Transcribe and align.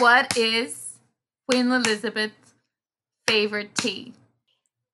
What 0.00 0.34
is 0.34 0.98
Queen 1.46 1.70
Elizabeth's 1.70 2.54
favorite 3.28 3.74
tea? 3.74 4.14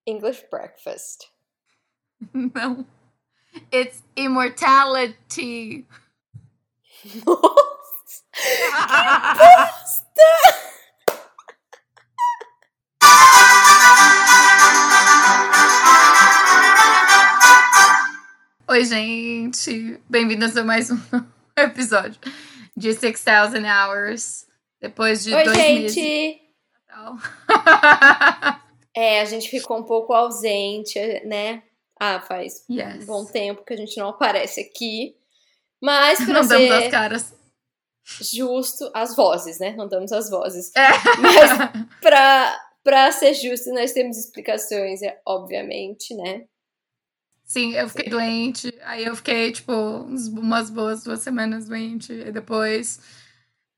English 0.05 0.43
breakfast. 0.51 1.29
No. 2.35 2.87
It's 3.71 4.03
immortality. 4.17 5.87
Oi, 18.69 18.85
gente. 18.85 20.01
Bem-vindos 20.11 20.57
a 20.57 20.65
mais 20.65 20.91
um 20.91 20.99
episódio 21.57 22.19
de 22.77 22.93
6,000 22.93 23.65
Hours. 23.65 24.46
Depois 24.87 25.25
de 25.25 25.35
Oi, 25.35 25.43
dois 25.45 25.57
meses. 25.57 25.95
gente! 25.95 26.41
Natal. 26.89 27.17
É, 28.95 29.21
a 29.21 29.25
gente 29.25 29.51
ficou 29.51 29.79
um 29.79 29.83
pouco 29.83 30.13
ausente, 30.13 30.99
né? 31.27 31.63
Ah, 31.99 32.21
faz 32.21 32.65
yes. 32.71 33.03
um 33.03 33.07
bom 33.07 33.25
tempo 33.25 33.65
que 33.65 33.75
a 33.75 33.77
gente 33.77 33.97
não 33.99 34.09
aparece 34.11 34.61
aqui. 34.61 35.17
Mas 35.83 36.19
pra 36.25 36.35
Não 36.35 36.43
ser 36.45 36.49
damos 36.49 36.71
as 36.71 36.91
caras. 36.91 37.35
justo, 38.05 38.91
as 38.95 39.17
vozes, 39.17 39.59
né? 39.59 39.75
Não 39.77 39.89
damos 39.89 40.13
as 40.13 40.31
vozes. 40.31 40.71
É. 40.77 40.89
Mas 41.21 41.51
pra, 42.01 42.59
pra 42.85 43.11
ser 43.13 43.35
justo, 43.35 43.73
nós 43.75 43.93
temos 43.93 44.17
explicações, 44.17 45.03
é, 45.03 45.21
obviamente, 45.27 46.15
né? 46.15 46.45
Sim, 47.45 47.75
eu 47.75 47.89
fiquei 47.89 48.09
doente. 48.09 48.73
Aí 48.83 49.05
eu 49.05 49.15
fiquei, 49.17 49.53
tipo, 49.53 49.73
umas 49.73 50.71
boas 50.71 51.03
duas 51.05 51.21
semanas 51.21 51.67
doente. 51.67 52.13
E 52.13 52.33
depois. 52.33 53.01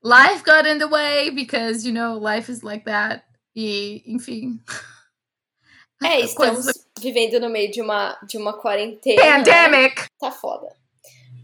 Life 0.02 0.45
got 0.45 0.66
in 0.66 0.79
the 0.79 0.88
way 0.88 1.30
because, 1.30 1.84
you 1.84 1.93
know, 1.93 2.19
life 2.19 2.48
is 2.51 2.62
like 2.62 2.84
that. 2.84 3.25
E, 3.57 4.02
enfim. 4.07 4.61
É, 6.02 6.21
estamos 6.24 6.66
vivendo 7.01 7.41
no 7.41 7.51
meio 7.51 7.71
de 7.71 7.82
uma, 7.82 8.19
de 8.26 8.38
uma 8.38 8.52
quarentena. 8.52 9.21
né? 9.21 9.45
Pandemic! 9.45 10.07
Tá 10.21 10.30
foda. 10.30 10.69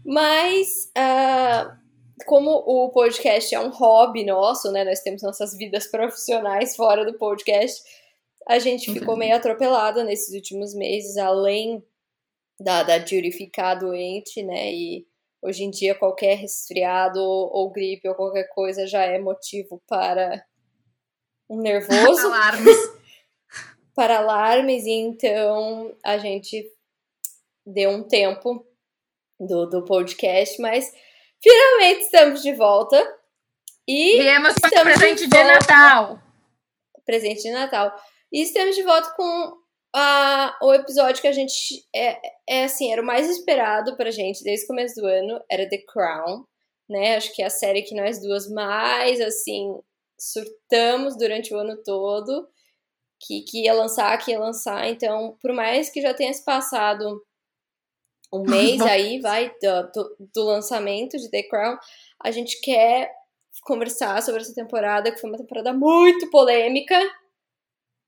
Mas, 0.05 0.89
ah, 0.95 1.77
como 2.25 2.51
o 2.51 2.89
podcast 2.91 3.53
é 3.53 3.59
um 3.59 3.69
hobby 3.69 4.23
nosso, 4.23 4.71
né? 4.71 4.83
Nós 4.85 5.01
temos 5.01 5.21
nossas 5.21 5.57
vidas 5.57 5.87
profissionais 5.87 6.75
fora 6.75 7.03
do 7.03 7.17
podcast. 7.17 7.81
A 8.47 8.59
gente 8.59 8.93
ficou 8.93 9.17
meio 9.17 9.35
atropelada 9.35 10.03
nesses 10.03 10.33
últimos 10.33 10.73
meses, 10.73 11.17
além 11.17 11.83
da, 12.59 12.83
da 12.83 12.99
Judy 12.99 13.31
ficar 13.31 13.75
doente, 13.75 14.41
né? 14.43 14.71
E 14.71 15.05
hoje 15.45 15.63
em 15.63 15.69
dia 15.69 15.93
qualquer 15.93 16.37
resfriado 16.37 17.21
ou, 17.21 17.71
gripe 17.71 18.09
ou 18.09 18.15
qualquer 18.15 18.49
coisa 18.49 18.87
já 18.87 19.03
é 19.03 19.19
motivo 19.19 19.79
para 19.87 20.43
um 21.47 21.61
nervoso 21.61 22.25
Alarmes. 22.25 22.77
para 23.95 24.17
alarmes, 24.17 24.85
e 24.85 24.91
então 24.91 25.95
a 26.03 26.17
gente 26.17 26.67
deu 27.65 27.91
um 27.91 28.03
tempo 28.03 28.65
do, 29.39 29.67
do 29.67 29.85
podcast, 29.85 30.59
mas 30.59 30.91
finalmente 31.41 32.01
estamos 32.01 32.41
de 32.41 32.51
volta. 32.53 32.97
E 33.87 34.17
Viemos 34.19 34.49
Estamos 34.49 34.77
de 34.77 34.83
presente 34.83 35.27
de 35.27 35.37
volta. 35.37 35.53
Natal. 35.53 36.19
presente 37.05 37.43
de 37.43 37.51
Natal. 37.51 37.95
E 38.33 38.41
estamos 38.41 38.75
de 38.75 38.81
volta 38.81 39.11
com 39.11 39.64
a, 39.97 40.57
o 40.61 40.73
episódio 40.73 41.21
que 41.21 41.27
a 41.27 41.31
gente 41.31 41.87
é, 41.95 42.19
é 42.47 42.63
assim, 42.65 42.91
era 42.91 43.01
o 43.01 43.05
mais 43.05 43.29
esperado 43.29 43.95
pra 43.95 44.11
gente 44.11 44.43
desde 44.43 44.65
o 44.65 44.67
começo 44.67 44.99
do 44.99 45.07
ano, 45.07 45.41
era 45.49 45.69
The 45.69 45.77
Crown, 45.87 46.45
né? 46.89 47.15
Acho 47.15 47.33
que 47.33 47.41
é 47.41 47.45
a 47.45 47.49
série 47.49 47.81
que 47.81 47.95
nós 47.95 48.21
duas 48.21 48.51
mais 48.51 49.21
assim 49.21 49.79
surtamos 50.19 51.17
durante 51.17 51.53
o 51.53 51.57
ano 51.57 51.81
todo, 51.81 52.45
que, 53.21 53.43
que 53.43 53.63
ia 53.63 53.73
lançar, 53.73 54.17
que 54.17 54.31
ia 54.31 54.39
lançar. 54.39 54.85
Então, 54.89 55.37
por 55.41 55.53
mais 55.53 55.89
que 55.89 56.01
já 56.01 56.13
tenha 56.13 56.33
se 56.33 56.43
passado 56.43 57.25
um 58.33 58.41
mês 58.51 58.81
aí, 58.81 59.21
vai, 59.21 59.49
do, 59.61 59.91
do, 59.93 60.15
do 60.33 60.43
lançamento 60.43 61.15
de 61.17 61.31
The 61.31 61.43
Crown, 61.43 61.77
a 62.21 62.31
gente 62.31 62.59
quer 62.59 63.09
conversar 63.63 64.21
sobre 64.21 64.41
essa 64.41 64.53
temporada, 64.53 65.09
que 65.09 65.21
foi 65.21 65.29
uma 65.29 65.39
temporada 65.39 65.71
muito 65.71 66.29
polêmica, 66.29 66.99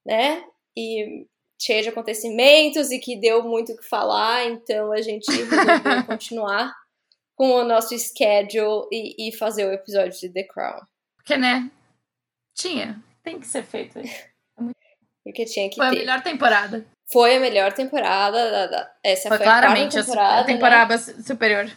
né? 0.05 0.43
E 0.75 1.25
cheia 1.59 1.81
de 1.81 1.89
acontecimentos 1.89 2.91
e 2.91 2.99
que 2.99 3.19
deu 3.19 3.43
muito 3.43 3.71
o 3.73 3.77
que 3.77 3.83
falar, 3.87 4.45
então 4.45 4.91
a 4.91 5.01
gente 5.01 5.25
resolveu 5.31 6.03
continuar 6.05 6.73
com 7.35 7.51
o 7.51 7.63
nosso 7.63 7.97
schedule 7.97 8.87
e, 8.91 9.29
e 9.29 9.35
fazer 9.35 9.65
o 9.65 9.71
episódio 9.73 10.19
de 10.19 10.29
The 10.29 10.43
Crown. 10.43 10.81
Porque, 11.15 11.37
né? 11.37 11.69
Tinha. 12.55 13.01
Tem 13.23 13.39
que 13.39 13.47
ser 13.47 13.63
feito. 13.63 13.99
Porque 15.23 15.45
tinha 15.45 15.69
que 15.69 15.75
Foi 15.75 15.87
a 15.87 15.89
ter. 15.89 15.97
melhor 15.97 16.21
temporada. 16.23 16.85
Foi 17.11 17.35
a 17.35 17.39
melhor 17.39 17.73
temporada. 17.73 18.49
Da, 18.49 18.67
da- 18.67 18.95
essa 19.03 19.27
Foi 19.27 19.37
foi, 19.37 19.45
a 19.45 19.49
claramente 19.49 19.97
a 19.99 20.03
temporada. 20.03 20.41
a 20.41 20.43
temporada 20.45 20.97
superior. 20.97 21.69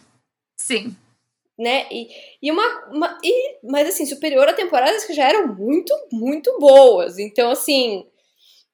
Sim. 0.57 0.95
né? 1.59 1.85
E, 1.91 2.07
e 2.41 2.51
uma. 2.51 2.85
uma 2.87 3.19
e, 3.23 3.59
mas 3.63 3.89
assim, 3.89 4.05
superior 4.05 4.47
a 4.47 4.53
temporadas 4.53 5.03
que 5.05 5.13
já 5.13 5.27
eram 5.27 5.47
muito, 5.53 5.93
muito 6.11 6.57
boas. 6.59 7.19
Então, 7.19 7.51
assim. 7.51 8.07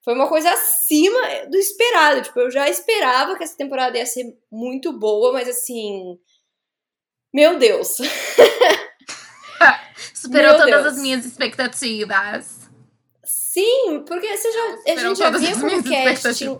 Foi 0.08 0.14
uma 0.14 0.26
coisa 0.26 0.50
acima 0.50 1.20
do 1.50 1.58
esperado. 1.58 2.22
Tipo, 2.22 2.40
eu 2.40 2.50
já 2.50 2.66
esperava 2.66 3.36
que 3.36 3.44
essa 3.44 3.54
temporada 3.54 3.98
ia 3.98 4.06
ser 4.06 4.24
muito 4.50 4.90
boa, 4.90 5.34
mas 5.34 5.46
assim. 5.46 6.18
Meu 7.30 7.58
Deus. 7.58 7.98
Superou 10.14 10.52
Meu 10.52 10.60
todas 10.60 10.82
Deus. 10.82 10.94
as 10.94 11.02
minhas 11.02 11.26
expectativas. 11.26 12.70
Sim, 13.22 14.02
porque 14.08 14.34
você 14.34 14.50
já, 14.50 14.64
a 14.64 14.76
Superou 14.78 14.96
gente 14.96 15.18
já 15.18 15.24
todas 15.26 15.40
vinha 15.42 15.60
com 15.60 15.66
um 15.66 15.82
casting. 15.82 16.58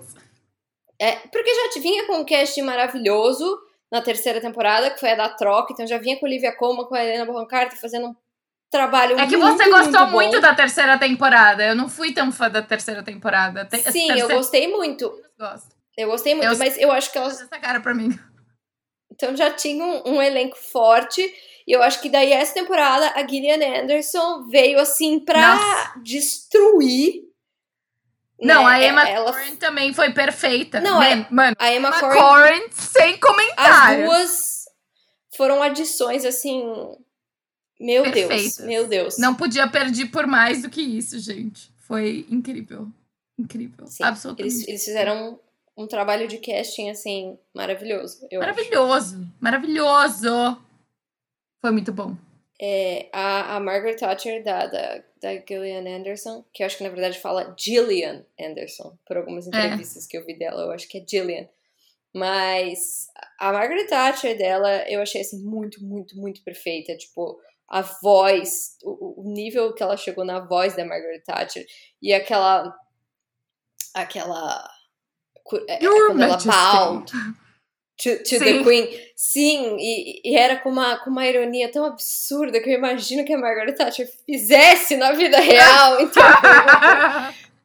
É, 1.00 1.12
porque 1.12 1.54
já 1.54 1.81
vinha 1.81 2.06
com 2.06 2.19
um 2.19 2.26
casting 2.26 2.60
maravilhoso 2.60 3.58
na 3.91 4.03
terceira 4.03 4.42
temporada, 4.42 4.91
que 4.91 5.00
foi 5.00 5.12
a 5.12 5.16
da 5.16 5.31
troca, 5.31 5.72
então 5.72 5.87
já 5.87 5.97
vinha 5.97 6.19
com 6.20 6.26
a 6.26 6.28
Olivia 6.28 6.54
Colman, 6.54 6.84
com 6.84 6.94
a 6.94 7.03
Helena 7.03 7.25
Bonham 7.25 7.47
Carter 7.47 7.81
fazendo 7.81 8.08
um 8.08 8.16
trabalho 8.71 9.19
É 9.19 9.27
que 9.27 9.37
muito, 9.37 9.56
você 9.56 9.71
gostou 9.71 10.01
muito, 10.06 10.12
muito, 10.12 10.41
da 10.41 10.55
terceira 10.55 10.99
temporada. 10.99 11.65
Eu 11.65 11.75
não 11.75 11.89
fui 11.89 12.12
tão 12.12 12.31
fã 12.31 12.51
da 12.51 12.62
terceira 12.62 13.03
temporada. 13.03 13.65
Tem- 13.65 13.81
a 13.87 13.91
Sim, 13.93 14.03
eu 14.03 14.06
terceira- 14.09 14.34
gostei 14.34 14.69
muito. 14.69 15.12
Eu 15.97 16.09
gostei 16.09 16.34
muito, 16.34 16.51
Eu- 16.53 16.59
mas 16.59 16.79
eu 16.79 16.91
acho 16.93 17.11
que 17.11 17.19
elas 17.19 17.41
essa 17.41 17.59
cara 17.59 17.81
pra 17.81 17.95
mim. 17.95 18.11
então 19.12 19.34
já 19.37 19.51
tinham 19.51 20.03
um, 20.06 20.17
um 20.17 20.23
elenco 20.23 20.56
forte. 20.56 21.21
E 21.67 21.73
eu 21.73 21.83
acho 21.83 22.01
que 22.01 22.09
daí 22.09 22.33
essa 22.33 22.55
temporada 22.55 23.12
a 23.15 23.27
Gillian 23.27 23.83
Anderson 23.83 24.47
veio 24.49 24.79
assim 24.81 25.21
pra 25.21 25.55
Nossa. 25.56 26.00
destruir. 26.03 27.27
Não, 28.41 28.65
né? 28.65 28.71
a 28.71 28.85
Emma 28.87 29.09
ela, 29.09 29.33
Corrin 29.33 29.56
também 29.56 29.93
foi 29.93 30.12
perfeita. 30.12 30.81
Não, 30.81 31.00
Man- 31.00 31.27
Mano, 31.31 31.56
a 31.59 31.73
Emma 31.75 31.89
Emma 31.89 32.00
Corrin, 32.00 32.19
Corrin 32.21 32.67
sem 32.71 33.15
as 33.15 33.21
comentário. 33.21 34.05
duas 34.06 34.65
foram 35.37 35.61
adições 35.62 36.25
assim. 36.25 36.65
Meu 37.78 38.11
Deus, 38.11 38.59
meu 38.59 38.87
Deus. 38.89 39.19
Não 39.19 39.34
podia 39.34 39.69
perder 39.69 40.06
por 40.06 40.27
mais 40.27 40.62
do 40.62 40.71
que 40.71 40.81
isso, 40.81 41.19
gente. 41.21 41.71
Foi 41.78 42.27
incrível. 42.28 42.89
Incrível. 43.39 43.87
Sim, 43.87 44.03
Absolutamente. 44.03 44.55
Eles, 44.55 44.69
eles 44.69 44.84
fizeram 44.84 45.41
um, 45.77 45.84
um 45.84 45.87
trabalho 45.87 46.27
de 46.27 46.38
casting, 46.38 46.91
assim, 46.91 47.38
maravilhoso. 47.55 48.27
Eu 48.31 48.43
acho. 48.43 48.50
Maravilhoso. 48.50 49.33
Maravilhoso. 49.41 50.62
Foi 51.61 51.71
muito 51.71 51.93
bom. 51.93 52.17
É, 52.61 53.09
a, 53.12 53.56
a 53.56 53.61
Margaret 53.61 53.94
Thatcher, 53.94 54.43
da, 54.43 54.67
da, 54.67 55.03
da 55.22 55.37
Gillian 55.49 55.87
Anderson, 55.87 56.44
que 56.53 56.62
eu 56.62 56.67
acho 56.67 56.77
que 56.77 56.83
na 56.83 56.91
verdade 56.91 57.19
fala 57.21 57.55
Gillian 57.56 58.25
Anderson, 58.38 58.99
por 59.06 59.17
algumas 59.17 59.47
entrevistas 59.47 60.06
que 60.09 60.19
eu 60.19 60.27
vi 60.27 60.37
dela, 60.37 60.62
eu 60.62 60.72
acho 60.72 60.88
que 60.88 60.99
é 60.99 61.05
Gillian. 61.09 61.49
Mas 62.12 63.06
a 63.38 63.53
Margaret 63.53 63.87
Thatcher 63.87 64.37
dela, 64.37 64.88
eu 64.88 65.00
achei 65.00 65.21
assim 65.21 65.41
muito, 65.44 65.84
muito, 65.84 66.19
muito 66.19 66.43
perfeita. 66.43 66.97
Tipo, 66.97 67.41
a 67.69 67.83
voz, 67.83 68.77
o, 68.83 69.21
o 69.21 69.33
nível 69.33 69.75
que 69.75 69.83
ela 69.83 69.97
chegou 69.97 70.25
na 70.25 70.41
voz 70.41 70.75
da 70.75 70.85
Margaret 70.85 71.20
Thatcher 71.20 71.67
e 72.00 72.15
aquela. 72.15 72.75
aquela. 73.94 74.70
é, 75.69 75.85
Your 75.85 76.09
quando 76.09 76.23
ela 76.23 76.38
to, 77.99 78.23
to 78.23 78.38
the. 78.38 78.62
Queen. 78.62 78.88
Sim, 79.15 79.76
e, 79.79 80.20
e 80.25 80.37
era 80.37 80.56
com 80.61 80.70
uma, 80.70 80.97
com 80.99 81.11
uma 81.11 81.26
ironia 81.26 81.70
tão 81.70 81.85
absurda 81.85 82.61
que 82.61 82.70
eu 82.70 82.75
imagino 82.75 83.25
que 83.25 83.35
a 83.35 83.38
Margaret 83.38 83.75
Thatcher 83.75 84.09
fizesse 84.25 84.97
na 84.97 85.12
vida 85.12 85.38
real. 85.38 85.99
Então, 86.09 86.23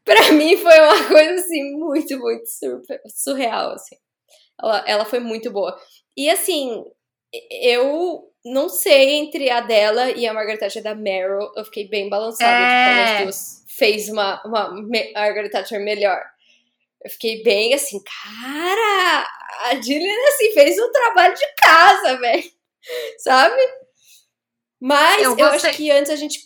pra 0.03 0.33
mim 0.33 0.57
foi 0.57 0.79
uma 0.81 1.07
coisa 1.07 1.35
assim 1.35 1.77
muito, 1.77 2.17
muito 2.19 2.43
surreal, 3.07 3.71
assim. 3.71 3.95
Ela, 4.61 4.83
ela 4.85 5.05
foi 5.05 5.19
muito 5.19 5.49
boa. 5.49 5.79
E 6.17 6.29
assim, 6.29 6.83
eu 7.49 8.32
não 8.45 8.67
sei 8.69 9.11
entre 9.13 9.49
a 9.49 9.61
dela 9.61 10.11
e 10.11 10.27
a 10.27 10.33
Margaret 10.33 10.57
Thatcher 10.57 10.83
da 10.83 10.93
Meryl, 10.95 11.51
eu 11.55 11.65
fiquei 11.65 11.87
bem 11.87 12.09
balançada 12.09 12.51
É. 12.51 13.13
das 13.13 13.23
duas 13.23 13.63
fez 13.77 14.07
uma, 14.09 14.41
uma 14.45 14.69
Margaret 15.13 15.49
Thatcher 15.49 15.79
melhor. 15.83 16.21
Eu 17.03 17.09
fiquei 17.09 17.43
bem 17.43 17.73
assim, 17.73 17.99
cara, 18.03 19.27
a 19.65 19.81
Gillian 19.81 20.27
assim 20.29 20.53
fez 20.53 20.77
um 20.79 20.91
trabalho 20.91 21.33
de 21.35 21.45
casa, 21.55 22.17
velho. 22.19 22.43
Sabe? 23.19 23.61
Mas 24.79 25.23
Eu 25.23 25.37
eu, 25.37 25.45
acho 25.47 25.69
que 25.71 25.89
antes 25.91 26.11
a 26.11 26.15
gente 26.15 26.39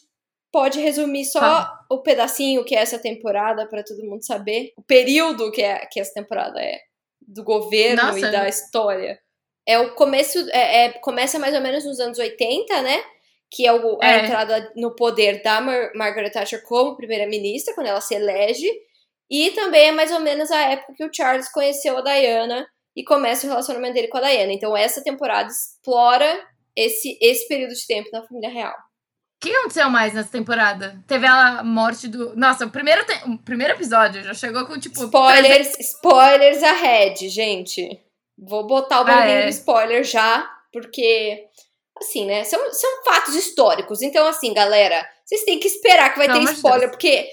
pode 0.51 0.79
resumir 0.79 1.25
só 1.25 1.67
o 1.89 2.01
pedacinho 2.01 2.63
que 2.63 2.75
é 2.75 2.79
essa 2.79 2.97
temporada 3.00 3.67
para 3.67 3.83
todo 3.83 4.03
mundo 4.05 4.25
saber. 4.25 4.73
O 4.77 4.81
período 4.81 5.51
que, 5.51 5.61
é, 5.61 5.85
que 5.85 6.00
essa 6.00 6.13
temporada 6.13 6.59
é 6.61 6.79
do 7.21 7.43
governo 7.43 8.01
Nossa. 8.03 8.19
e 8.19 8.31
da 8.31 8.47
história. 8.47 9.19
É 9.67 9.77
o 9.79 9.91
começo, 9.95 10.37
é, 10.51 10.85
é- 10.85 10.89
começa 10.93 11.37
mais 11.37 11.53
ou 11.53 11.61
menos 11.61 11.83
nos 11.85 11.99
anos 11.99 12.17
80, 12.17 12.81
né? 12.81 13.03
Que 13.51 13.65
é 13.67 13.73
o- 13.73 13.97
a 14.01 14.07
É. 14.11 14.19
entrada 14.25 14.71
no 14.75 14.95
poder 14.95 15.41
da 15.43 15.59
Mar- 15.61 15.91
Margaret 15.95 16.29
Thatcher 16.31 16.63
como 16.63 16.95
primeira-ministra, 16.95 17.73
quando 17.73 17.87
ela 17.87 18.01
se 18.01 18.15
elege. 18.15 18.69
E 19.29 19.51
também 19.51 19.87
é 19.87 19.91
mais 19.91 20.11
ou 20.11 20.19
menos 20.21 20.49
a 20.51 20.59
época 20.71 20.93
que 20.95 21.03
o 21.03 21.09
Charles 21.13 21.51
conheceu 21.51 21.97
a 21.97 22.01
Diana 22.01 22.65
e 22.95 23.03
começa 23.03 23.45
o 23.45 23.49
relacionamento 23.49 23.93
dele 23.93 24.07
com 24.07 24.17
a 24.17 24.21
Diana. 24.21 24.53
Então 24.53 24.75
essa 24.75 25.03
temporada 25.03 25.49
explora 25.49 26.41
esse, 26.75 27.17
esse 27.21 27.47
período 27.47 27.73
de 27.73 27.85
tempo 27.85 28.09
na 28.13 28.23
família 28.25 28.49
real. 28.49 28.73
O 28.73 29.39
que 29.45 29.51
aconteceu 29.55 29.89
mais 29.89 30.13
nessa 30.13 30.31
temporada? 30.31 30.99
Teve 31.07 31.27
a 31.27 31.61
morte 31.63 32.07
do. 32.07 32.35
Nossa, 32.35 32.65
o 32.65 32.71
primeiro, 32.71 33.05
te- 33.05 33.29
o 33.29 33.37
primeiro 33.37 33.73
episódio 33.73 34.23
já 34.23 34.33
chegou 34.33 34.65
com, 34.65 34.79
tipo. 34.79 34.95
Spoilers, 35.03 35.77
spoilers 35.79 36.63
ahead, 36.63 37.29
gente. 37.29 38.01
Vou 38.38 38.68
botar 38.68 39.00
o 39.00 39.01
Ah, 39.01 39.06
barulhinho 39.06 39.39
é. 39.39 39.44
do 39.45 39.50
spoiler 39.50 40.04
já, 40.04 40.48
porque, 40.72 41.45
assim, 42.00 42.25
né? 42.25 42.44
São, 42.44 42.72
são 42.74 43.04
fatos 43.04 43.36
históricos. 43.36 44.01
Então, 44.01 44.28
assim, 44.28 44.54
galera, 44.54 45.07
vocês 45.25 45.44
têm 45.44 45.60
que 45.60 45.68
esperar 45.68 46.12
que 46.12 46.19
vai 46.19 46.28
Pelo 46.28 46.45
ter 46.45 46.54
spoiler, 46.54 46.81
Deus. 46.81 46.92
porque 46.92 47.28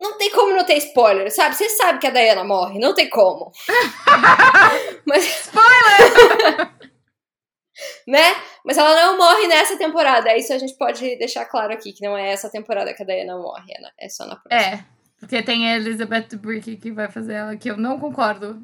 não 0.00 0.18
tem 0.18 0.30
como 0.30 0.54
não 0.54 0.64
ter 0.64 0.76
spoiler, 0.78 1.30
sabe? 1.32 1.54
Você 1.54 1.68
sabe 1.70 1.98
que 2.00 2.06
a 2.06 2.10
Diana 2.10 2.44
morre, 2.44 2.78
não 2.78 2.92
tem 2.94 3.08
como. 3.08 3.50
Mas, 5.06 5.24
Spoiler! 5.46 6.70
né? 8.06 8.34
Mas 8.64 8.76
ela 8.78 8.94
não 9.06 9.16
morre 9.16 9.46
nessa 9.46 9.76
temporada. 9.78 10.36
Isso 10.36 10.52
a 10.52 10.58
gente 10.58 10.74
pode 10.74 11.16
deixar 11.16 11.44
claro 11.46 11.72
aqui, 11.72 11.92
que 11.92 12.04
não 12.04 12.16
é 12.16 12.32
essa 12.32 12.50
temporada 12.50 12.92
que 12.94 13.02
a 13.02 13.06
Diana 13.06 13.36
morre, 13.38 13.72
é, 13.72 14.06
é 14.06 14.08
só 14.08 14.26
na 14.26 14.36
próxima. 14.36 14.74
É, 14.76 14.84
porque 15.18 15.42
tem 15.42 15.68
a 15.70 15.76
Elizabeth 15.76 16.36
Brick 16.36 16.76
que 16.76 16.90
vai 16.90 17.08
fazer 17.10 17.34
ela, 17.34 17.56
que 17.56 17.70
eu 17.70 17.76
não 17.76 17.98
concordo. 17.98 18.60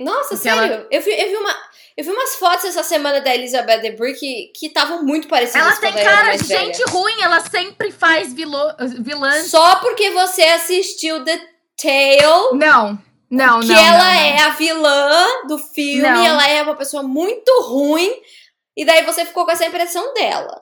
Nossa, 0.00 0.30
Porque 0.30 0.48
sério? 0.48 0.86
Eu, 0.90 1.00
vi, 1.00 1.10
eu, 1.10 1.28
vi 1.28 1.36
uma, 1.36 1.56
eu 1.96 2.04
vi 2.04 2.10
umas 2.10 2.34
fotos 2.36 2.64
essa 2.64 2.82
semana 2.82 3.20
da 3.20 3.34
Elizabeth 3.34 3.78
Debris 3.78 4.18
que 4.18 4.50
que 4.54 4.66
estavam 4.66 5.04
muito 5.04 5.28
parecidas 5.28 5.62
Ela 5.62 5.74
com 5.76 5.80
tem 5.80 5.90
a 5.90 5.92
Diana 5.94 6.10
cara 6.10 6.26
mais 6.26 6.42
de 6.42 6.48
velha. 6.48 6.60
gente 6.74 6.82
ruim, 6.90 7.22
ela 7.22 7.40
sempre 7.40 7.92
faz 7.92 8.32
vilô, 8.34 8.72
vilã. 9.00 9.30
Só 9.44 9.76
porque 9.76 10.10
você 10.10 10.42
assistiu 10.42 11.24
The 11.24 11.40
Tale, 11.80 12.58
Não, 12.58 12.98
não, 13.30 13.60
que 13.60 13.66
não. 13.68 13.76
ela 13.86 13.98
não, 13.98 14.20
é 14.20 14.42
a 14.42 14.48
vilã 14.50 15.26
do 15.48 15.58
filme, 15.58 16.02
Não. 16.02 16.24
ela 16.26 16.48
é 16.48 16.62
uma 16.62 16.74
pessoa 16.76 17.02
muito 17.02 17.50
ruim, 17.62 18.12
e 18.76 18.84
daí 18.84 19.04
você 19.04 19.24
ficou 19.24 19.44
com 19.44 19.52
essa 19.52 19.66
impressão 19.66 20.12
dela. 20.14 20.60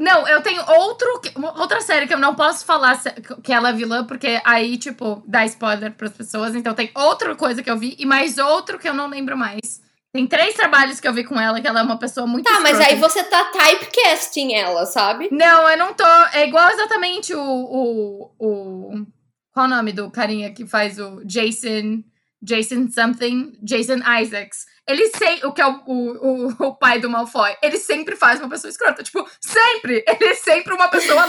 Não, 0.00 0.26
eu 0.26 0.40
tenho 0.40 0.62
outro, 0.66 1.20
outra 1.58 1.82
série 1.82 2.06
que 2.06 2.14
eu 2.14 2.18
não 2.18 2.34
posso 2.34 2.64
falar 2.64 2.98
que 3.44 3.52
ela 3.52 3.68
é 3.68 3.72
vilã, 3.74 4.02
porque 4.06 4.40
aí, 4.46 4.78
tipo, 4.78 5.22
dá 5.26 5.44
spoiler 5.44 5.92
pras 5.92 6.12
pessoas. 6.12 6.54
Então 6.54 6.72
tem 6.72 6.90
outra 6.94 7.36
coisa 7.36 7.62
que 7.62 7.70
eu 7.70 7.76
vi 7.76 7.94
e 7.98 8.06
mais 8.06 8.38
outro 8.38 8.78
que 8.78 8.88
eu 8.88 8.94
não 8.94 9.08
lembro 9.08 9.36
mais. 9.36 9.82
Tem 10.10 10.26
três 10.26 10.54
trabalhos 10.54 10.98
que 10.98 11.06
eu 11.06 11.12
vi 11.12 11.22
com 11.22 11.38
ela, 11.38 11.60
que 11.60 11.68
ela 11.68 11.80
é 11.80 11.82
uma 11.82 11.98
pessoa 11.98 12.26
muito 12.26 12.46
Tá, 12.46 12.60
mas 12.60 12.78
escrota. 12.80 12.90
aí 12.90 12.98
você 12.98 13.22
tá 13.24 13.44
typecasting 13.52 14.54
ela, 14.54 14.86
sabe? 14.86 15.28
Não, 15.30 15.68
eu 15.68 15.76
não 15.76 15.92
tô. 15.92 16.04
É 16.32 16.48
igual 16.48 16.68
exatamente 16.70 17.34
o. 17.34 17.40
o, 17.40 18.30
o 18.38 19.06
qual 19.52 19.66
o 19.66 19.68
nome 19.68 19.92
do 19.92 20.10
carinha 20.10 20.52
que 20.52 20.66
faz 20.66 20.98
o 20.98 21.22
Jason. 21.26 22.02
Jason 22.42 22.88
something? 22.88 23.52
Jason 23.62 23.98
Isaacs. 23.98 24.64
Ele 24.90 25.08
sei 25.16 25.44
o 25.44 25.52
que 25.52 25.60
é 25.62 25.66
o, 25.66 25.82
o, 25.86 26.66
o, 26.66 26.76
pai 26.76 26.98
do 26.98 27.08
Malfoy. 27.08 27.56
Ele 27.62 27.78
sempre 27.78 28.16
faz 28.16 28.40
uma 28.40 28.48
pessoa 28.48 28.70
escrota. 28.70 29.02
Tipo, 29.02 29.28
sempre! 29.40 30.04
Ele 30.06 30.24
é 30.30 30.34
sempre 30.34 30.74
uma 30.74 30.88
pessoa 30.88 31.22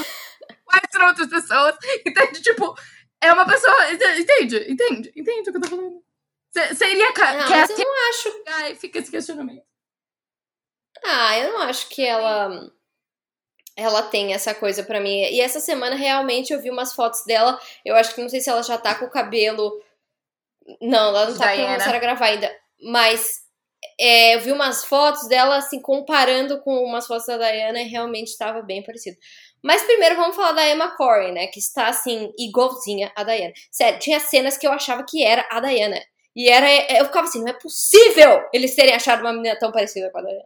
contra 0.66 1.08
outras 1.08 1.28
pessoas. 1.28 1.76
Entende? 2.06 2.42
Tipo, 2.42 2.76
é 3.22 3.32
uma 3.32 3.46
pessoa. 3.46 3.92
Entende? 3.92 4.72
Entende? 4.72 5.12
Entende 5.16 5.50
o 5.50 5.52
que 5.52 5.58
eu 5.58 5.62
tô 5.62 5.70
falando? 5.70 6.04
Se- 6.52 6.76
Seria. 6.76 7.06
Não, 7.06 7.50
mas 7.50 7.70
eu 7.70 7.78
não 7.78 8.10
acho. 8.10 8.44
Ai, 8.48 8.76
fica 8.76 9.00
esse 9.00 9.12
questionamento. 9.12 9.64
Ah, 11.04 11.38
eu 11.40 11.54
não 11.54 11.62
acho 11.64 11.88
que 11.90 12.06
ela 12.06 12.72
ela 13.76 14.04
tem 14.04 14.34
essa 14.34 14.54
coisa 14.54 14.84
pra 14.84 15.00
mim. 15.00 15.22
E 15.22 15.40
essa 15.42 15.60
semana 15.60 15.96
realmente 15.96 16.52
eu 16.54 16.62
vi 16.62 16.70
umas 16.70 16.94
fotos 16.94 17.24
dela. 17.26 17.60
Eu 17.86 17.96
acho 17.96 18.14
que 18.14 18.22
não 18.22 18.30
sei 18.30 18.42
se 18.42 18.50
ela 18.50 18.62
já 18.64 18.78
tá 18.78 18.96
com 18.96 19.06
o 19.06 19.10
cabelo. 19.10 19.82
Não, 20.82 21.10
ela 21.10 21.30
não 21.30 21.38
tá 21.38 21.54
Diana. 21.54 21.72
começaram 21.74 21.98
a 21.98 22.02
gravar 22.02 22.26
ainda. 22.26 22.56
Mas 22.84 23.41
é, 24.02 24.36
eu 24.36 24.42
vi 24.42 24.52
umas 24.52 24.84
fotos 24.84 25.28
dela, 25.28 25.58
assim, 25.58 25.80
comparando 25.80 26.60
com 26.62 26.84
umas 26.84 27.06
fotos 27.06 27.28
da 27.28 27.38
Diana 27.38 27.80
e 27.82 27.88
realmente 27.88 28.30
estava 28.30 28.64
bem 28.64 28.82
parecido. 28.82 29.16
Mas 29.64 29.84
primeiro 29.84 30.16
vamos 30.16 30.36
falar 30.36 30.54
da 30.54 30.68
Emma 30.68 30.90
Corrin, 30.98 31.34
né? 31.34 31.46
Que 31.46 31.60
está, 31.60 31.88
assim, 31.88 32.34
igualzinha 32.36 33.12
a 33.16 33.24
Diana. 33.24 33.54
Sério, 33.70 34.00
tinha 34.00 34.20
cenas 34.20 34.58
que 34.58 34.66
eu 34.66 34.72
achava 34.72 35.06
que 35.08 35.24
era 35.24 35.48
a 35.52 35.60
Diana. 35.60 36.02
E 36.36 36.50
era. 36.50 36.68
Eu 36.98 37.06
ficava 37.06 37.28
assim, 37.28 37.42
não 37.42 37.50
é 37.50 37.54
possível 37.54 38.44
eles 38.52 38.74
terem 38.74 38.96
achado 38.96 39.22
uma 39.22 39.34
menina 39.34 39.60
tão 39.60 39.72
parecida 39.72 40.10
com 40.10 40.18
a 40.18 40.22
Diana. 40.24 40.46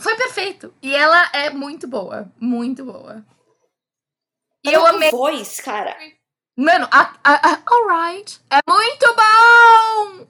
Foi 0.00 0.16
perfeito. 0.16 0.74
E 0.80 0.94
ela 0.94 1.30
é 1.34 1.50
muito 1.50 1.86
boa. 1.86 2.32
Muito 2.40 2.86
boa. 2.86 3.22
E 4.64 4.72
eu 4.72 4.86
amei. 4.86 5.10
voz, 5.10 5.60
cara. 5.60 5.94
Mano, 6.56 6.88
a, 6.90 7.14
a, 7.22 7.52
a, 7.52 7.62
alright. 7.66 8.40
É 8.50 8.60
muito 8.66 9.14
bom! 9.14 10.26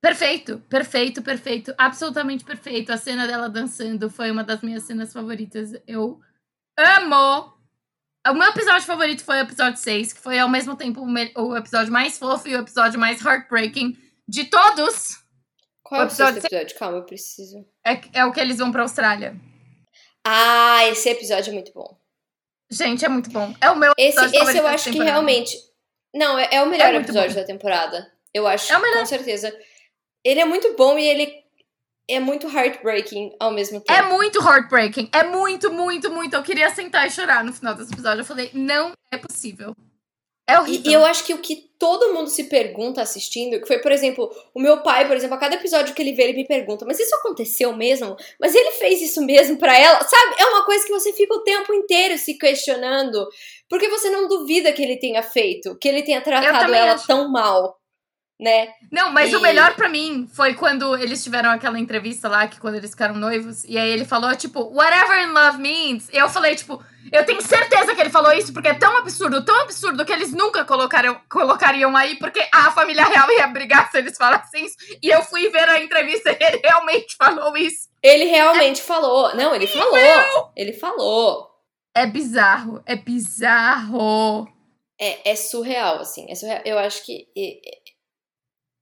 Perfeito, 0.00 0.58
perfeito, 0.68 1.22
perfeito. 1.22 1.74
Absolutamente 1.76 2.44
perfeito. 2.44 2.92
A 2.92 2.96
cena 2.96 3.26
dela 3.26 3.48
dançando 3.48 4.08
foi 4.08 4.30
uma 4.30 4.44
das 4.44 4.62
minhas 4.62 4.84
cenas 4.84 5.12
favoritas. 5.12 5.72
Eu 5.86 6.20
amo! 6.78 7.52
O 8.28 8.34
meu 8.34 8.48
episódio 8.50 8.86
favorito 8.86 9.24
foi 9.24 9.38
o 9.38 9.42
episódio 9.42 9.78
6, 9.78 10.12
que 10.12 10.20
foi 10.20 10.38
ao 10.38 10.48
mesmo 10.48 10.76
tempo 10.76 11.02
o, 11.02 11.56
episódio 11.56 11.92
mais 11.92 12.18
fofo 12.18 12.46
e 12.48 12.54
o 12.54 12.60
episódio 12.60 12.98
mais 13.00 13.24
heartbreaking 13.24 13.96
de 14.28 14.44
todos. 14.44 15.18
Qual 15.82 16.02
é 16.02 16.04
O 16.04 16.06
episódio 16.06 16.38
episódio? 16.44 16.78
Calma, 16.78 16.98
eu 16.98 17.04
preciso. 17.04 17.66
É, 17.84 18.00
é 18.20 18.24
o 18.26 18.32
que 18.32 18.40
eles 18.40 18.58
vão 18.58 18.70
pra 18.70 18.82
Austrália. 18.82 19.34
Ah, 20.26 20.84
esse 20.88 21.08
episódio 21.08 21.50
é 21.50 21.54
muito 21.54 21.72
bom. 21.72 21.98
Gente, 22.70 23.04
é 23.04 23.08
muito 23.08 23.30
bom. 23.30 23.54
É 23.60 23.70
o 23.70 23.76
meu 23.76 23.92
Esse, 23.96 24.18
episódio 24.18 24.42
esse 24.50 24.58
eu 24.58 24.66
acho 24.66 24.90
que 24.92 24.98
realmente. 25.02 25.56
Não, 26.14 26.38
é, 26.38 26.48
é 26.52 26.62
o 26.62 26.66
melhor 26.68 26.88
É 26.88 26.92
muito 26.92 27.06
episódio 27.06 27.30
bom. 27.34 27.40
da 27.40 27.46
temporada. 27.46 28.12
Eu 28.34 28.46
acho, 28.46 28.70
É 28.70 28.76
o 28.76 28.82
melhor. 28.82 28.98
com 29.00 29.06
certeza. 29.06 29.56
Ele 30.24 30.40
é 30.40 30.44
muito 30.44 30.74
bom 30.76 30.98
e 30.98 31.04
ele 31.04 31.44
é 32.08 32.18
muito 32.18 32.48
heartbreaking 32.48 33.36
ao 33.38 33.50
mesmo 33.50 33.80
tempo. 33.80 33.98
É 33.98 34.02
muito 34.02 34.40
heartbreaking. 34.40 35.10
É 35.12 35.24
muito, 35.24 35.70
muito, 35.70 36.10
muito. 36.10 36.34
Eu 36.34 36.42
queria 36.42 36.70
sentar 36.70 37.06
e 37.06 37.10
chorar 37.10 37.44
no 37.44 37.52
final 37.52 37.74
desse 37.74 37.92
episódio. 37.92 38.22
Eu 38.22 38.26
falei, 38.26 38.50
não 38.54 38.92
é 39.12 39.18
possível. 39.18 39.74
É 40.48 40.58
horrível. 40.58 40.90
e 40.90 40.94
eu 40.94 41.04
acho 41.04 41.24
que 41.24 41.34
o 41.34 41.38
que 41.38 41.68
todo 41.78 42.14
mundo 42.14 42.30
se 42.30 42.44
pergunta 42.44 43.02
assistindo, 43.02 43.60
que 43.60 43.66
foi, 43.66 43.78
por 43.80 43.92
exemplo, 43.92 44.34
o 44.54 44.60
meu 44.60 44.82
pai, 44.82 45.06
por 45.06 45.14
exemplo, 45.14 45.36
a 45.36 45.38
cada 45.38 45.56
episódio 45.56 45.94
que 45.94 46.00
ele 46.00 46.14
vê, 46.14 46.22
ele 46.22 46.38
me 46.38 46.46
pergunta, 46.46 46.86
mas 46.86 46.98
isso 46.98 47.14
aconteceu 47.16 47.76
mesmo? 47.76 48.16
Mas 48.40 48.54
ele 48.54 48.70
fez 48.72 49.02
isso 49.02 49.20
mesmo 49.26 49.58
pra 49.58 49.78
ela? 49.78 50.02
Sabe? 50.02 50.36
É 50.38 50.46
uma 50.46 50.64
coisa 50.64 50.86
que 50.86 50.90
você 50.90 51.12
fica 51.12 51.34
o 51.34 51.42
tempo 51.42 51.74
inteiro 51.74 52.16
se 52.16 52.38
questionando, 52.38 53.28
porque 53.68 53.88
você 53.88 54.08
não 54.08 54.26
duvida 54.26 54.72
que 54.72 54.82
ele 54.82 54.96
tenha 54.96 55.22
feito, 55.22 55.76
que 55.78 55.86
ele 55.86 56.02
tenha 56.02 56.22
tratado 56.22 56.72
ela 56.72 56.94
acho. 56.94 57.06
tão 57.06 57.30
mal, 57.30 57.77
né? 58.38 58.68
Não, 58.90 59.10
mas 59.10 59.32
E- 59.32 59.36
o 59.36 59.40
melhor 59.40 59.74
pra 59.74 59.88
mim 59.88 60.28
foi 60.32 60.54
quando 60.54 60.96
eles 60.96 61.22
tiveram 61.24 61.50
aquela 61.50 61.78
entrevista 61.78 62.28
lá, 62.28 62.46
que 62.46 62.60
quando 62.60 62.76
eles 62.76 62.90
ficaram 62.90 63.14
noivos, 63.16 63.64
e 63.64 63.76
aí 63.76 63.90
ele 63.90 64.04
falou, 64.04 64.34
tipo, 64.36 64.60
whatever 64.74 65.24
in 65.24 65.32
love 65.32 65.58
means. 65.58 66.08
E 66.12 66.16
eu 66.16 66.28
falei, 66.28 66.54
tipo, 66.54 66.82
eu 67.10 67.24
tenho 67.26 67.42
certeza 67.42 67.94
que 67.94 68.00
ele 68.00 68.10
falou 68.10 68.32
isso, 68.32 68.52
porque 68.52 68.68
é 68.68 68.74
tão 68.74 68.96
absurdo, 68.98 69.44
tão 69.44 69.60
absurdo, 69.62 70.04
que 70.04 70.12
eles 70.12 70.32
nunca 70.32 70.64
colocaram, 70.64 71.20
colocariam 71.28 71.96
aí, 71.96 72.16
porque 72.16 72.46
a 72.52 72.70
família 72.70 73.04
real 73.04 73.30
ia 73.32 73.46
brigar 73.48 73.90
se 73.90 73.98
eles 73.98 74.16
falassem 74.16 74.66
isso. 74.66 74.76
E 75.02 75.08
eu 75.08 75.22
fui 75.24 75.48
ver 75.48 75.68
a 75.68 75.82
entrevista 75.82 76.30
e 76.30 76.36
ele 76.44 76.60
realmente 76.64 77.16
falou 77.16 77.56
isso. 77.56 77.88
Ele 78.02 78.24
realmente 78.26 78.80
falou. 78.82 79.34
Não, 79.34 79.54
ele 79.54 79.66
falou. 79.66 80.52
Ele 80.56 80.72
falou. 80.72 81.48
É 81.94 82.06
bizarro, 82.06 82.80
é 82.86 82.94
bizarro. 82.94 84.46
É, 85.00 85.30
é 85.30 85.36
surreal, 85.36 86.00
assim. 86.00 86.26
É 86.28 86.34
surreal. 86.34 86.60
Eu 86.64 86.78
acho 86.78 87.04
que. 87.04 87.26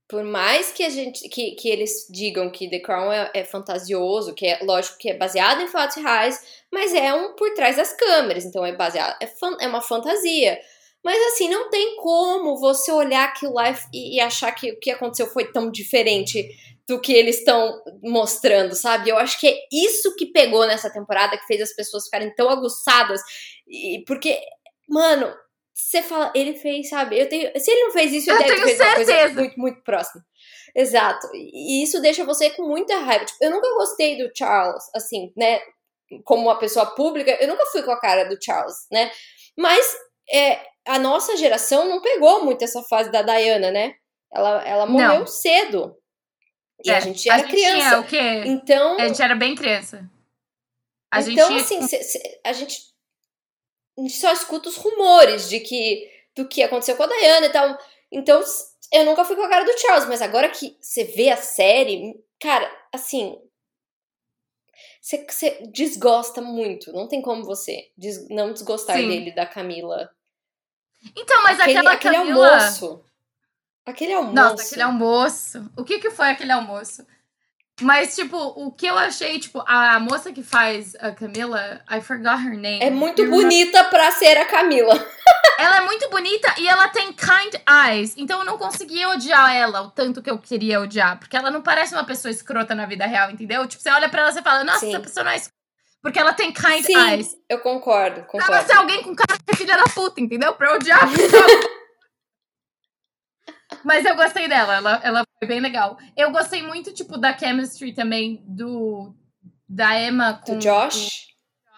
Por 0.08 0.22
mais 0.22 0.70
que 0.72 0.82
a 0.84 0.90
gente. 0.90 1.28
Que, 1.28 1.52
que 1.52 1.68
eles 1.68 2.06
digam 2.10 2.50
que 2.50 2.68
The 2.70 2.80
Crown 2.80 3.12
é, 3.12 3.30
é 3.34 3.44
fantasioso, 3.44 4.34
que 4.34 4.46
é 4.46 4.58
lógico 4.62 4.98
que 4.98 5.10
é 5.10 5.16
baseado 5.16 5.62
em 5.62 5.68
fatos 5.68 5.96
reais, 5.96 6.40
mas 6.72 6.94
é 6.94 7.12
um 7.12 7.34
por 7.34 7.52
trás 7.54 7.76
das 7.76 7.92
câmeras. 7.92 8.44
Então 8.44 8.64
é 8.64 8.72
baseado. 8.72 9.16
É, 9.20 9.26
fan- 9.26 9.56
é 9.60 9.66
uma 9.66 9.82
fantasia. 9.82 10.58
Mas 11.04 11.20
assim, 11.32 11.48
não 11.48 11.70
tem 11.70 11.96
como 11.96 12.56
você 12.58 12.90
olhar 12.90 13.24
aquilo 13.28 13.54
lá 13.54 13.70
e, 13.92 14.16
e 14.16 14.20
achar 14.20 14.50
que 14.52 14.72
o 14.72 14.78
que 14.80 14.90
aconteceu 14.90 15.26
foi 15.28 15.50
tão 15.52 15.70
diferente 15.70 16.48
do 16.88 17.00
que 17.00 17.12
eles 17.12 17.38
estão 17.38 17.80
mostrando, 18.02 18.74
sabe? 18.74 19.10
Eu 19.10 19.18
acho 19.18 19.38
que 19.40 19.48
é 19.48 19.56
isso 19.72 20.14
que 20.16 20.26
pegou 20.26 20.66
nessa 20.66 20.88
temporada, 20.90 21.36
que 21.36 21.46
fez 21.46 21.60
as 21.60 21.74
pessoas 21.74 22.04
ficarem 22.04 22.32
tão 22.34 22.48
aguçadas. 22.48 23.20
E, 23.68 24.04
porque, 24.06 24.38
mano, 24.88 25.32
você 25.78 26.02
fala, 26.02 26.32
ele 26.34 26.54
fez, 26.54 26.88
sabe? 26.88 27.20
Eu 27.20 27.28
tenho, 27.28 27.52
se 27.60 27.70
ele 27.70 27.84
não 27.84 27.92
fez 27.92 28.12
isso, 28.12 28.30
ele 28.30 28.38
Eu 28.38 28.42
deve 28.42 28.54
ter 28.54 28.64
tenho 28.64 28.76
feito 28.76 28.82
uma 28.88 28.94
coisa 28.94 29.12
certeza. 29.12 29.40
muito, 29.40 29.60
muito 29.60 29.82
próxima. 29.82 30.24
Exato. 30.74 31.28
E 31.34 31.82
isso 31.82 32.00
deixa 32.00 32.24
você 32.24 32.50
com 32.50 32.62
muita 32.62 32.98
raiva. 32.98 33.24
Tipo, 33.24 33.44
eu 33.44 33.50
nunca 33.50 33.68
gostei 33.74 34.16
do 34.16 34.30
Charles, 34.34 34.84
assim, 34.94 35.32
né? 35.36 35.60
como 36.24 36.42
uma 36.42 36.58
pessoa 36.58 36.86
pública, 36.86 37.36
eu 37.40 37.48
nunca 37.48 37.66
fui 37.66 37.82
com 37.82 37.90
a 37.90 38.00
cara 38.00 38.24
do 38.24 38.42
Charles, 38.42 38.86
né? 38.90 39.10
Mas 39.56 39.84
é, 40.32 40.60
a 40.86 40.98
nossa 40.98 41.36
geração 41.36 41.88
não 41.88 42.00
pegou 42.00 42.44
muito 42.44 42.62
essa 42.62 42.82
fase 42.82 43.10
da 43.10 43.22
Diana, 43.22 43.70
né? 43.70 43.94
Ela, 44.32 44.62
ela 44.64 44.86
morreu 44.86 45.20
não. 45.20 45.26
cedo. 45.26 45.96
E 46.84 46.90
é, 46.90 46.96
a 46.96 47.00
gente 47.00 47.28
era 47.28 47.42
a 47.42 47.46
gente 47.46 47.50
criança. 47.50 47.88
Tinha, 47.88 48.00
o 48.00 48.04
quê? 48.04 48.42
Então. 48.46 48.96
A 49.00 49.08
gente 49.08 49.22
era 49.22 49.34
bem 49.34 49.54
criança. 49.54 50.08
A 51.10 51.20
então, 51.20 51.48
gente 51.48 51.60
assim, 51.62 51.88
cê, 51.88 52.02
cê, 52.02 52.40
a, 52.44 52.52
gente, 52.52 52.78
a 53.98 54.02
gente 54.02 54.16
só 54.16 54.32
escuta 54.32 54.68
os 54.68 54.76
rumores 54.76 55.48
de 55.48 55.60
que 55.60 56.10
do 56.34 56.46
que 56.46 56.62
aconteceu 56.62 56.96
com 56.96 57.02
a 57.02 57.06
Diana 57.06 57.46
e 57.46 57.50
tal. 57.50 57.78
Então, 58.12 58.42
eu 58.92 59.04
nunca 59.04 59.24
fui 59.24 59.34
com 59.34 59.42
a 59.42 59.48
cara 59.48 59.64
do 59.64 59.78
Charles, 59.78 60.06
mas 60.06 60.20
agora 60.20 60.50
que 60.50 60.76
você 60.80 61.04
vê 61.04 61.30
a 61.30 61.36
série, 61.36 62.14
cara, 62.40 62.70
assim. 62.92 63.40
Você, 65.00 65.62
desgosta 65.72 66.42
muito. 66.42 66.92
Não 66.92 67.08
tem 67.08 67.22
como 67.22 67.44
você 67.44 67.90
des, 67.96 68.28
não 68.28 68.52
desgostar 68.52 68.96
Sim. 68.96 69.08
dele, 69.08 69.34
da 69.34 69.46
Camila. 69.46 70.10
Então, 71.16 71.42
mas 71.42 71.60
aquele, 71.60 71.78
aquela 71.78 71.94
aquele 71.94 72.16
Camila... 72.16 72.48
almoço. 72.48 73.04
Aquele 73.86 74.12
almoço. 74.12 74.34
Nossa, 74.34 74.64
aquele 74.64 74.82
almoço. 74.82 75.70
O 75.76 75.84
que 75.84 76.00
que 76.00 76.10
foi 76.10 76.28
aquele 76.28 76.52
almoço? 76.52 77.06
Mas, 77.82 78.14
tipo, 78.14 78.38
o 78.38 78.72
que 78.72 78.86
eu 78.86 78.96
achei, 78.96 79.38
tipo, 79.38 79.62
a 79.66 80.00
moça 80.00 80.32
que 80.32 80.42
faz 80.42 80.94
a 80.98 81.10
Camila, 81.10 81.82
I 81.90 82.00
forgot 82.00 82.40
her 82.40 82.56
name. 82.56 82.82
É 82.82 82.90
muito 82.90 83.26
bonita 83.28 83.84
pra 83.84 84.10
ser 84.12 84.38
a 84.38 84.46
Camila. 84.46 84.94
ela 85.60 85.78
é 85.78 85.80
muito 85.82 86.08
bonita 86.08 86.54
e 86.58 86.66
ela 86.66 86.88
tem 86.88 87.12
kind 87.12 87.54
eyes. 87.68 88.14
Então 88.16 88.38
eu 88.38 88.46
não 88.46 88.56
conseguia 88.56 89.10
odiar 89.10 89.54
ela 89.54 89.82
o 89.82 89.90
tanto 89.90 90.22
que 90.22 90.30
eu 90.30 90.38
queria 90.38 90.80
odiar. 90.80 91.18
Porque 91.18 91.36
ela 91.36 91.50
não 91.50 91.60
parece 91.60 91.94
uma 91.94 92.04
pessoa 92.04 92.32
escrota 92.32 92.74
na 92.74 92.86
vida 92.86 93.04
real, 93.04 93.30
entendeu? 93.30 93.66
Tipo, 93.66 93.82
você 93.82 93.90
olha 93.90 94.08
pra 94.08 94.22
ela 94.22 94.30
e 94.30 94.42
fala, 94.42 94.64
nossa, 94.64 94.80
Sim. 94.80 94.94
essa 94.94 95.00
pessoa 95.00 95.24
não 95.24 95.32
é 95.32 95.36
escrota. 95.36 95.56
Porque 96.00 96.18
ela 96.18 96.32
tem 96.32 96.52
kind 96.52 96.84
Sim, 96.84 96.96
eyes. 96.96 97.36
Eu 97.48 97.58
concordo, 97.58 98.22
concordo. 98.22 98.52
Ela 98.52 98.64
ser 98.64 98.74
alguém 98.74 99.02
com 99.02 99.14
cara 99.14 99.38
de 99.46 99.56
filha 99.56 99.76
da 99.76 99.84
puta, 99.84 100.20
entendeu? 100.20 100.54
Pra 100.54 100.70
eu 100.70 100.76
odiar. 100.76 101.00
Mas 103.86 104.04
eu 104.04 104.16
gostei 104.16 104.48
dela, 104.48 104.74
ela, 104.74 105.00
ela 105.04 105.24
foi 105.38 105.46
bem 105.46 105.60
legal. 105.60 105.96
Eu 106.16 106.32
gostei 106.32 106.60
muito, 106.60 106.92
tipo, 106.92 107.16
da 107.16 107.38
chemistry 107.38 107.94
também 107.94 108.42
do 108.44 109.14
da 109.68 109.96
Emma 110.02 110.42
com 110.44 110.54
do 110.54 110.58
Josh. 110.58 111.28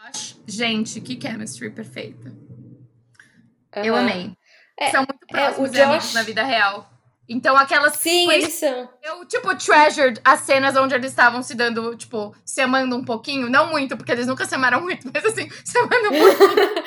Josh. 0.06 0.40
Gente, 0.46 1.02
que 1.02 1.20
chemistry 1.20 1.68
perfeita. 1.68 2.30
Uhum. 2.30 3.84
Eu 3.84 3.94
amei. 3.94 4.32
É, 4.80 4.90
São 4.90 5.00
muito 5.00 5.26
próximos 5.26 5.74
é, 5.74 5.84
Josh... 5.84 6.14
na 6.14 6.22
vida 6.22 6.42
real. 6.42 6.90
Então, 7.28 7.54
aquelas. 7.54 7.96
Sim, 7.96 8.32
eles 8.32 8.54
são. 8.54 8.88
Eu, 9.02 9.26
tipo, 9.26 9.54
treasured 9.54 10.18
as 10.24 10.40
cenas 10.40 10.76
onde 10.76 10.94
eles 10.94 11.10
estavam 11.10 11.42
se 11.42 11.54
dando, 11.54 11.94
tipo, 11.94 12.34
se 12.42 12.62
amando 12.62 12.96
um 12.96 13.04
pouquinho. 13.04 13.50
Não 13.50 13.68
muito, 13.70 13.98
porque 13.98 14.12
eles 14.12 14.26
nunca 14.26 14.46
se 14.46 14.54
amaram 14.54 14.80
muito, 14.80 15.06
mas 15.12 15.22
assim, 15.26 15.46
se 15.62 15.76
amando 15.76 16.08
um 16.08 16.18
pouquinho. 16.18 16.84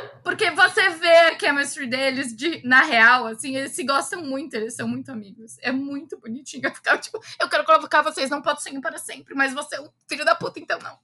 porque 0.26 0.50
você 0.50 0.90
vê 0.90 1.16
a 1.18 1.38
chemistry 1.38 1.86
deles 1.86 2.34
de, 2.34 2.60
na 2.66 2.82
real, 2.82 3.28
assim, 3.28 3.56
eles 3.56 3.70
se 3.70 3.84
gostam 3.84 4.24
muito, 4.24 4.56
eles 4.56 4.74
são 4.74 4.88
muito 4.88 5.12
amigos. 5.12 5.56
É 5.62 5.70
muito 5.70 6.18
bonitinho. 6.18 6.66
Eu 6.66 6.74
ficava, 6.74 7.00
tipo, 7.00 7.20
eu 7.40 7.48
quero 7.48 7.64
colocar 7.64 8.02
vocês, 8.02 8.28
não 8.28 8.42
pode 8.42 8.60
ser 8.60 8.80
para 8.80 8.98
sempre, 8.98 9.36
mas 9.36 9.54
você 9.54 9.76
é 9.76 9.80
um 9.80 9.88
filho 10.08 10.24
da 10.24 10.34
puta, 10.34 10.58
então 10.58 10.80
não. 10.80 10.98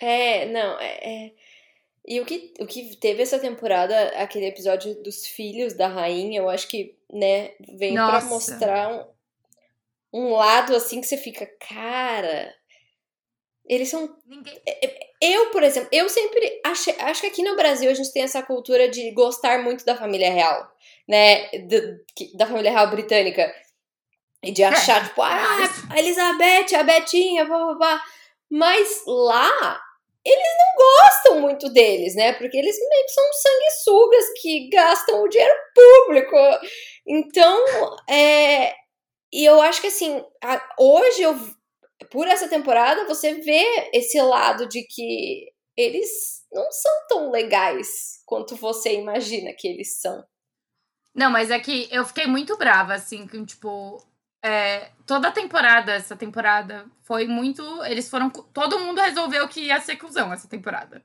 É, 0.00 0.46
não, 0.46 0.80
é... 0.80 1.26
é... 1.26 1.34
E 2.06 2.18
o 2.22 2.24
que, 2.24 2.54
o 2.58 2.66
que 2.66 2.96
teve 2.96 3.20
essa 3.20 3.38
temporada, 3.38 3.94
aquele 4.16 4.46
episódio 4.46 4.94
dos 5.02 5.26
filhos 5.26 5.74
da 5.74 5.88
rainha, 5.88 6.40
eu 6.40 6.48
acho 6.48 6.66
que, 6.68 6.96
né, 7.12 7.52
vem 7.76 7.92
para 7.92 8.24
mostrar 8.24 8.90
um, 10.10 10.20
um 10.20 10.30
lado 10.30 10.74
assim 10.74 11.02
que 11.02 11.06
você 11.06 11.18
fica, 11.18 11.44
cara. 11.68 12.54
Eles 13.66 13.90
são. 13.90 14.18
Ninguém... 14.24 14.58
É, 14.66 14.86
é, 14.86 15.07
eu, 15.20 15.50
por 15.50 15.62
exemplo, 15.62 15.88
eu 15.92 16.08
sempre 16.08 16.60
achei. 16.64 16.94
Acho 16.98 17.22
que 17.22 17.26
aqui 17.26 17.42
no 17.42 17.56
Brasil 17.56 17.90
a 17.90 17.94
gente 17.94 18.12
tem 18.12 18.22
essa 18.22 18.42
cultura 18.42 18.88
de 18.88 19.10
gostar 19.12 19.62
muito 19.62 19.84
da 19.84 19.96
família 19.96 20.30
real, 20.30 20.70
né? 21.06 21.48
da 22.34 22.46
família 22.46 22.70
real 22.70 22.90
britânica. 22.90 23.52
E 24.42 24.52
de 24.52 24.62
achar, 24.62 25.02
é. 25.02 25.08
tipo, 25.08 25.20
ah, 25.20 25.58
a 25.90 25.98
Elizabeth, 25.98 26.74
a 26.76 26.84
Betinha, 26.84 27.44
blá, 27.44 27.58
blá, 27.58 27.74
blá. 27.74 28.02
Mas 28.48 29.02
lá 29.04 29.80
eles 30.24 30.48
não 30.58 30.84
gostam 30.84 31.40
muito 31.40 31.68
deles, 31.70 32.14
né? 32.14 32.32
Porque 32.34 32.56
eles 32.56 32.76
meio 32.78 33.04
que 33.04 33.12
são 33.12 33.24
sanguessugas 33.32 34.24
que 34.40 34.68
gastam 34.68 35.22
o 35.22 35.28
dinheiro 35.28 35.54
público. 35.74 36.36
Então, 37.06 37.64
é. 38.08 38.74
E 39.32 39.44
eu 39.44 39.60
acho 39.60 39.80
que 39.80 39.86
assim, 39.86 40.22
a, 40.42 40.74
hoje 40.78 41.22
eu. 41.22 41.36
Por 42.10 42.28
essa 42.28 42.48
temporada, 42.48 43.06
você 43.06 43.34
vê 43.34 43.90
esse 43.92 44.20
lado 44.20 44.68
de 44.68 44.84
que 44.84 45.50
eles 45.76 46.44
não 46.52 46.70
são 46.70 46.92
tão 47.08 47.30
legais 47.30 48.22
quanto 48.24 48.56
você 48.56 48.94
imagina 48.94 49.52
que 49.56 49.66
eles 49.68 50.00
são. 50.00 50.24
Não, 51.14 51.30
mas 51.30 51.50
é 51.50 51.58
que 51.58 51.88
eu 51.90 52.04
fiquei 52.04 52.26
muito 52.26 52.56
brava, 52.56 52.94
assim, 52.94 53.26
com, 53.26 53.44
tipo, 53.44 54.00
é, 54.42 54.90
toda 55.06 55.28
a 55.28 55.32
temporada, 55.32 55.92
essa 55.92 56.16
temporada, 56.16 56.86
foi 57.02 57.26
muito. 57.26 57.62
Eles 57.84 58.08
foram. 58.08 58.30
Todo 58.30 58.78
mundo 58.78 59.00
resolveu 59.00 59.48
que 59.48 59.62
ia 59.62 59.80
ser 59.80 59.96
cuzão 59.96 60.32
essa 60.32 60.48
temporada. 60.48 61.04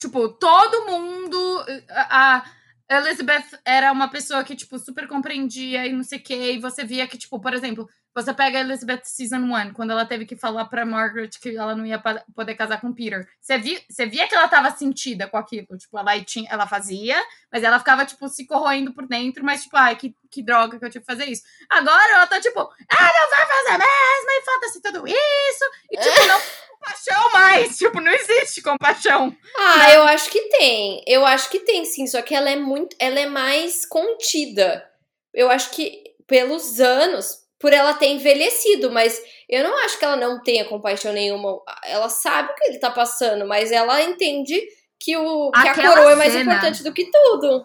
Tipo, 0.00 0.28
todo 0.28 0.86
mundo. 0.86 1.64
A, 1.90 2.44
Elizabeth 2.90 3.58
era 3.64 3.90
uma 3.92 4.08
pessoa 4.08 4.44
que, 4.44 4.56
tipo, 4.56 4.78
super 4.78 5.06
compreendia 5.08 5.86
e 5.86 5.92
não 5.92 6.02
sei 6.02 6.18
o 6.18 6.22
quê. 6.22 6.52
E 6.52 6.58
você 6.58 6.84
via 6.84 7.06
que, 7.06 7.16
tipo, 7.16 7.40
por 7.40 7.54
exemplo, 7.54 7.88
você 8.14 8.34
pega 8.34 8.58
a 8.58 8.60
Elizabeth 8.60 9.02
Season 9.04 9.38
1, 9.38 9.72
quando 9.72 9.90
ela 9.90 10.04
teve 10.04 10.26
que 10.26 10.36
falar 10.36 10.66
pra 10.66 10.84
Margaret 10.84 11.30
que 11.40 11.56
ela 11.56 11.74
não 11.74 11.86
ia 11.86 12.02
poder 12.34 12.54
casar 12.54 12.80
com 12.80 12.92
Peter. 12.92 13.26
Você 13.40 13.58
via, 13.58 13.80
você 13.88 14.06
via 14.06 14.28
que 14.28 14.34
ela 14.34 14.48
tava 14.48 14.70
sentida 14.70 15.26
com 15.26 15.36
aquilo. 15.36 15.78
Tipo, 15.78 15.98
ela, 15.98 16.20
tinha, 16.22 16.48
ela 16.50 16.66
fazia, 16.66 17.16
mas 17.50 17.62
ela 17.62 17.78
ficava, 17.78 18.04
tipo, 18.04 18.28
se 18.28 18.46
corroendo 18.46 18.92
por 18.92 19.06
dentro, 19.06 19.44
mas, 19.44 19.62
tipo, 19.62 19.76
ai, 19.76 19.96
que, 19.96 20.14
que 20.30 20.42
droga 20.42 20.78
que 20.78 20.84
eu 20.84 20.90
tive 20.90 21.04
que 21.04 21.10
fazer 21.10 21.24
isso. 21.24 21.42
Agora 21.70 22.12
ela 22.14 22.26
tá, 22.26 22.40
tipo, 22.40 22.60
ah, 22.60 23.10
não 23.20 23.30
vai 23.30 23.46
fazer 23.46 23.78
mesmo, 23.78 24.30
e 24.30 24.44
falta-se 24.44 24.82
tudo 24.82 25.06
isso. 25.06 25.64
E, 25.90 25.96
tipo, 25.96 26.26
não 26.26 26.40
compaixão 26.82 27.30
mais. 27.32 27.78
Tipo, 27.78 28.00
não 28.00 28.12
existe 28.12 28.60
compaixão. 28.60 29.34
Ah, 29.56 29.92
eu 29.94 30.02
acho 30.04 30.28
que 30.30 30.40
tem. 30.50 31.02
Eu 31.06 31.24
acho 31.24 31.48
que 31.48 31.60
tem, 31.60 31.84
sim. 31.84 32.06
Só 32.06 32.20
que 32.20 32.34
ela 32.34 32.50
é 32.50 32.56
muito. 32.56 32.96
Ela 32.98 33.20
é 33.20 33.26
mais 33.26 33.86
contida. 33.86 34.86
Eu 35.32 35.50
acho 35.50 35.70
que 35.70 36.02
pelos 36.26 36.80
anos, 36.80 37.41
por 37.62 37.72
ela 37.72 37.94
ter 37.94 38.08
envelhecido, 38.08 38.90
mas 38.90 39.22
eu 39.48 39.62
não 39.62 39.78
acho 39.84 39.96
que 39.96 40.04
ela 40.04 40.16
não 40.16 40.42
tenha 40.42 40.64
compaixão 40.64 41.12
nenhuma. 41.12 41.60
Ela 41.84 42.08
sabe 42.08 42.50
o 42.50 42.54
que 42.56 42.64
ele 42.64 42.80
tá 42.80 42.90
passando, 42.90 43.46
mas 43.46 43.70
ela 43.70 44.02
entende 44.02 44.60
que, 45.00 45.16
o, 45.16 45.52
que 45.52 45.68
a 45.68 45.74
coroa 45.74 46.12
é 46.12 46.16
mais 46.16 46.34
importante 46.34 46.82
do 46.82 46.92
que 46.92 47.08
tudo. 47.08 47.64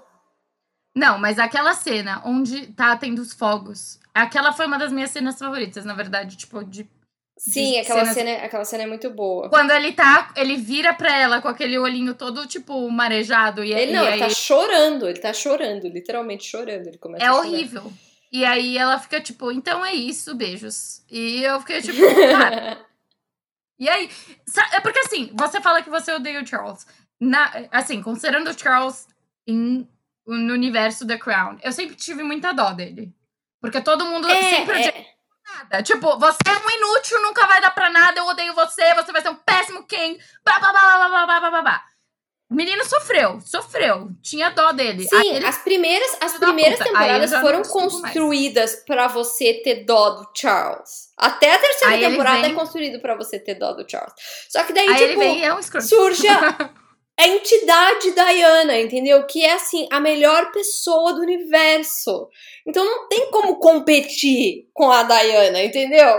Não, 0.95 1.17
mas 1.17 1.39
aquela 1.39 1.73
cena 1.73 2.21
onde 2.23 2.67
tá 2.73 2.95
tendo 2.95 3.19
os 3.19 3.33
fogos, 3.33 3.99
aquela 4.13 4.53
foi 4.53 4.67
uma 4.67 4.77
das 4.77 4.91
minhas 4.91 5.09
cenas 5.09 5.39
favoritas, 5.39 5.83
na 5.83 5.95
verdade, 5.95 6.37
tipo, 6.37 6.63
de 6.63 6.87
Sim, 7.39 7.79
aquela 7.79 8.01
cenas... 8.01 8.13
cena, 8.13 8.45
aquela 8.45 8.65
cena 8.65 8.83
é 8.83 8.87
muito 8.87 9.09
boa. 9.09 9.49
Quando 9.49 9.71
ele 9.71 9.93
tá, 9.93 10.31
ele 10.35 10.57
vira 10.57 10.93
pra 10.93 11.15
ela 11.15 11.41
com 11.41 11.47
aquele 11.47 11.77
olhinho 11.77 12.13
todo, 12.13 12.45
tipo, 12.47 12.87
marejado. 12.89 13.63
E, 13.63 13.73
ele 13.73 13.93
não, 13.93 14.03
e 14.03 14.07
ele 14.07 14.13
aí... 14.13 14.19
tá 14.19 14.29
chorando, 14.29 15.07
ele 15.07 15.19
tá 15.19 15.33
chorando, 15.33 15.87
literalmente 15.87 16.45
chorando. 16.45 16.87
Ele 16.87 16.97
começa 16.97 17.23
é 17.23 17.31
horrível. 17.31 17.91
E 18.31 18.43
aí 18.43 18.77
ela 18.77 18.99
fica 18.99 19.21
tipo, 19.21 19.51
então 19.51 19.85
é 19.85 19.93
isso, 19.93 20.35
beijos. 20.35 21.03
E 21.09 21.43
eu 21.43 21.59
fiquei 21.61 21.81
tipo, 21.81 21.99
cara. 22.31 22.85
e 23.79 23.87
aí, 23.87 24.09
é 24.73 24.79
porque 24.81 24.99
assim, 24.99 25.31
você 25.33 25.61
fala 25.61 25.81
que 25.81 25.89
você 25.89 26.11
odeia 26.11 26.41
o 26.41 26.45
Charles. 26.45 26.85
Na, 27.19 27.51
assim, 27.71 28.01
considerando 28.01 28.49
o 28.49 28.57
Charles 28.57 29.07
em, 29.47 29.87
no 30.25 30.53
universo 30.53 31.07
The 31.07 31.17
Crown, 31.17 31.57
eu 31.63 31.71
sempre 31.71 31.95
tive 31.95 32.21
muita 32.21 32.53
dó 32.53 32.73
dele. 32.73 33.13
Porque 33.61 33.81
todo 33.81 34.05
mundo 34.05 34.29
é, 34.29 34.41
sempre 34.49 34.81
é. 34.81 35.05
nada. 35.45 35.81
Tipo, 35.81 36.17
você 36.19 36.37
é 36.45 36.51
um 36.51 36.69
inútil, 36.69 37.21
nunca 37.21 37.47
vai 37.47 37.61
dar 37.61 37.71
pra 37.71 37.89
nada, 37.89 38.19
eu 38.19 38.27
odeio 38.27 38.53
você, 38.53 38.93
você 38.93 39.11
vai 39.11 39.21
ser 39.21 39.29
um 39.29 39.35
péssimo 39.35 39.83
king, 39.87 40.21
blá 40.43 40.59
blá 40.59 40.71
blá 40.71 40.97
blá 40.97 41.09
blá 41.09 41.25
blá 41.25 41.49
blá 41.49 41.61
blá. 41.61 41.85
O 42.49 42.55
menino 42.55 42.83
sofreu, 42.85 43.41
sofreu. 43.41 44.09
Tinha 44.21 44.49
dó 44.49 44.71
dele. 44.71 45.05
Sim, 45.05 45.43
as 45.43 45.57
primeiras, 45.57 46.17
as 46.21 46.37
primeiras 46.37 46.79
temporadas 46.79 47.31
foram 47.41 47.61
construídas 47.61 48.83
para 48.87 49.07
você 49.09 49.55
ter 49.55 49.83
dó 49.83 50.11
do 50.11 50.29
Charles. 50.33 51.09
Até 51.17 51.53
a 51.53 51.59
terceira 51.59 51.95
Aí 51.95 51.99
temporada 52.01 52.41
vem... 52.41 52.51
é 52.51 52.55
construído 52.55 53.01
para 53.01 53.15
você 53.15 53.37
ter 53.37 53.55
dó 53.55 53.73
do 53.73 53.89
Charles. 53.89 54.13
Só 54.47 54.63
que 54.63 54.71
daí, 54.71 54.87
Aí 54.87 55.07
tipo, 55.07 55.19
vem, 55.19 55.43
é 55.43 55.53
um 55.53 55.61
surge 55.61 56.25
a, 56.29 56.71
a 57.19 57.27
entidade 57.27 58.11
Diana, 58.11 58.79
entendeu? 58.79 59.25
Que 59.25 59.43
é, 59.43 59.51
assim, 59.53 59.85
a 59.91 59.99
melhor 59.99 60.49
pessoa 60.53 61.13
do 61.13 61.21
universo. 61.21 62.29
Então 62.65 62.85
não 62.85 63.09
tem 63.09 63.29
como 63.29 63.59
competir 63.59 64.69
com 64.73 64.89
a 64.89 65.03
Diana, 65.03 65.61
entendeu? 65.61 66.15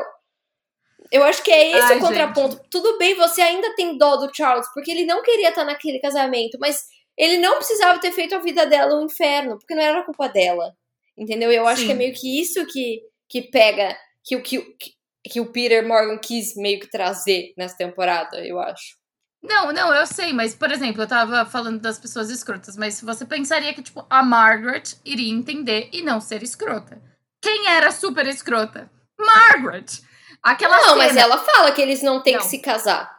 Eu 1.10 1.22
acho 1.24 1.42
que 1.42 1.50
é 1.50 1.70
esse 1.70 1.92
Ai, 1.92 1.98
o 1.98 2.00
contraponto. 2.00 2.56
Gente. 2.56 2.70
Tudo 2.70 2.98
bem, 2.98 3.14
você 3.14 3.40
ainda 3.40 3.74
tem 3.74 3.96
dó 3.96 4.16
do 4.16 4.34
Charles, 4.34 4.66
porque 4.74 4.90
ele 4.90 5.06
não 5.06 5.22
queria 5.22 5.48
estar 5.48 5.64
naquele 5.64 5.98
casamento, 6.00 6.58
mas 6.60 6.84
ele 7.16 7.38
não 7.38 7.56
precisava 7.56 7.98
ter 7.98 8.12
feito 8.12 8.34
a 8.34 8.38
vida 8.38 8.66
dela 8.66 9.00
um 9.00 9.06
inferno, 9.06 9.58
porque 9.58 9.74
não 9.74 9.82
era 9.82 10.04
culpa 10.04 10.28
dela. 10.28 10.72
Entendeu? 11.16 11.50
Eu 11.50 11.66
acho 11.66 11.80
Sim. 11.80 11.86
que 11.86 11.92
é 11.92 11.96
meio 11.96 12.14
que 12.14 12.40
isso 12.40 12.64
que, 12.66 13.00
que 13.28 13.42
pega, 13.42 13.96
que 14.24 14.36
o 14.36 14.42
que, 14.42 14.76
que 15.24 15.40
o 15.40 15.50
Peter 15.50 15.86
Morgan 15.86 16.18
quis 16.18 16.54
meio 16.56 16.78
que 16.78 16.90
trazer 16.90 17.52
nessa 17.56 17.76
temporada, 17.76 18.46
eu 18.46 18.60
acho. 18.60 18.98
Não, 19.42 19.72
não, 19.72 19.94
eu 19.94 20.06
sei, 20.06 20.32
mas, 20.32 20.54
por 20.54 20.70
exemplo, 20.70 21.02
eu 21.02 21.06
tava 21.06 21.46
falando 21.46 21.80
das 21.80 21.98
pessoas 21.98 22.28
escrotas, 22.28 22.76
mas 22.76 23.00
você 23.00 23.24
pensaria 23.24 23.72
que, 23.72 23.82
tipo, 23.82 24.04
a 24.10 24.22
Margaret 24.22 24.82
iria 25.04 25.32
entender 25.32 25.88
e 25.92 26.02
não 26.02 26.20
ser 26.20 26.42
escrota. 26.42 27.00
Quem 27.40 27.68
era 27.68 27.90
super 27.92 28.26
escrota? 28.26 28.90
Margaret! 29.18 30.02
Aquela 30.42 30.76
não, 30.76 30.84
cena... 30.84 30.96
mas 30.96 31.16
ela 31.16 31.38
fala 31.38 31.72
que 31.72 31.82
eles 31.82 32.02
não 32.02 32.22
têm 32.22 32.34
não. 32.34 32.40
que 32.40 32.46
se 32.46 32.58
casar. 32.58 33.18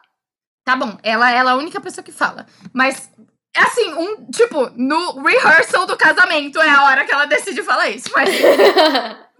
Tá 0.64 0.76
bom, 0.76 0.98
ela, 1.02 1.30
ela 1.30 1.50
é 1.50 1.54
a 1.54 1.56
única 1.56 1.80
pessoa 1.80 2.04
que 2.04 2.12
fala. 2.12 2.46
Mas, 2.72 3.10
assim, 3.56 3.92
um, 3.92 4.30
tipo, 4.30 4.70
no 4.76 5.22
rehearsal 5.22 5.86
do 5.86 5.96
casamento 5.96 6.60
é 6.60 6.68
a 6.68 6.84
hora 6.84 7.04
que 7.04 7.12
ela 7.12 7.24
decide 7.24 7.62
falar 7.62 7.88
isso. 7.88 8.10
Mas. 8.14 8.30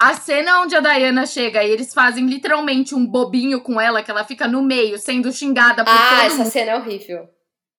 A 0.00 0.14
cena 0.14 0.60
onde 0.60 0.76
a 0.76 0.80
Diana 0.80 1.26
chega 1.26 1.64
e 1.64 1.70
eles 1.72 1.92
fazem 1.92 2.24
literalmente 2.24 2.94
um 2.94 3.04
bobinho 3.04 3.60
com 3.60 3.80
ela, 3.80 4.00
que 4.00 4.08
ela 4.08 4.22
fica 4.22 4.46
no 4.46 4.62
meio, 4.62 4.96
sendo 4.96 5.32
xingada 5.32 5.84
por 5.84 5.92
ah, 5.92 6.08
todo 6.10 6.20
essa 6.20 6.36
mundo. 6.36 6.50
cena 6.50 6.70
é 6.70 6.76
horrível. 6.76 7.28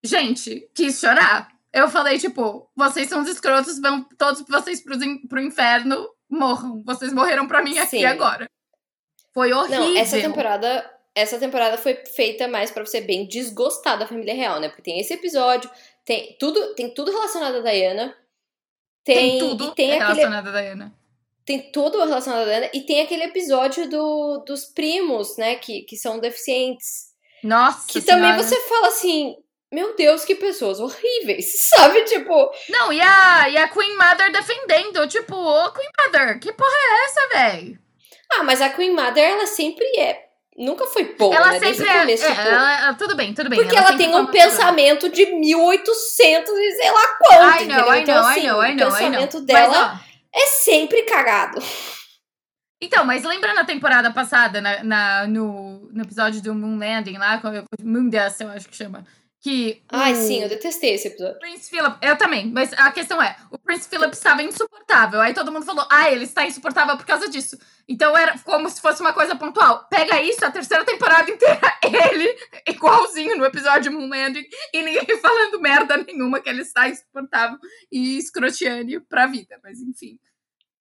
Gente, 0.04 0.70
quis 0.76 1.00
chorar. 1.00 1.48
Eu 1.72 1.88
falei, 1.88 2.20
tipo, 2.20 2.70
vocês 2.76 3.08
são 3.08 3.22
os 3.22 3.30
escrotos, 3.30 3.80
vão 3.80 4.04
todos 4.18 4.44
vocês 4.50 4.84
pro, 4.84 4.98
pro 5.30 5.42
inferno, 5.42 6.10
morram. 6.30 6.84
Vocês 6.86 7.14
morreram 7.14 7.48
pra 7.48 7.64
mim 7.64 7.78
aqui 7.78 8.00
Sim. 8.00 8.06
agora. 8.06 8.50
Foi 9.34 9.54
horrível. 9.54 9.80
Não, 9.80 9.98
essa 9.98 10.20
temporada, 10.20 10.90
essa 11.16 11.38
temporada 11.38 11.78
foi 11.78 11.96
feita 11.96 12.48
mais 12.48 12.72
para 12.72 12.86
você 12.86 13.02
bem 13.02 13.28
desgostar 13.28 13.98
da 13.98 14.08
família 14.08 14.34
real, 14.34 14.60
né? 14.60 14.70
Porque 14.70 14.82
tem 14.82 15.00
esse 15.00 15.14
episódio, 15.14 15.70
tem 16.06 16.36
tudo, 16.40 16.74
tem 16.76 16.94
tudo 16.94 17.12
relacionado 17.12 17.58
a 17.58 17.72
Diana. 17.72 18.16
Tem, 19.04 19.32
tem 19.32 19.40
tudo 19.40 19.72
tem 19.74 19.92
relacionado 19.92 20.48
aquele... 20.48 20.58
a 20.58 20.74
Diana 20.74 21.00
tem 21.50 21.72
tudo 21.72 21.98
relacionado 21.98 22.44
a 22.44 22.46
Diana 22.46 22.70
e 22.72 22.82
tem 22.82 23.02
aquele 23.02 23.24
episódio 23.24 23.90
do, 23.90 24.44
dos 24.46 24.66
primos, 24.66 25.36
né, 25.36 25.56
que, 25.56 25.82
que 25.82 25.98
são 25.98 26.20
deficientes. 26.20 27.10
Nossa 27.44 27.88
Que 27.88 28.00
senhora. 28.00 28.22
também 28.22 28.44
você 28.44 28.56
fala 28.68 28.90
assim, 28.90 29.36
meu 29.74 29.96
Deus, 29.96 30.24
que 30.24 30.36
pessoas 30.36 30.80
horríveis, 30.80 31.70
sabe? 31.76 32.04
Tipo. 32.04 32.52
Não, 32.70 32.94
e 32.94 33.02
a, 33.02 33.50
e 33.50 33.58
a 33.58 33.68
Queen 33.68 33.98
Mother 33.98 34.32
defendendo, 34.32 35.08
tipo, 35.08 35.36
ô 35.36 35.72
Queen 35.72 35.90
Mother, 36.00 36.40
que 36.40 36.54
porra 36.54 36.70
é 36.72 37.06
essa, 37.06 37.30
véi? 37.30 37.80
Ah, 38.32 38.44
mas 38.44 38.62
a 38.62 38.70
Queen 38.70 38.96
Mother, 38.96 39.24
ela 39.24 39.48
sempre 39.48 39.86
é. 39.98 40.30
Nunca 40.58 40.86
foi 40.88 41.16
boa, 41.16 41.34
ela 41.34 41.52
né? 41.54 41.60
sempre 41.60 41.88
é, 41.88 42.00
começo, 42.02 42.26
é, 42.26 42.30
tipo, 42.30 42.42
ela, 42.42 42.94
tudo 42.96 43.16
bem, 43.16 43.34
tudo 43.34 43.50
bem. 43.50 43.60
Porque 43.60 43.78
ela, 43.78 43.88
ela 43.90 43.98
tem 43.98 44.14
um 44.14 44.26
pensamento 44.26 45.08
de 45.08 45.26
1800 45.26 46.54
e 46.54 46.72
sei 46.74 46.92
lá 46.92 47.08
quanto, 47.18 47.64
I 47.64 47.66
know, 47.66 47.94
I 47.94 48.02
então, 48.02 48.16
know, 48.16 48.30
assim, 48.30 48.40
I 48.42 48.48
know, 48.48 48.64
I 48.64 48.76
know, 48.76 48.88
o 48.90 48.92
pensamento 48.92 49.38
I 49.38 49.38
know. 49.38 49.46
dela 49.46 49.94
Mas, 49.94 50.02
é 50.34 50.46
sempre 50.48 51.04
cagado. 51.04 51.62
Então, 52.82 53.06
mas 53.06 53.24
lembra 53.24 53.54
na 53.54 53.64
temporada 53.64 54.12
passada, 54.12 54.60
na, 54.60 54.84
na 54.84 55.28
no, 55.28 55.90
no 55.94 56.02
episódio 56.02 56.42
do 56.42 56.54
Moon 56.54 56.78
Landing 56.78 57.18
lá, 57.18 57.42
Moon 57.82 58.10
Dust, 58.10 58.42
eu 58.42 58.50
acho 58.50 58.68
que 58.68 58.76
chama. 58.76 59.06
Que 59.42 59.82
Ai, 59.88 60.12
o 60.12 60.16
sim, 60.16 60.44
eu 60.44 60.50
detestei 60.50 60.96
esse 60.96 61.08
episódio. 61.08 61.40
Prince 61.40 61.70
Philip, 61.70 61.98
eu 62.02 62.18
também, 62.18 62.52
mas 62.52 62.74
a 62.74 62.92
questão 62.92 63.22
é, 63.22 63.38
o 63.50 63.58
Prince 63.58 63.88
Philip 63.88 64.12
estava 64.14 64.44
insuportável. 64.44 65.22
Aí 65.22 65.34
todo 65.34 65.50
mundo 65.50 65.66
falou, 65.66 65.88
ah, 65.90 66.12
ele 66.12 66.26
está 66.26 66.46
insuportável 66.46 66.98
por 66.98 67.06
causa 67.06 67.30
disso. 67.30 67.58
Então 67.88 68.18
era 68.18 68.38
como 68.40 68.70
se 68.70 68.82
fosse 68.82 69.00
uma 69.00 69.14
coisa 69.14 69.38
pontual. 69.38 69.88
Pega 69.90 70.22
isso, 70.22 70.44
a 70.44 70.52
terceira 70.52 70.84
temporada 70.84 71.32
inteira, 71.32 71.62
ele 71.82 72.38
igualzinho 72.68 73.38
no 73.38 73.46
episódio 73.46 73.94
Moon 73.94 74.10
Landing, 74.10 74.46
e 74.74 74.82
ninguém 74.82 75.18
falando 75.22 75.62
merda 75.62 75.96
nenhuma 75.96 76.42
que 76.42 76.50
ele 76.50 76.62
está 76.62 76.90
insuportável 76.90 77.58
e 77.90 78.18
escrotiane 78.18 79.00
pra 79.00 79.26
vida. 79.26 79.58
Mas 79.64 79.80
enfim. 79.80 80.20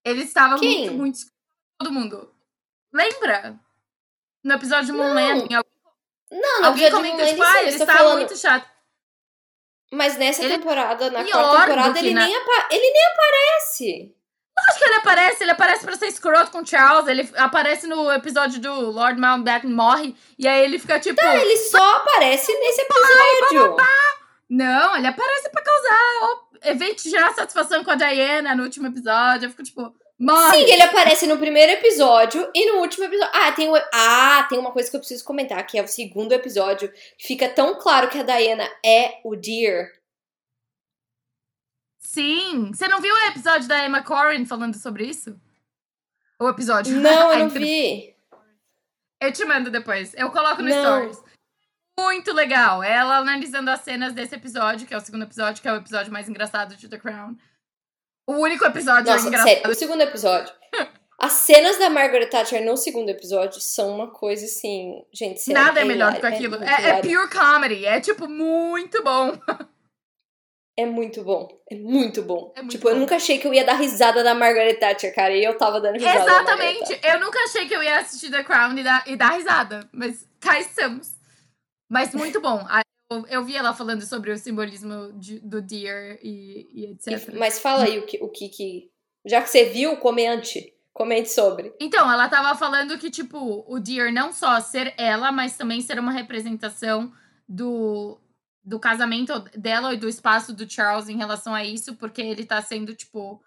Ele 0.04 0.22
estava 0.22 0.58
Quem? 0.58 0.90
muito, 0.90 0.98
muito 0.98 1.18
todo 1.78 1.92
mundo. 1.92 2.34
Lembra? 2.92 3.56
No 4.42 4.54
episódio 4.54 4.94
Moon. 4.94 5.14
Landing, 5.14 5.54
Não, 6.30 6.60
no 6.60 6.66
alguém 6.66 6.90
comentou, 6.90 7.20
do 7.24 7.26
tipo, 7.26 7.42
ah, 7.42 7.62
ele 7.62 7.70
está 7.70 7.86
tá 7.86 7.96
falando- 7.96 8.18
muito 8.18 8.36
chato. 8.36 8.68
Mas 9.90 10.16
nessa 10.18 10.42
Ele- 10.44 10.58
temporada, 10.58 11.10
na 11.10 11.24
pior 11.24 11.42
quarta 11.50 11.66
temporada, 11.66 11.98
ele, 11.98 12.12
na- 12.14 12.26
nem 12.26 12.36
apa- 12.36 12.68
ele 12.70 12.90
nem 12.90 13.06
aparece. 13.06 14.14
Acho 14.68 14.78
que 14.78 14.84
ele 14.84 14.94
aparece, 14.96 15.42
ele 15.44 15.50
aparece 15.52 15.84
pra 15.86 15.96
ser 15.96 16.06
escroto 16.08 16.50
com 16.50 16.58
o 16.58 16.66
Charles, 16.66 17.06
ele 17.06 17.30
aparece 17.36 17.86
no 17.86 18.10
episódio 18.12 18.60
do 18.60 18.90
Lord 18.90 19.18
Mountbatten 19.20 19.70
morre, 19.70 20.16
e 20.36 20.48
aí 20.48 20.64
ele 20.64 20.78
fica 20.80 20.98
tipo... 20.98 21.20
Ele 21.24 21.56
só 21.58 21.96
aparece 21.96 22.52
nesse 22.52 22.80
episódio. 22.82 23.76
Não, 24.50 24.96
ele 24.96 25.06
aparece 25.06 25.48
pra 25.50 25.62
causar 25.62 26.40
evento 26.64 27.02
de 27.04 27.10
gerar 27.10 27.32
satisfação 27.34 27.84
com 27.84 27.90
a 27.92 27.94
Diana 27.94 28.54
no 28.56 28.64
último 28.64 28.88
episódio, 28.88 29.46
eu 29.46 29.50
fico 29.50 29.62
tipo... 29.62 29.94
Sim, 30.20 30.64
ele 30.64 30.82
aparece 30.82 31.28
no 31.28 31.38
primeiro 31.38 31.72
episódio 31.72 32.50
e 32.52 32.72
no 32.72 32.80
último 32.80 33.04
episódio. 33.04 33.32
Ah, 33.34 33.52
tem, 33.52 33.68
o... 33.68 33.76
ah, 33.92 34.46
tem 34.48 34.58
uma 34.58 34.72
coisa 34.72 34.90
que 34.90 34.96
eu 34.96 35.00
preciso 35.00 35.24
comentar, 35.24 35.64
que 35.64 35.78
é 35.78 35.82
o 35.82 35.86
segundo 35.86 36.32
episódio. 36.32 36.92
Fica 37.16 37.48
tão 37.48 37.78
claro 37.78 38.08
que 38.08 38.18
a 38.18 38.24
Diana 38.24 38.68
é 38.84 39.20
o 39.22 39.36
Deer. 39.36 39.96
Sim! 42.00 42.72
Você 42.72 42.88
não 42.88 43.00
viu 43.00 43.14
o 43.14 43.26
episódio 43.26 43.68
da 43.68 43.84
Emma 43.84 44.02
Corrin 44.02 44.44
falando 44.44 44.74
sobre 44.74 45.04
isso? 45.04 45.38
O 46.40 46.48
episódio. 46.48 47.00
Não, 47.00 47.32
eu 47.32 47.38
não 47.46 47.48
vi. 47.48 48.16
Eu 49.20 49.32
te 49.32 49.44
mando 49.44 49.70
depois. 49.70 50.14
Eu 50.14 50.30
coloco 50.30 50.62
no 50.62 50.68
Não. 50.68 50.82
Stories. 50.82 51.22
Muito 51.98 52.32
legal. 52.32 52.82
Ela 52.82 53.18
analisando 53.18 53.70
as 53.70 53.80
cenas 53.80 54.12
desse 54.12 54.34
episódio, 54.34 54.86
que 54.86 54.94
é 54.94 54.96
o 54.96 55.00
segundo 55.00 55.24
episódio, 55.24 55.60
que 55.60 55.68
é 55.68 55.72
o 55.72 55.76
episódio 55.76 56.12
mais 56.12 56.28
engraçado 56.28 56.76
de 56.76 56.88
The 56.88 56.98
Crown. 56.98 57.36
O 58.28 58.34
único 58.34 58.64
episódio 58.66 59.10
Nossa, 59.10 59.26
engraçado. 59.26 59.48
sério, 59.48 59.70
o 59.70 59.74
segundo 59.74 60.02
episódio. 60.02 60.52
As 61.18 61.32
cenas 61.32 61.78
da 61.78 61.88
Margaret 61.90 62.26
Thatcher 62.26 62.64
no 62.64 62.76
segundo 62.76 63.08
episódio 63.08 63.60
são 63.60 63.90
uma 63.94 64.10
coisa 64.10 64.44
assim. 64.44 65.02
Gente, 65.12 65.50
Nada 65.52 65.80
é 65.80 65.84
melhor 65.84 66.12
do 66.12 66.20
que 66.20 66.26
hilário, 66.26 66.36
aquilo. 66.36 66.62
É, 66.62 66.68
é 66.68 66.80
hilário. 66.80 67.02
pure 67.02 67.30
comedy. 67.30 67.86
É, 67.86 68.00
tipo, 68.00 68.28
muito 68.28 69.02
bom. 69.02 69.32
É 70.80 70.86
muito 70.86 71.24
bom. 71.24 71.48
É 71.68 71.74
muito 71.74 72.22
bom. 72.22 72.52
É 72.54 72.60
muito 72.62 72.70
tipo, 72.70 72.88
eu 72.88 72.94
bom. 72.94 73.00
nunca 73.00 73.16
achei 73.16 73.36
que 73.36 73.48
eu 73.48 73.52
ia 73.52 73.64
dar 73.64 73.74
risada 73.74 74.22
da 74.22 74.32
Margaret 74.32 74.74
Thatcher, 74.74 75.12
cara. 75.12 75.34
E 75.34 75.42
eu 75.42 75.58
tava 75.58 75.80
dando 75.80 75.96
risada. 75.96 76.20
Exatamente. 76.20 77.00
Eu 77.02 77.18
nunca 77.18 77.36
achei 77.40 77.66
que 77.66 77.74
eu 77.74 77.82
ia 77.82 77.98
assistir 77.98 78.30
The 78.30 78.44
Crown 78.44 78.78
e 78.78 78.84
dar, 78.84 79.02
e 79.08 79.16
dar 79.16 79.32
risada. 79.32 79.88
Mas 79.92 80.24
cá 80.38 80.60
estamos. 80.60 81.16
Mas 81.90 82.14
muito 82.14 82.40
bom. 82.40 82.64
A- 82.68 82.82
Eu, 83.28 83.44
vi 83.44 83.56
ela 83.56 83.72
falando 83.72 84.02
sobre 84.02 84.30
o 84.30 84.36
simbolismo 84.36 85.12
de- 85.14 85.40
do 85.40 85.62
deer 85.62 86.18
e, 86.22 86.68
e 86.72 86.86
etc. 86.92 87.04
Thatcher. 87.14 87.38
Mas 87.38 87.58
fala 87.58 87.84
aí 87.84 87.98
o 87.98 88.06
que, 88.06 88.18
o 88.22 88.28
que 88.28 88.48
que. 88.48 88.90
Já 89.24 89.40
que 89.42 89.48
você 89.48 89.64
viu, 89.64 89.96
comente. 89.96 90.74
Comente 90.92 91.30
sobre. 91.30 91.72
Então, 91.80 92.10
ela 92.10 92.28
tava 92.28 92.56
falando 92.58 92.98
que, 92.98 93.08
tipo, 93.08 93.64
o 93.68 93.78
Deer 93.78 94.12
não 94.12 94.32
só 94.32 94.60
ser 94.60 94.94
ela, 94.98 95.30
mas 95.30 95.56
também 95.56 95.80
ser 95.80 95.96
uma 95.98 96.10
representação 96.10 97.12
do, 97.48 98.20
do 98.64 98.80
casamento 98.80 99.38
dela 99.56 99.94
e 99.94 99.96
do 99.96 100.08
espaço 100.08 100.52
do 100.52 100.68
Charles 100.68 101.08
em 101.08 101.16
relação 101.16 101.54
a 101.54 101.64
isso, 101.64 101.94
porque 101.94 102.20
ele 102.20 102.44
tá 102.44 102.60
sendo, 102.60 102.96
tipo, 102.96 103.40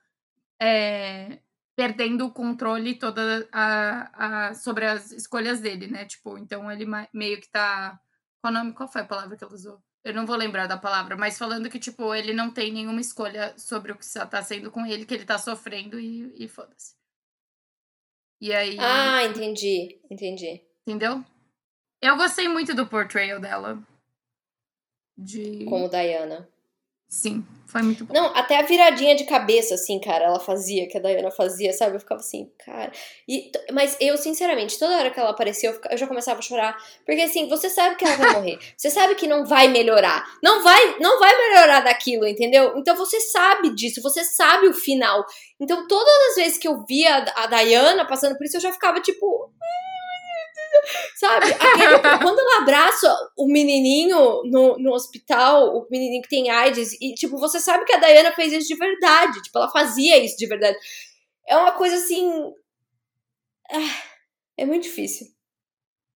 é, 0.61 1.39
perdendo 1.75 2.25
o 2.25 2.31
controle 2.31 2.95
toda 2.95 3.47
a, 3.51 4.47
a, 4.47 4.53
sobre 4.53 4.85
as 4.85 5.11
escolhas 5.11 5.59
dele, 5.59 5.87
né? 5.87 6.05
Tipo, 6.05 6.37
então 6.37 6.71
ele 6.71 6.85
meio 7.13 7.41
que 7.41 7.49
tá. 7.51 7.99
Qual, 8.41 8.51
nome, 8.51 8.73
qual 8.73 8.89
foi 8.89 9.01
a 9.01 9.05
palavra 9.05 9.37
que 9.37 9.43
ela 9.43 9.53
usou? 9.53 9.81
Eu 10.03 10.15
não 10.15 10.25
vou 10.25 10.35
lembrar 10.35 10.65
da 10.65 10.77
palavra, 10.77 11.15
mas 11.15 11.37
falando 11.37 11.69
que, 11.69 11.79
tipo, 11.79 12.13
ele 12.15 12.33
não 12.33 12.51
tem 12.51 12.71
nenhuma 12.73 12.99
escolha 12.99 13.55
sobre 13.57 13.91
o 13.91 13.97
que 13.97 14.05
tá 14.29 14.41
sendo 14.41 14.71
com 14.71 14.83
ele, 14.83 15.05
que 15.05 15.13
ele 15.13 15.25
tá 15.25 15.37
sofrendo 15.37 15.99
e, 15.99 16.33
e 16.43 16.47
foda-se. 16.47 16.95
E 18.41 18.51
aí. 18.51 18.77
Ah, 18.79 19.23
entendi. 19.23 20.01
Entendi. 20.09 20.65
Entendeu? 20.87 21.23
Eu 22.01 22.17
gostei 22.17 22.47
muito 22.47 22.73
do 22.73 22.87
portrayal 22.87 23.39
dela. 23.39 23.79
De. 25.15 25.63
Como 25.65 25.87
Diana. 25.87 26.50
Sim, 27.11 27.45
foi 27.67 27.81
muito 27.81 28.05
bom. 28.05 28.13
Não, 28.13 28.27
até 28.27 28.57
a 28.57 28.61
viradinha 28.61 29.13
de 29.13 29.25
cabeça, 29.25 29.75
assim, 29.75 29.99
cara, 29.99 30.23
ela 30.23 30.39
fazia, 30.39 30.87
que 30.87 30.97
a 30.97 31.01
Diana 31.01 31.29
fazia, 31.29 31.73
sabe? 31.73 31.97
Eu 31.97 31.99
ficava 31.99 32.21
assim, 32.21 32.49
cara. 32.65 32.89
E, 33.27 33.51
mas 33.73 33.97
eu, 33.99 34.15
sinceramente, 34.17 34.79
toda 34.79 34.95
hora 34.95 35.11
que 35.11 35.19
ela 35.19 35.31
apareceu, 35.31 35.71
eu, 35.71 35.75
fica- 35.75 35.89
eu 35.91 35.97
já 35.97 36.07
começava 36.07 36.39
a 36.39 36.41
chorar. 36.41 36.77
Porque 37.05 37.19
assim, 37.21 37.49
você 37.49 37.69
sabe 37.69 37.97
que 37.97 38.05
ela 38.05 38.15
vai 38.15 38.31
morrer. 38.35 38.57
Você 38.77 38.89
sabe 38.89 39.15
que 39.15 39.27
não 39.27 39.45
vai 39.45 39.67
melhorar. 39.67 40.25
Não 40.41 40.63
vai, 40.63 40.99
não 40.99 41.19
vai 41.19 41.37
melhorar 41.37 41.81
daquilo, 41.81 42.25
entendeu? 42.25 42.73
Então 42.77 42.95
você 42.95 43.19
sabe 43.19 43.75
disso, 43.75 44.01
você 44.01 44.23
sabe 44.23 44.67
o 44.67 44.73
final. 44.73 45.25
Então, 45.59 45.85
todas 45.87 46.29
as 46.29 46.35
vezes 46.35 46.57
que 46.57 46.67
eu 46.67 46.85
via 46.85 47.25
a, 47.35 47.45
Diana 47.47 48.07
passando 48.07 48.37
por 48.37 48.45
isso, 48.45 48.55
eu 48.55 48.61
já 48.61 48.71
ficava 48.71 49.01
tipo. 49.01 49.51
Sabe? 51.15 51.45
Aquele- 51.53 51.99
quando 52.23 52.39
ela 52.39 52.61
abraça 52.61 53.15
o 53.37 53.47
menininho 53.47 54.43
no, 54.45 54.77
no 54.77 54.93
hospital, 54.93 55.75
o 55.77 55.87
menininho 55.89 56.21
que 56.21 56.29
tem 56.29 56.49
AIDS, 56.49 56.93
e, 57.01 57.13
tipo, 57.13 57.37
você 57.37 57.59
sabe 57.59 57.85
que 57.85 57.93
a 57.93 57.99
Diana 57.99 58.31
fez 58.31 58.53
isso 58.53 58.67
de 58.67 58.75
verdade. 58.75 59.41
Tipo, 59.41 59.57
ela 59.59 59.69
fazia 59.69 60.17
isso 60.23 60.37
de 60.37 60.47
verdade. 60.47 60.77
É 61.47 61.55
uma 61.57 61.71
coisa 61.73 61.95
assim. 61.95 62.53
ah, 63.71 64.03
É 64.57 64.65
muito 64.65 64.83
difícil. 64.83 65.27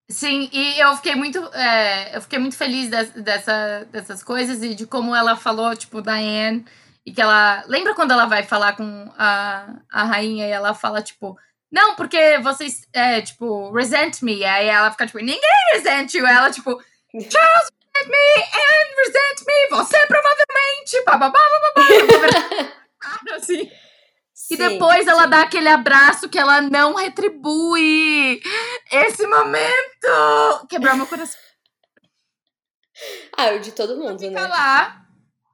Sim, 0.08 0.48
e 0.52 0.78
eu 0.80 0.94
fiquei 0.96 1.16
muito, 1.16 1.38
é, 1.52 2.16
eu 2.16 2.22
fiquei 2.22 2.38
muito 2.38 2.56
feliz 2.56 2.88
des- 2.88 3.10
dessa, 3.24 3.84
dessas 3.90 4.22
coisas 4.22 4.62
e 4.62 4.72
de 4.74 4.86
como 4.86 5.12
ela 5.14 5.34
falou, 5.34 5.74
tipo, 5.74 6.00
da 6.00 6.14
Anne, 6.14 6.64
e 7.04 7.12
que 7.12 7.20
ela. 7.20 7.64
Lembra 7.66 7.92
quando 7.94 8.12
ela 8.12 8.26
vai 8.26 8.44
falar 8.44 8.76
com 8.76 9.10
a, 9.18 9.80
a 9.90 10.04
rainha 10.04 10.46
e 10.46 10.50
ela 10.50 10.74
fala, 10.74 11.02
tipo, 11.02 11.36
não, 11.70 11.96
porque 11.96 12.38
vocês, 12.38 12.86
é, 12.92 13.20
tipo, 13.20 13.72
resent 13.72 14.22
me. 14.22 14.44
Aí 14.44 14.68
ela 14.68 14.90
fica, 14.90 15.06
tipo, 15.06 15.18
ninguém 15.18 15.40
resent 15.72 16.14
you. 16.14 16.26
Ela, 16.26 16.50
tipo, 16.50 16.70
Charles 17.12 17.70
resent 17.94 18.08
me 18.08 18.42
and 18.42 18.88
resent 18.98 19.46
me. 19.46 19.68
Você 19.70 20.06
provavelmente. 20.06 21.04
Bababá, 21.04 21.40
bababá. 21.40 22.72
assim. 23.36 23.70
Sim, 24.32 24.54
e 24.54 24.56
depois 24.58 25.06
ela 25.06 25.24
sim. 25.24 25.30
dá 25.30 25.42
aquele 25.42 25.68
abraço 25.68 26.28
que 26.28 26.38
ela 26.38 26.60
não 26.60 26.94
retribui. 26.94 28.40
Esse 28.92 29.26
momento 29.26 30.66
quebrou 30.68 30.94
meu 30.94 31.06
coração. 31.06 31.40
Ah, 33.36 33.50
o 33.50 33.60
de 33.60 33.72
todo 33.72 33.96
mundo, 33.96 34.18
fica 34.18 34.42
né? 34.42 34.46
lá. 34.46 35.05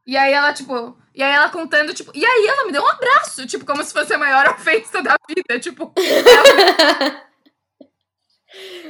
E 0.06 0.16
aí 0.16 0.32
ela, 0.32 0.52
tipo. 0.52 0.96
E 1.14 1.22
aí 1.22 1.32
ela 1.32 1.50
contando, 1.50 1.94
tipo. 1.94 2.10
E 2.14 2.24
aí 2.24 2.46
ela 2.46 2.66
me 2.66 2.72
deu 2.72 2.82
um 2.82 2.88
abraço, 2.88 3.46
tipo, 3.46 3.64
como 3.64 3.82
se 3.84 3.92
fosse 3.92 4.12
a 4.12 4.18
maior 4.18 4.48
ofensa 4.54 5.02
da 5.02 5.16
vida. 5.28 5.60
Tipo. 5.60 5.92
Ela... 5.96 7.28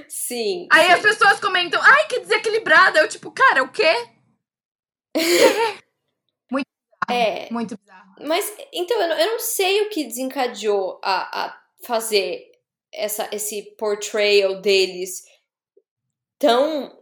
sim. 0.09 0.67
Aí 0.71 0.87
sim. 0.87 0.93
as 0.93 1.01
pessoas 1.01 1.41
comentam, 1.41 1.81
ai, 1.83 2.07
que 2.07 2.21
desequilibrada. 2.21 3.01
Eu, 3.01 3.09
tipo, 3.09 3.31
cara, 3.31 3.63
o 3.63 3.71
quê? 3.71 3.93
muito 6.51 6.69
bizarro. 6.69 7.11
É. 7.11 7.49
Muito 7.51 7.77
bizarro. 7.77 8.15
Mas, 8.27 8.57
então, 8.73 9.01
eu 9.01 9.09
não, 9.09 9.19
eu 9.19 9.33
não 9.33 9.39
sei 9.39 9.83
o 9.83 9.91
que 9.91 10.05
desencadeou 10.05 11.01
a, 11.03 11.45
a 11.45 11.63
fazer 11.85 12.53
essa, 12.93 13.29
esse 13.33 13.75
portrayal 13.77 14.61
deles 14.61 15.25
tão 16.39 17.02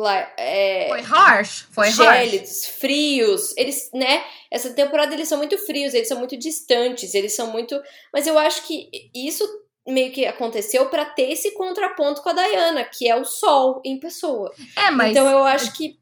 lá, 0.00 0.32
é, 0.36 0.86
foi 0.88 1.00
harsh, 1.00 1.66
foi 1.72 1.90
gélidos, 1.90 2.64
harsh. 2.64 2.78
frios. 2.78 3.56
Eles, 3.56 3.90
né? 3.92 4.24
Essa 4.50 4.70
temporada 4.70 5.14
eles 5.14 5.28
são 5.28 5.38
muito 5.38 5.58
frios, 5.58 5.94
eles 5.94 6.08
são 6.08 6.18
muito 6.18 6.36
distantes, 6.36 7.14
eles 7.14 7.34
são 7.34 7.50
muito. 7.50 7.80
Mas 8.12 8.26
eu 8.26 8.38
acho 8.38 8.66
que 8.66 8.88
isso 9.14 9.44
meio 9.86 10.10
que 10.12 10.26
aconteceu 10.26 10.86
para 10.86 11.04
ter 11.04 11.30
esse 11.30 11.52
contraponto 11.52 12.22
com 12.22 12.28
a 12.30 12.32
Diana, 12.32 12.84
que 12.84 13.08
é 13.08 13.14
o 13.14 13.24
sol 13.24 13.80
em 13.84 13.98
pessoa. 13.98 14.52
É, 14.76 14.90
mas 14.90 15.10
então 15.10 15.28
eu 15.28 15.44
acho 15.44 15.72
que 15.72 15.98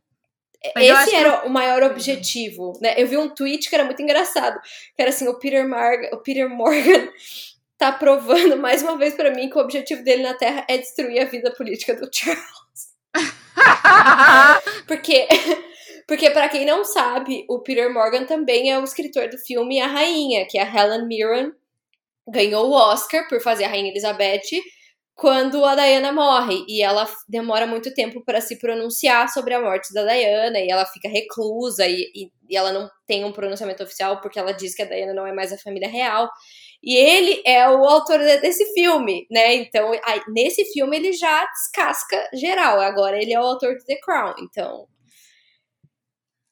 mas 0.74 0.88
esse 0.88 1.14
era 1.14 1.40
que... 1.40 1.46
o 1.46 1.50
maior 1.50 1.82
objetivo, 1.82 2.72
né? 2.80 2.94
Eu 2.96 3.06
vi 3.06 3.18
um 3.18 3.28
tweet 3.28 3.68
que 3.68 3.74
era 3.74 3.84
muito 3.84 4.00
engraçado, 4.00 4.58
que 4.62 5.02
era 5.02 5.10
assim, 5.10 5.28
o 5.28 5.38
Peter, 5.38 5.68
Mar... 5.68 5.94
o 6.12 6.18
Peter 6.18 6.48
Morgan 6.48 7.08
tá 7.76 7.92
provando 7.92 8.56
mais 8.56 8.82
uma 8.82 8.96
vez 8.96 9.14
para 9.14 9.30
mim 9.30 9.50
que 9.50 9.58
o 9.58 9.60
objetivo 9.60 10.02
dele 10.02 10.22
na 10.22 10.34
Terra 10.34 10.64
é 10.68 10.78
destruir 10.78 11.20
a 11.20 11.26
vida 11.26 11.52
política 11.52 11.94
do 11.94 12.08
Charles. 12.10 12.63
porque 14.86 15.28
porque 16.06 16.30
para 16.30 16.48
quem 16.48 16.66
não 16.66 16.84
sabe, 16.84 17.46
o 17.48 17.60
Peter 17.60 17.92
Morgan 17.92 18.24
também 18.24 18.70
é 18.70 18.78
o 18.78 18.84
escritor 18.84 19.28
do 19.28 19.38
filme 19.38 19.80
A 19.80 19.86
Rainha, 19.86 20.46
que 20.48 20.58
é 20.58 20.62
a 20.62 20.84
Helen 20.84 21.06
Mirren 21.06 21.52
ganhou 22.26 22.68
o 22.70 22.72
Oscar 22.72 23.28
por 23.28 23.40
fazer 23.40 23.64
a 23.64 23.68
Rainha 23.68 23.90
Elizabeth 23.90 24.62
quando 25.14 25.64
a 25.64 25.74
Diana 25.74 26.12
morre. 26.12 26.64
E 26.68 26.82
ela 26.82 27.08
demora 27.28 27.66
muito 27.66 27.92
tempo 27.94 28.22
para 28.24 28.40
se 28.40 28.58
pronunciar 28.58 29.28
sobre 29.28 29.54
a 29.54 29.60
morte 29.60 29.92
da 29.92 30.04
Diana 30.04 30.58
e 30.58 30.70
ela 30.70 30.86
fica 30.86 31.08
reclusa 31.08 31.86
e, 31.86 32.10
e, 32.14 32.30
e, 32.48 32.56
ela 32.56 32.72
não 32.72 32.88
tem 33.06 33.24
um 33.24 33.32
pronunciamento 33.32 33.82
oficial 33.82 34.20
porque 34.20 34.38
ela 34.38 34.52
diz 34.52 34.74
que 34.74 34.82
a 34.82 34.86
Diana 34.86 35.14
não 35.14 35.26
é 35.26 35.32
mais 35.32 35.52
a 35.52 35.58
família 35.58 35.88
real 35.88 36.30
e 36.84 36.96
ele 36.96 37.42
é 37.46 37.68
o 37.68 37.84
autor 37.84 38.18
desse 38.18 38.72
filme, 38.74 39.26
né? 39.30 39.54
Então 39.54 39.90
aí, 40.04 40.20
nesse 40.28 40.64
filme 40.72 40.96
ele 40.96 41.12
já 41.12 41.46
descasca 41.46 42.28
geral. 42.34 42.80
Agora 42.80 43.16
ele 43.20 43.32
é 43.32 43.40
o 43.40 43.44
autor 43.44 43.74
de 43.74 43.84
The 43.86 43.96
Crown, 44.04 44.34
então 44.38 44.86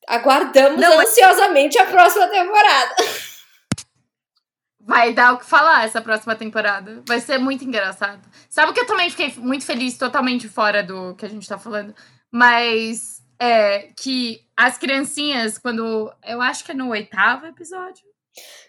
aguardamos 0.08 0.80
não, 0.80 0.98
ansiosamente 0.98 1.78
mas... 1.78 1.88
a 1.88 1.90
próxima 1.90 2.26
temporada. 2.28 2.94
Vai 4.80 5.12
dar 5.12 5.34
o 5.34 5.38
que 5.38 5.44
falar 5.44 5.84
essa 5.84 6.00
próxima 6.00 6.34
temporada. 6.34 7.02
Vai 7.06 7.20
ser 7.20 7.38
muito 7.38 7.64
engraçado. 7.64 8.20
Sabe 8.50 8.72
que 8.72 8.80
eu 8.80 8.86
também 8.86 9.10
fiquei 9.10 9.32
muito 9.36 9.64
feliz, 9.64 9.96
totalmente 9.96 10.48
fora 10.48 10.82
do 10.82 11.14
que 11.14 11.24
a 11.24 11.28
gente 11.28 11.48
tá 11.48 11.56
falando. 11.56 11.94
Mas 12.32 13.22
é 13.40 13.90
que 13.96 14.40
as 14.56 14.78
criancinhas, 14.78 15.58
quando. 15.58 16.12
Eu 16.24 16.40
acho 16.40 16.64
que 16.64 16.72
é 16.72 16.74
no 16.74 16.88
oitavo 16.90 17.46
episódio. 17.46 18.12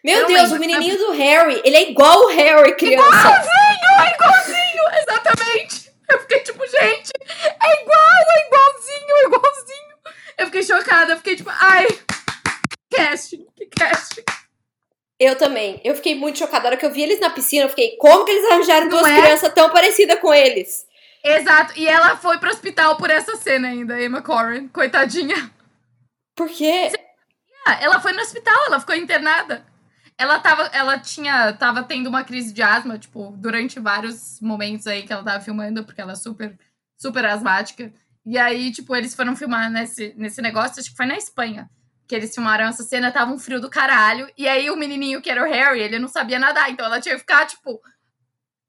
Meu 0.03 0.27
Deus, 0.27 0.51
lembro. 0.51 0.57
o 0.57 0.59
menininho 0.59 0.97
do 0.97 1.11
Harry. 1.11 1.61
Ele 1.63 1.75
é 1.77 1.89
igual 1.89 2.23
o 2.25 2.27
Harry, 2.27 2.75
criança. 2.75 3.07
Igualzinho, 3.07 4.01
é 4.01 4.13
igualzinho, 4.13 4.83
exatamente. 5.01 5.91
Eu 6.09 6.19
fiquei 6.19 6.39
tipo, 6.39 6.67
gente, 6.67 7.11
é 7.63 7.81
igual, 7.81 8.11
é 8.29 8.47
igualzinho, 8.47 9.17
é 9.17 9.23
igualzinho. 9.25 9.93
Eu 10.37 10.45
fiquei 10.47 10.63
chocada, 10.63 11.13
eu 11.13 11.17
fiquei 11.17 11.35
tipo, 11.37 11.49
ai, 11.53 11.87
casting, 12.93 13.45
que 13.55 13.65
casting. 13.67 14.23
Eu 15.19 15.37
também. 15.37 15.79
Eu 15.83 15.95
fiquei 15.95 16.15
muito 16.15 16.39
chocada. 16.39 16.63
Na 16.63 16.69
hora 16.69 16.77
que 16.77 16.85
eu 16.85 16.91
vi 16.91 17.03
eles 17.03 17.19
na 17.19 17.29
piscina, 17.29 17.65
eu 17.65 17.69
fiquei, 17.69 17.95
como 17.97 18.25
que 18.25 18.31
eles 18.31 18.51
arranjaram 18.51 18.87
Não 18.89 18.99
duas 18.99 19.09
é? 19.11 19.21
crianças 19.21 19.53
tão 19.53 19.69
parecidas 19.69 20.19
com 20.19 20.33
eles? 20.33 20.85
Exato. 21.23 21.73
E 21.79 21.87
ela 21.87 22.17
foi 22.17 22.37
pro 22.39 22.49
hospital 22.49 22.97
por 22.97 23.09
essa 23.09 23.37
cena 23.37 23.69
ainda, 23.69 24.01
Emma 24.01 24.21
Corrin. 24.21 24.67
Coitadinha. 24.67 25.49
Por 26.35 26.49
quê? 26.49 26.91
Ela 27.65 27.99
foi 27.99 28.13
no 28.13 28.21
hospital, 28.21 28.65
ela 28.67 28.79
ficou 28.79 28.95
internada. 28.95 29.65
Ela 30.17 30.39
tava, 30.39 30.63
ela 30.73 30.99
tinha, 30.99 31.53
tava 31.53 31.83
tendo 31.83 32.07
uma 32.07 32.23
crise 32.23 32.53
de 32.53 32.61
asma, 32.61 32.97
tipo, 32.99 33.33
durante 33.37 33.79
vários 33.79 34.39
momentos 34.41 34.85
aí 34.87 35.03
que 35.03 35.11
ela 35.11 35.23
tava 35.23 35.43
filmando, 35.43 35.83
porque 35.83 36.01
ela 36.01 36.13
é 36.13 36.15
super, 36.15 36.57
super 36.97 37.25
asmática. 37.25 37.91
E 38.25 38.37
aí, 38.37 38.71
tipo, 38.71 38.95
eles 38.95 39.15
foram 39.15 39.35
filmar 39.35 39.71
nesse, 39.71 40.13
nesse 40.15 40.41
negócio, 40.41 40.79
acho 40.79 40.91
que 40.91 40.97
foi 40.97 41.05
na 41.05 41.17
Espanha 41.17 41.69
que 42.07 42.15
eles 42.15 42.33
filmaram 42.33 42.65
essa 42.65 42.83
cena, 42.83 43.11
tava 43.11 43.31
um 43.31 43.39
frio 43.39 43.59
do 43.59 43.69
caralho. 43.69 44.31
E 44.37 44.47
aí 44.47 44.69
o 44.69 44.75
menininho, 44.75 45.21
que 45.21 45.29
era 45.29 45.41
o 45.41 45.51
Harry, 45.51 45.79
ele 45.79 45.99
não 45.99 46.07
sabia 46.07 46.39
nadar. 46.39 46.69
Então 46.69 46.85
ela 46.85 46.99
tinha 46.99 47.15
que 47.15 47.21
ficar, 47.21 47.45
tipo, 47.45 47.81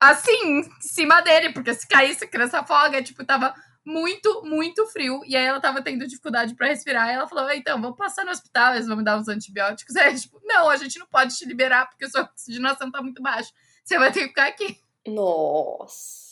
assim, 0.00 0.60
em 0.60 0.70
cima 0.80 1.20
dele. 1.20 1.52
Porque 1.52 1.74
se 1.74 1.86
caísse, 1.86 2.24
a 2.24 2.28
criança 2.28 2.60
afoga. 2.60 3.02
Tipo, 3.02 3.24
tava 3.24 3.54
muito, 3.84 4.42
muito 4.44 4.86
frio. 4.86 5.20
E 5.26 5.36
aí 5.36 5.44
ela 5.44 5.60
tava 5.60 5.82
tendo 5.82 6.06
dificuldade 6.06 6.54
para 6.54 6.68
respirar. 6.68 7.08
E 7.08 7.12
ela 7.12 7.28
falou, 7.28 7.50
então, 7.50 7.80
vamos 7.80 7.96
passar 7.96 8.24
no 8.24 8.30
hospital, 8.30 8.74
eles 8.74 8.86
vão 8.86 8.96
me 8.96 9.04
dar 9.04 9.18
uns 9.18 9.28
antibióticos. 9.28 9.94
Aí, 9.96 10.18
tipo, 10.18 10.40
não, 10.44 10.68
a 10.70 10.76
gente 10.76 10.98
não 10.98 11.06
pode 11.06 11.36
te 11.36 11.44
liberar 11.44 11.88
porque 11.88 12.08
sua 12.08 12.22
oxigenação 12.22 12.90
tá 12.90 13.02
muito 13.02 13.22
baixa. 13.22 13.52
Você 13.84 13.98
vai 13.98 14.10
ter 14.10 14.22
que 14.22 14.28
ficar 14.28 14.46
aqui. 14.46 14.80
Nossa. 15.06 16.24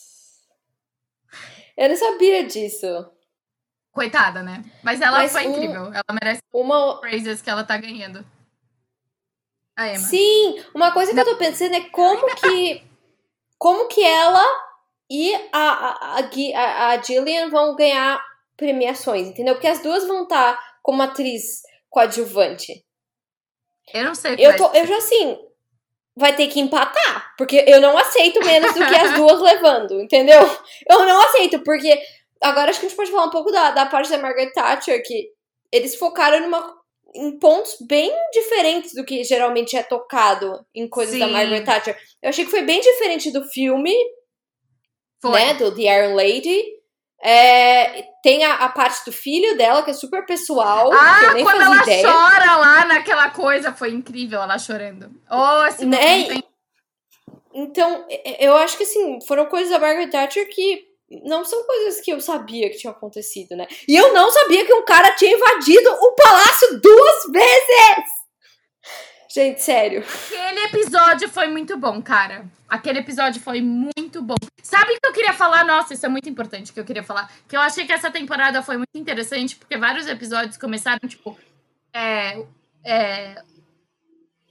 Eu 1.76 1.88
não 1.88 1.96
sabia 1.96 2.44
disso. 2.46 2.86
Coitada, 3.90 4.42
né? 4.42 4.64
Mas 4.82 5.02
ela 5.02 5.18
Mas 5.18 5.32
foi 5.32 5.46
um, 5.46 5.52
incrível. 5.52 5.86
Ela 5.92 6.18
merece 6.22 6.42
uma 6.52 6.98
praises 7.00 7.42
que 7.42 7.50
ela 7.50 7.62
tá 7.62 7.76
ganhando. 7.76 8.24
A 9.76 9.88
Emma. 9.88 9.98
Sim, 9.98 10.64
uma 10.74 10.92
coisa 10.92 11.12
que 11.12 11.20
eu 11.20 11.24
tô 11.24 11.36
pensando 11.36 11.74
é 11.74 11.88
como 11.90 12.26
que 12.34 12.82
como 13.58 13.86
que 13.88 14.02
ela 14.02 14.44
e 15.12 15.34
a, 15.52 15.58
a, 15.58 16.18
a, 16.20 16.88
a 16.88 17.02
Gillian 17.02 17.50
vão 17.50 17.76
ganhar 17.76 18.20
premiações, 18.56 19.28
entendeu? 19.28 19.54
Porque 19.54 19.66
as 19.66 19.82
duas 19.82 20.06
vão 20.06 20.22
estar 20.22 20.54
tá 20.54 20.62
como 20.82 21.02
atriz 21.02 21.62
coadjuvante. 21.90 22.84
Eu 23.92 24.04
não 24.04 24.14
sei. 24.14 24.36
Eu, 24.38 24.56
tô, 24.56 24.72
eu 24.72 24.86
já 24.86 24.96
assim, 24.96 25.38
vai 26.16 26.34
ter 26.34 26.46
que 26.46 26.60
empatar, 26.60 27.34
porque 27.36 27.64
eu 27.66 27.80
não 27.80 27.98
aceito 27.98 28.44
menos 28.44 28.72
do 28.72 28.86
que 28.86 28.94
as 28.94 29.14
duas 29.14 29.40
levando, 29.42 30.00
entendeu? 30.00 30.40
Eu 30.88 31.04
não 31.04 31.20
aceito, 31.20 31.62
porque 31.62 32.00
Agora 32.42 32.70
acho 32.70 32.80
que 32.80 32.86
a 32.86 32.88
gente 32.88 32.96
pode 32.96 33.10
falar 33.10 33.26
um 33.26 33.30
pouco 33.30 33.52
da, 33.52 33.70
da 33.70 33.86
parte 33.86 34.10
da 34.10 34.18
Margaret 34.18 34.50
Thatcher, 34.50 35.00
que 35.04 35.30
eles 35.70 35.94
focaram 35.94 36.40
numa, 36.40 36.74
em 37.14 37.38
pontos 37.38 37.76
bem 37.86 38.12
diferentes 38.32 38.94
do 38.94 39.04
que 39.04 39.22
geralmente 39.22 39.76
é 39.76 39.82
tocado 39.82 40.66
em 40.74 40.88
coisas 40.88 41.14
Sim. 41.14 41.20
da 41.20 41.28
Margaret 41.28 41.62
Thatcher. 41.62 41.96
Eu 42.20 42.30
achei 42.30 42.44
que 42.44 42.50
foi 42.50 42.62
bem 42.62 42.80
diferente 42.80 43.30
do 43.30 43.44
filme, 43.44 43.94
foi. 45.22 45.32
né, 45.32 45.54
do 45.54 45.74
The 45.74 45.82
Iron 45.82 46.14
Lady. 46.14 46.62
É, 47.24 48.02
tem 48.20 48.44
a, 48.44 48.54
a, 48.56 48.68
parte 48.68 49.04
do 49.04 49.12
filho 49.12 49.56
dela, 49.56 49.84
que 49.84 49.92
é 49.92 49.94
super 49.94 50.26
pessoal. 50.26 50.92
Ah, 50.92 51.20
que 51.20 51.24
eu 51.26 51.34
nem 51.34 51.44
quando 51.44 51.62
ela 51.62 51.82
ideia. 51.82 52.02
chora 52.02 52.56
lá 52.56 52.84
naquela 52.84 53.30
coisa, 53.30 53.72
foi 53.72 53.92
incrível 53.92 54.42
ela 54.42 54.58
chorando. 54.58 55.08
Oh, 55.30 55.84
né? 55.86 56.42
Então, 57.54 58.06
eu 58.40 58.56
acho 58.56 58.76
que 58.76 58.82
assim, 58.82 59.20
foram 59.26 59.46
coisas 59.46 59.70
da 59.70 59.78
Margaret 59.78 60.08
Thatcher 60.08 60.48
que 60.48 60.84
não 61.24 61.44
são 61.44 61.62
coisas 61.64 62.00
que 62.00 62.10
eu 62.10 62.20
sabia 62.20 62.70
que 62.70 62.78
tinham 62.78 62.92
acontecido, 62.92 63.54
né? 63.54 63.68
E 63.86 63.94
eu 63.94 64.12
não 64.12 64.30
sabia 64.30 64.64
que 64.64 64.72
um 64.72 64.84
cara 64.84 65.14
tinha 65.14 65.36
invadido 65.36 65.90
o 65.90 66.12
palácio 66.14 66.80
duas 66.80 67.30
vezes! 67.30 68.21
Gente, 69.32 69.62
sério. 69.62 70.04
Aquele 70.04 70.60
episódio 70.66 71.26
foi 71.26 71.48
muito 71.48 71.78
bom, 71.78 72.02
cara. 72.02 72.44
Aquele 72.68 72.98
episódio 72.98 73.40
foi 73.40 73.62
muito 73.62 74.20
bom. 74.20 74.34
Sabe 74.62 74.92
o 74.92 75.00
que 75.00 75.06
eu 75.06 75.12
queria 75.12 75.32
falar? 75.32 75.64
Nossa, 75.64 75.94
isso 75.94 76.04
é 76.04 76.08
muito 76.08 76.28
importante 76.28 76.70
que 76.70 76.78
eu 76.78 76.84
queria 76.84 77.02
falar. 77.02 77.32
Que 77.48 77.56
eu 77.56 77.60
achei 77.60 77.86
que 77.86 77.92
essa 77.92 78.10
temporada 78.10 78.62
foi 78.62 78.76
muito 78.76 78.94
interessante, 78.94 79.56
porque 79.56 79.78
vários 79.78 80.06
episódios 80.06 80.58
começaram, 80.58 81.08
tipo, 81.08 81.34
é, 81.94 82.44
é, 82.84 83.42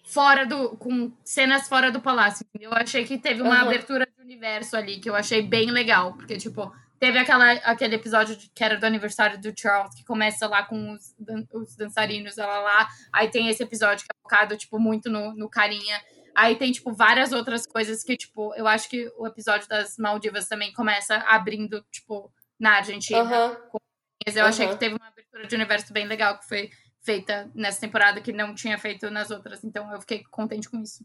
fora 0.04 0.48
do. 0.48 0.70
com 0.78 1.12
cenas 1.24 1.70
fora 1.70 1.92
do 1.92 2.02
palácio. 2.02 2.44
Eu 2.60 2.74
achei 2.74 3.06
que 3.06 3.20
teve 3.20 3.44
uma 3.44 3.62
uhum. 3.62 3.68
abertura 3.68 4.08
de 4.08 4.24
universo 4.24 4.76
ali, 4.76 5.00
que 5.00 5.10
eu 5.12 5.16
achei 5.16 5.44
bem 5.44 5.70
legal. 5.70 6.14
Porque, 6.14 6.38
tipo, 6.38 6.74
teve 7.02 7.18
aquela, 7.18 7.54
aquele 7.54 7.96
episódio 7.96 8.36
de, 8.36 8.48
que 8.50 8.64
era 8.64 8.78
do 8.78 8.86
aniversário 8.86 9.42
do 9.42 9.52
Charles, 9.60 9.96
que 9.96 10.06
começa 10.06 10.48
lá 10.48 10.64
com 10.64 10.94
os, 10.94 11.16
os 11.52 11.76
dançarinos, 11.76 12.38
ela 12.38 12.60
lá. 12.60 12.88
Aí 13.12 13.28
tem 13.28 13.48
esse 13.48 13.64
episódio 13.64 14.06
que 14.06 14.12
é 14.16 14.22
focado, 14.22 14.56
tipo, 14.56 14.78
muito 14.80 15.10
no, 15.10 15.34
no 15.34 15.50
carinha. 15.50 16.00
Aí 16.36 16.56
tem, 16.56 16.72
tipo, 16.72 16.94
várias 16.94 17.32
outras 17.32 17.66
coisas 17.66 18.04
que, 18.04 18.16
tipo, 18.16 18.54
eu 18.54 18.68
acho 18.68 18.88
que 18.88 19.12
o 19.18 19.26
episódio 19.26 19.68
das 19.68 19.98
Maldivas 19.98 20.48
também 20.48 20.72
começa 20.74 21.16
abrindo, 21.28 21.84
tipo, 21.92 22.32
na 22.60 22.76
Argentina. 22.76 23.24
Uhum. 23.24 23.82
Eu 24.28 24.44
uhum. 24.44 24.50
achei 24.50 24.68
que 24.68 24.78
teve 24.78 24.94
uma 24.94 25.08
abertura 25.08 25.48
de 25.48 25.56
universo 25.56 25.92
bem 25.92 26.06
legal 26.06 26.38
que 26.38 26.48
foi 26.48 26.70
feita 27.02 27.50
nessa 27.56 27.82
temporada 27.82 28.22
que 28.22 28.32
não 28.32 28.54
tinha 28.54 28.78
feito 28.78 29.10
nas 29.10 29.32
outras. 29.32 29.64
Então 29.64 29.92
eu 29.92 30.00
fiquei 30.00 30.24
contente 30.26 30.70
com 30.70 30.80
isso. 30.80 31.04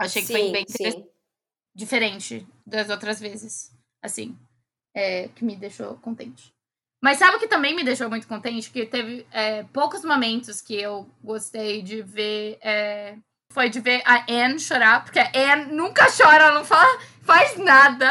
Achei 0.00 0.22
que 0.22 0.28
sim, 0.28 0.32
foi 0.32 0.50
bem 0.50 0.64
diferente 1.74 2.48
das 2.66 2.88
outras 2.88 3.20
vezes. 3.20 3.70
Assim, 4.02 4.36
é, 4.94 5.28
que 5.28 5.44
me 5.44 5.56
deixou 5.56 5.96
contente. 5.96 6.54
Mas 7.02 7.18
sabe 7.18 7.36
o 7.36 7.38
que 7.38 7.48
também 7.48 7.76
me 7.76 7.84
deixou 7.84 8.08
muito 8.08 8.26
contente? 8.26 8.70
Que 8.70 8.86
teve 8.86 9.26
é, 9.30 9.64
poucos 9.64 10.02
momentos 10.04 10.62
que 10.62 10.80
eu 10.80 11.06
gostei 11.22 11.82
de 11.82 12.00
ver. 12.00 12.56
É, 12.62 13.16
foi 13.52 13.68
de 13.68 13.78
ver 13.78 14.02
a 14.06 14.24
Anne 14.26 14.58
chorar, 14.58 15.04
porque 15.04 15.18
a 15.18 15.30
Anne 15.34 15.72
nunca 15.72 16.06
chora, 16.10 16.44
ela 16.44 16.54
não 16.54 16.64
fala, 16.64 16.98
faz 17.22 17.58
nada. 17.58 18.10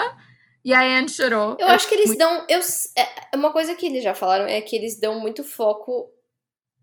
E 0.63 0.73
a 0.73 0.81
Anne 0.81 1.09
chorou. 1.09 1.57
Eu, 1.59 1.67
eu 1.67 1.67
acho 1.69 1.87
que 1.89 1.95
eles 1.95 2.09
muito... 2.09 2.19
dão. 2.19 2.45
Eu, 2.47 2.59
é, 2.59 3.35
uma 3.35 3.51
coisa 3.51 3.73
que 3.73 3.85
eles 3.85 4.03
já 4.03 4.13
falaram 4.13 4.45
é 4.45 4.61
que 4.61 4.75
eles 4.75 4.99
dão 4.99 5.19
muito 5.19 5.43
foco 5.43 6.09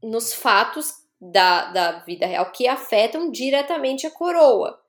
nos 0.03 0.35
fatos 0.35 0.93
da, 1.21 1.67
da 1.71 1.93
vida 2.01 2.27
real 2.27 2.51
que 2.51 2.67
afetam 2.67 3.31
diretamente 3.31 4.07
a 4.07 4.11
coroa. 4.11 4.81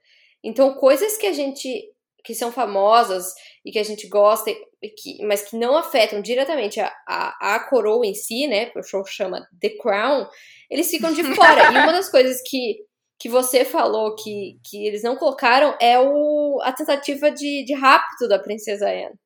Então, 0.43 0.73
coisas 0.73 1.17
que 1.17 1.27
a 1.27 1.33
gente. 1.33 1.93
que 2.23 2.33
são 2.33 2.51
famosas 2.51 3.33
e 3.63 3.71
que 3.71 3.79
a 3.79 3.83
gente 3.83 4.07
gosta, 4.07 4.51
que, 4.89 5.23
mas 5.25 5.43
que 5.43 5.55
não 5.55 5.77
afetam 5.77 6.21
diretamente 6.21 6.79
a, 6.79 6.91
a, 7.07 7.55
a 7.55 7.59
coroa 7.59 8.05
em 8.05 8.13
si, 8.13 8.47
né? 8.47 8.71
O 8.75 8.83
show 8.83 9.05
chama 9.05 9.47
The 9.59 9.69
Crown, 9.81 10.27
eles 10.69 10.89
ficam 10.89 11.13
de 11.13 11.23
fora. 11.35 11.65
e 11.71 11.77
uma 11.77 11.91
das 11.91 12.09
coisas 12.09 12.41
que, 12.45 12.77
que 13.19 13.29
você 13.29 13.63
falou 13.63 14.15
que, 14.15 14.59
que 14.63 14.87
eles 14.87 15.03
não 15.03 15.15
colocaram 15.15 15.75
é 15.79 15.99
o, 15.99 16.59
a 16.63 16.71
tentativa 16.71 17.29
de, 17.29 17.63
de 17.63 17.73
rapto 17.73 18.27
da 18.27 18.39
princesa 18.39 18.89
Anne. 18.89 19.19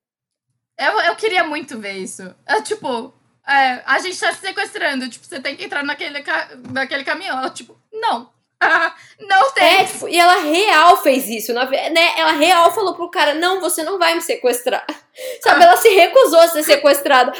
Eu, 0.77 0.99
eu 1.01 1.15
queria 1.15 1.43
muito 1.43 1.79
ver 1.79 1.93
isso. 1.93 2.35
É, 2.45 2.61
tipo, 2.61 3.13
é, 3.47 3.81
a 3.85 3.99
gente 3.99 4.19
tá 4.19 4.33
se 4.33 4.41
sequestrando. 4.41 5.09
Tipo, 5.09 5.25
você 5.25 5.39
tem 5.39 5.55
que 5.55 5.63
entrar 5.63 5.83
naquele, 5.83 6.21
naquele 6.69 7.03
caminhão. 7.05 7.37
Ela, 7.37 7.49
tipo, 7.49 7.79
não. 7.93 8.34
não 9.19 9.51
tem. 9.51 9.81
É, 9.81 9.83
tipo, 9.85 10.07
e 10.07 10.17
ela 10.17 10.41
real 10.41 10.97
fez 10.97 11.27
isso, 11.27 11.53
né? 11.53 12.13
Ela 12.17 12.31
real 12.31 12.73
falou 12.73 12.95
pro 12.95 13.09
cara: 13.09 13.33
não, 13.33 13.59
você 13.59 13.83
não 13.83 13.97
vai 13.97 14.15
me 14.15 14.21
sequestrar. 14.21 14.85
Sabe? 15.41 15.63
Ela 15.63 15.77
se 15.77 15.89
recusou 15.89 16.39
a 16.39 16.47
ser 16.47 16.63
sequestrada. 16.65 17.33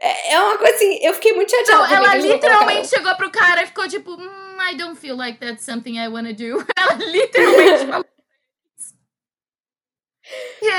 É, 0.00 0.34
é 0.34 0.40
uma 0.40 0.58
coisa 0.58 0.74
assim, 0.74 0.98
eu 1.02 1.14
fiquei 1.14 1.32
muito 1.32 1.50
chateada. 1.50 1.86
Não, 1.86 1.96
ela 1.96 2.14
literalmente 2.16 2.88
chegou 2.88 3.14
pro 3.16 3.30
cara 3.30 3.62
e 3.62 3.66
ficou 3.66 3.88
tipo: 3.88 4.16
mm, 4.16 4.70
I 4.70 4.76
don't 4.76 4.98
feel 4.98 5.16
like 5.16 5.38
that's 5.38 5.64
something 5.64 5.98
I 5.98 6.08
wanna 6.08 6.32
do. 6.32 6.64
Ela 6.76 6.94
literalmente 6.94 7.86
falou. 7.86 8.06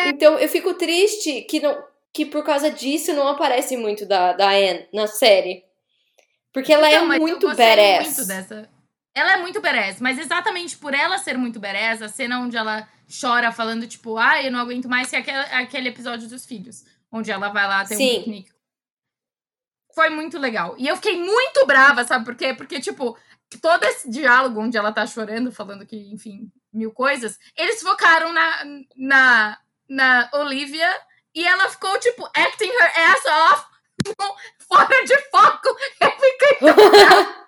Então 0.07 0.39
eu 0.39 0.49
fico 0.49 0.73
triste 0.73 1.41
que 1.43 1.59
não 1.59 1.83
que 2.11 2.25
por 2.25 2.45
causa 2.45 2.71
disso 2.71 3.13
não 3.13 3.27
aparece 3.27 3.75
muito 3.75 4.05
da, 4.05 4.31
da 4.31 4.49
Anne 4.49 4.87
na 4.93 5.05
série. 5.05 5.65
Porque 6.53 6.71
ela 6.71 6.87
então, 6.89 7.11
é 7.11 7.19
muito 7.19 7.47
badass. 7.49 8.17
Muito 8.17 8.27
dessa. 8.27 8.74
Ela 9.15 9.33
é 9.33 9.37
muito 9.37 9.61
badass, 9.61 10.01
mas 10.01 10.19
exatamente 10.19 10.77
por 10.77 10.93
ela 10.93 11.17
ser 11.17 11.37
muito 11.37 11.57
badass, 11.57 12.01
a 12.01 12.09
cena 12.09 12.41
onde 12.41 12.57
ela 12.57 12.85
chora 13.21 13.49
falando, 13.49 13.87
tipo, 13.87 14.17
ah, 14.17 14.43
eu 14.43 14.51
não 14.51 14.59
aguento 14.59 14.89
mais, 14.89 15.09
que 15.09 15.15
é 15.15 15.19
aquele, 15.19 15.37
aquele 15.37 15.89
episódio 15.89 16.27
dos 16.27 16.45
filhos. 16.45 16.83
Onde 17.09 17.31
ela 17.31 17.47
vai 17.47 17.65
lá 17.65 17.85
ter 17.85 17.95
Sim. 17.95 18.11
um 18.11 18.17
piquenique. 18.17 18.51
Foi 19.93 20.09
muito 20.09 20.37
legal. 20.37 20.75
E 20.77 20.85
eu 20.85 20.97
fiquei 20.97 21.17
muito 21.17 21.65
brava, 21.65 22.03
sabe 22.03 22.25
por 22.25 22.35
quê? 22.35 22.53
Porque, 22.53 22.81
tipo, 22.81 23.17
todo 23.61 23.83
esse 23.85 24.09
diálogo 24.09 24.59
onde 24.59 24.75
ela 24.75 24.91
tá 24.91 25.07
chorando, 25.07 25.49
falando 25.49 25.85
que, 25.85 25.95
enfim, 26.11 26.51
mil 26.73 26.91
coisas, 26.91 27.39
eles 27.55 27.81
focaram 27.81 28.33
na, 28.33 28.65
na, 28.97 29.57
na 29.87 30.29
Olivia 30.33 30.91
e 31.33 31.47
ela 31.47 31.69
ficou, 31.69 31.97
tipo, 31.99 32.25
acting 32.35 32.65
her 32.65 32.99
ass 33.11 33.25
off, 33.25 33.65
fora 34.67 35.05
de 35.05 35.17
foco. 35.29 35.69
Eu 36.01 36.11
fiquei 36.11 36.55
tão 36.59 36.75
brava. 36.91 37.44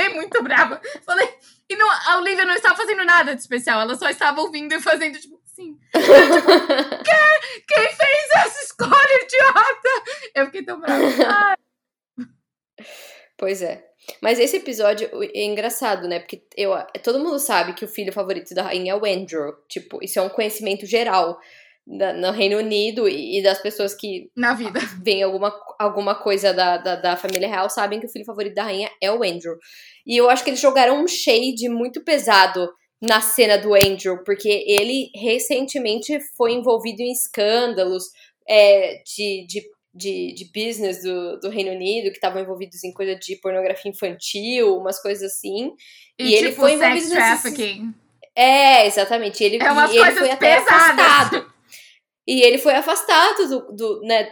Fiquei 0.00 0.14
muito 0.14 0.42
brava. 0.42 0.80
Falei, 1.04 1.28
e 1.68 1.76
não, 1.76 1.88
a 1.90 2.16
Olivia 2.18 2.44
não 2.44 2.54
estava 2.54 2.74
fazendo 2.74 3.04
nada 3.04 3.34
de 3.34 3.40
especial, 3.40 3.80
ela 3.80 3.94
só 3.94 4.08
estava 4.08 4.40
ouvindo 4.40 4.72
e 4.72 4.80
fazendo, 4.80 5.18
tipo, 5.18 5.38
sim. 5.44 5.74
tipo, 5.74 6.48
quem, 7.04 7.66
quem 7.68 7.92
fez 7.94 8.30
essa 8.36 8.64
escolha 8.64 9.24
idiota? 9.24 9.88
Eu 10.34 10.46
fiquei 10.46 10.64
tão 10.64 10.80
brava. 10.80 11.04
Ai. 11.28 11.56
Pois 13.36 13.60
é. 13.62 13.86
Mas 14.22 14.38
esse 14.38 14.56
episódio 14.56 15.08
é 15.22 15.44
engraçado, 15.44 16.08
né? 16.08 16.18
Porque 16.18 16.42
eu, 16.56 16.72
todo 17.02 17.18
mundo 17.18 17.38
sabe 17.38 17.74
que 17.74 17.84
o 17.84 17.88
filho 17.88 18.12
favorito 18.12 18.54
da 18.54 18.62
rainha 18.62 18.92
é 18.92 18.96
o 18.96 19.04
Andrew. 19.04 19.54
Tipo, 19.68 20.02
isso 20.02 20.18
é 20.18 20.22
um 20.22 20.30
conhecimento 20.30 20.86
geral 20.86 21.38
da, 21.86 22.12
no 22.12 22.30
Reino 22.30 22.58
Unido 22.58 23.08
e, 23.08 23.38
e, 23.38 23.42
das 23.42 23.60
pessoas 23.60 23.94
que 23.94 24.30
na 24.36 24.54
vida 24.54 24.80
veem 25.02 25.22
alguma, 25.22 25.52
alguma 25.78 26.14
coisa 26.14 26.52
da, 26.52 26.76
da, 26.76 26.96
da, 26.96 27.16
família 27.16 27.48
real 27.48 27.68
sabem 27.68 27.98
que 27.98 28.06
o 28.06 28.10
filho 28.10 28.24
favorito 28.24 28.54
da 28.54 28.64
rainha 28.64 28.90
é 29.02 29.10
o 29.10 29.22
Andrew. 29.22 29.56
E 30.06 30.16
eu 30.16 30.30
acho 30.30 30.44
que 30.44 30.50
eles 30.50 30.60
jogaram 30.60 31.02
um 31.02 31.08
shade 31.08 31.68
muito 31.68 32.02
pesado 32.04 32.68
na 33.00 33.20
cena 33.20 33.56
do 33.56 33.74
Andrew, 33.74 34.22
porque 34.24 34.64
ele 34.66 35.10
recentemente 35.14 36.18
foi 36.36 36.52
envolvido 36.52 37.00
em 37.00 37.10
escândalos 37.10 38.04
é, 38.46 39.02
de, 39.04 39.46
de, 39.48 39.62
de, 39.94 40.34
de, 40.34 40.44
business 40.52 41.02
do, 41.02 41.40
do 41.40 41.48
Reino 41.48 41.72
Unido, 41.72 42.10
que 42.10 42.16
estavam 42.16 42.42
envolvidos 42.42 42.84
em 42.84 42.92
coisa 42.92 43.16
de 43.16 43.36
pornografia 43.36 43.90
infantil, 43.90 44.76
umas 44.76 45.00
coisas 45.00 45.32
assim. 45.32 45.72
E, 46.18 46.24
e 46.24 46.30
tipo, 46.32 46.44
ele 46.44 46.52
foi 46.52 46.72
envolvido 46.74 47.06
sex 47.06 47.14
trafficking. 47.14 47.80
Nesses... 47.86 48.10
É, 48.36 48.86
exatamente. 48.86 49.42
Ele, 49.42 49.62
é 49.62 49.72
umas 49.72 49.90
ele 49.90 50.12
foi 50.12 50.30
até 50.30 50.58
pesadas. 50.58 50.78
afastado. 50.78 51.39
E 52.26 52.42
ele 52.42 52.58
foi 52.58 52.74
afastado 52.74 53.48
do, 53.48 53.72
do 53.74 54.00
né, 54.02 54.30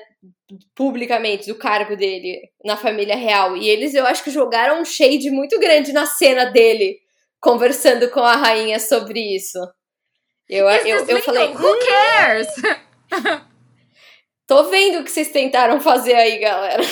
publicamente 0.74 1.46
do 1.46 1.54
cargo 1.54 1.96
dele 1.96 2.40
na 2.64 2.76
família 2.76 3.16
real. 3.16 3.56
E 3.56 3.68
eles, 3.68 3.94
eu 3.94 4.06
acho 4.06 4.22
que 4.22 4.30
jogaram 4.30 4.80
um 4.80 4.84
shade 4.84 5.30
muito 5.30 5.58
grande 5.58 5.92
na 5.92 6.06
cena 6.06 6.46
dele, 6.46 6.98
conversando 7.40 8.10
com 8.10 8.20
a 8.20 8.36
rainha 8.36 8.78
sobre 8.78 9.20
isso. 9.36 9.58
Eu, 10.48 10.68
eu, 10.68 11.06
eu 11.06 11.22
falei. 11.22 11.48
Who 11.48 11.74
hum, 11.74 11.78
cares? 11.86 12.48
Tô 14.46 14.64
vendo 14.64 15.00
o 15.00 15.04
que 15.04 15.10
vocês 15.10 15.30
tentaram 15.30 15.78
fazer 15.78 16.14
aí, 16.14 16.38
galera. 16.38 16.82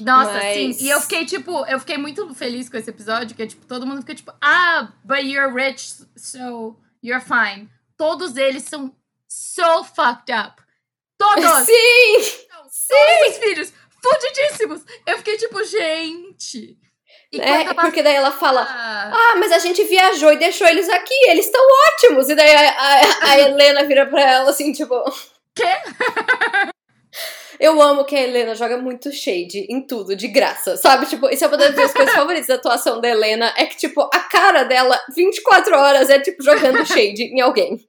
Nossa, 0.00 0.32
Mas... 0.32 0.76
sim. 0.76 0.86
E 0.86 0.88
eu 0.88 1.00
fiquei, 1.00 1.26
tipo, 1.26 1.66
eu 1.66 1.78
fiquei 1.78 1.98
muito 1.98 2.32
feliz 2.34 2.68
com 2.68 2.76
esse 2.76 2.88
episódio, 2.88 3.36
que 3.36 3.46
tipo, 3.46 3.66
todo 3.66 3.86
mundo 3.86 4.00
fica 4.00 4.14
tipo, 4.14 4.32
ah, 4.40 4.92
but 5.04 5.20
you're 5.22 5.52
rich, 5.52 5.96
so 6.16 6.78
you're 7.02 7.22
fine. 7.22 7.68
Todos 7.96 8.36
eles 8.36 8.62
são 8.62 8.94
so 9.28 9.84
fucked 9.84 10.32
up. 10.32 10.62
Todos! 11.18 11.44
Sim! 11.66 12.20
Sim! 12.70 12.94
Todos 12.94 13.28
os 13.28 13.38
filhos, 13.38 13.72
fudidíssimos! 14.02 14.82
Eu 15.06 15.18
fiquei 15.18 15.36
tipo, 15.36 15.62
gente. 15.64 16.76
é, 17.34 17.74
porque 17.74 18.02
daí 18.02 18.14
ela 18.14 18.32
fala: 18.32 18.66
Ah, 18.68 19.34
mas 19.36 19.52
a 19.52 19.58
gente 19.58 19.84
viajou 19.84 20.32
e 20.32 20.38
deixou 20.38 20.66
eles 20.66 20.88
aqui, 20.88 21.14
eles 21.28 21.46
estão 21.46 21.62
ótimos. 21.94 22.28
E 22.28 22.34
daí 22.34 22.54
a, 22.54 22.70
a, 22.70 23.30
a 23.30 23.38
Helena 23.38 23.84
vira 23.84 24.06
pra 24.06 24.22
ela 24.22 24.50
assim, 24.50 24.72
tipo. 24.72 24.94
Quê? 25.54 25.64
Eu 27.60 27.80
amo 27.82 28.04
que 28.04 28.14
a 28.14 28.22
Helena 28.22 28.54
joga 28.54 28.78
muito 28.78 29.10
shade 29.10 29.66
em 29.68 29.84
tudo, 29.84 30.14
de 30.14 30.28
graça, 30.28 30.76
sabe? 30.76 31.06
Tipo, 31.06 31.28
isso 31.28 31.44
é 31.44 31.48
uma 31.48 31.56
das 31.56 31.74
minhas 31.74 31.92
coisas 31.92 32.14
favoritas 32.14 32.46
da 32.46 32.54
atuação 32.54 33.00
da 33.00 33.08
Helena. 33.08 33.52
É 33.56 33.66
que, 33.66 33.76
tipo, 33.76 34.00
a 34.02 34.20
cara 34.20 34.62
dela, 34.62 34.98
24 35.14 35.76
horas, 35.76 36.08
é 36.08 36.20
tipo 36.20 36.42
jogando 36.42 36.86
shade 36.86 37.24
em 37.24 37.40
alguém. 37.40 37.87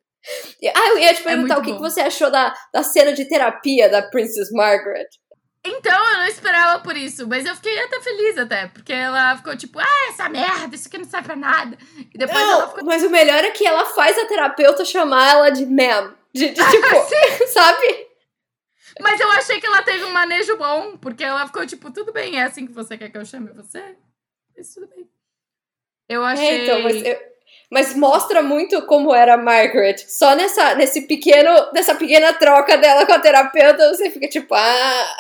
Ah, 0.76 0.90
eu 0.90 1.00
ia 1.00 1.14
te 1.14 1.22
é 1.22 1.24
perguntar 1.24 1.56
é 1.56 1.58
o 1.58 1.62
que, 1.62 1.74
que, 1.74 1.80
você 1.80 2.02
achou 2.02 2.30
da, 2.30 2.54
da 2.74 2.84
cena 2.84 3.14
de 3.14 3.26
terapia 3.26 3.90
da 3.90 4.02
Princess 4.02 4.52
Margaret. 4.52 5.08
Então, 5.66 6.10
eu 6.12 6.18
não 6.18 6.26
esperava 6.26 6.82
por 6.82 6.96
isso, 6.96 7.28
mas 7.28 7.46
eu 7.46 7.56
fiquei 7.56 7.78
até 7.80 8.00
feliz 8.00 8.38
até, 8.38 8.68
porque 8.68 8.94
ela 8.94 9.36
ficou 9.38 9.56
tipo, 9.58 9.78
ah, 9.80 10.08
essa 10.10 10.30
merda, 10.30 10.74
isso 10.74 10.88
aqui 10.88 10.98
não 10.98 11.06
serve 11.06 11.28
pra 11.28 11.36
nada. 11.36 11.78
E 12.14 12.18
depois 12.18 12.40
não, 12.40 12.52
ela 12.54 12.68
ficou... 12.70 12.86
mas 12.86 13.04
o 13.04 13.10
melhor 13.10 13.44
é 13.44 13.52
que 13.52 13.66
ela 13.66 13.86
faz 13.88 14.18
a 14.18 14.26
terapeuta 14.26 14.86
chamar 14.86 15.32
ela 15.32 15.50
de 15.50 15.66
ma'am, 15.66 16.16
de, 16.34 16.50
de 16.50 16.54
tipo, 16.72 17.48
sabe? 17.52 18.08
Mas 19.02 19.20
eu 19.20 19.30
achei 19.32 19.60
que 19.60 19.68
ela 19.68 19.82
teve 19.82 20.06
um 20.06 20.12
manejo 20.12 20.58
bom, 20.58 20.98
porque 20.98 21.24
ela 21.24 21.46
ficou 21.46 21.66
tipo, 21.66 21.92
tudo 21.92 22.14
bem, 22.14 22.40
é 22.40 22.44
assim 22.44 22.66
que 22.66 22.74
você 22.74 22.98
quer 22.98 23.10
que 23.10 23.18
eu 23.18 23.26
chame 23.26 23.52
você? 23.52 23.98
Mas 24.56 24.74
tudo 24.74 24.88
bem. 24.88 25.10
Eu 26.08 26.24
achei... 26.24 26.48
É, 26.48 26.64
então, 26.64 26.84
mas 26.84 27.04
eu 27.04 27.30
mas 27.72 27.96
mostra 27.96 28.42
muito 28.42 28.86
como 28.86 29.14
era 29.14 29.36
a 29.36 29.38
Margaret. 29.38 29.98
Só 30.08 30.36
nessa, 30.36 30.76
nesse 30.76 31.08
pequeno, 31.08 31.50
nessa 31.74 31.96
pequena 31.96 32.34
troca 32.34 32.78
dela 32.78 33.06
com 33.06 33.14
a 33.14 33.20
terapeuta, 33.20 33.90
você 33.90 34.10
fica 34.10 34.28
tipo, 34.28 34.54
ah. 34.56 35.18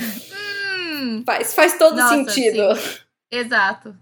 Hum. 0.00 1.22
Faz, 1.24 1.54
faz 1.54 1.78
todo 1.78 1.96
Nossa, 1.96 2.14
sentido. 2.14 2.74
Sim. 2.76 2.98
Exato. 3.30 3.96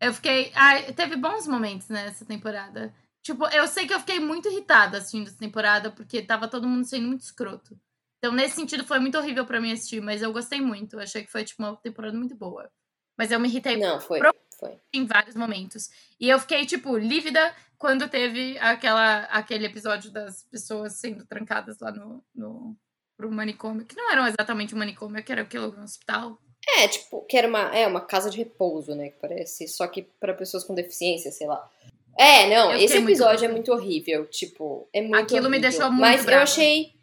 Eu 0.00 0.12
fiquei. 0.12 0.50
Ai, 0.54 0.92
teve 0.92 1.16
bons 1.16 1.46
momentos 1.46 1.88
nessa 1.88 2.24
temporada. 2.24 2.92
Tipo, 3.22 3.46
eu 3.48 3.68
sei 3.68 3.86
que 3.86 3.94
eu 3.94 4.00
fiquei 4.00 4.18
muito 4.18 4.48
irritada 4.48 4.98
assistindo 4.98 5.28
essa 5.28 5.38
temporada, 5.38 5.90
porque 5.92 6.22
tava 6.22 6.48
todo 6.48 6.66
mundo 6.66 6.84
sendo 6.84 7.06
muito 7.06 7.20
escroto. 7.20 7.78
Então, 8.18 8.34
nesse 8.34 8.56
sentido, 8.56 8.84
foi 8.84 8.98
muito 8.98 9.16
horrível 9.16 9.46
para 9.46 9.60
mim 9.60 9.72
assistir, 9.72 10.00
mas 10.00 10.22
eu 10.22 10.32
gostei 10.32 10.60
muito. 10.60 10.96
Eu 10.96 11.00
achei 11.00 11.24
que 11.24 11.30
foi, 11.30 11.44
tipo, 11.44 11.62
uma 11.62 11.76
temporada 11.76 12.16
muito 12.16 12.34
boa. 12.36 12.68
Mas 13.16 13.30
eu 13.30 13.38
me 13.38 13.48
irritei 13.48 13.76
Não, 13.76 14.00
foi, 14.00 14.20
foi. 14.62 14.78
Em 14.92 15.04
vários 15.04 15.34
momentos. 15.34 15.90
E 16.20 16.28
eu 16.28 16.38
fiquei, 16.38 16.64
tipo, 16.64 16.96
lívida 16.96 17.52
quando 17.76 18.08
teve 18.08 18.56
aquela, 18.58 19.24
aquele 19.24 19.66
episódio 19.66 20.12
das 20.12 20.44
pessoas 20.44 20.92
sendo 20.92 21.26
trancadas 21.26 21.80
lá 21.80 21.90
no, 21.90 22.22
no 22.32 22.76
pro 23.16 23.30
manicômio, 23.30 23.84
que 23.84 23.96
não 23.96 24.10
era 24.12 24.28
exatamente 24.28 24.72
um 24.72 24.78
manicômio, 24.78 25.22
que 25.24 25.32
era 25.32 25.42
aquilo, 25.42 25.74
um 25.76 25.82
hospital. 25.82 26.38
É, 26.78 26.86
tipo, 26.86 27.22
que 27.22 27.36
era 27.36 27.48
uma, 27.48 27.76
é, 27.76 27.84
uma 27.88 28.00
casa 28.00 28.30
de 28.30 28.38
repouso, 28.38 28.94
né, 28.94 29.08
que 29.08 29.18
parece, 29.20 29.66
só 29.66 29.86
que 29.88 30.02
para 30.20 30.32
pessoas 30.32 30.62
com 30.62 30.74
deficiência, 30.76 31.32
sei 31.32 31.48
lá. 31.48 31.68
É, 32.16 32.48
não, 32.48 32.72
esse 32.76 32.98
episódio 32.98 33.50
muito 33.50 33.50
é 33.50 33.52
muito 33.52 33.72
horrível, 33.72 34.26
tipo, 34.26 34.88
é 34.92 35.00
muito 35.00 35.16
Aquilo 35.16 35.46
horrível. 35.46 35.50
me 35.50 35.58
deixou 35.58 35.88
muito 35.88 36.00
Mas 36.00 36.24
brava. 36.24 36.40
eu 36.40 36.42
achei 36.44 36.94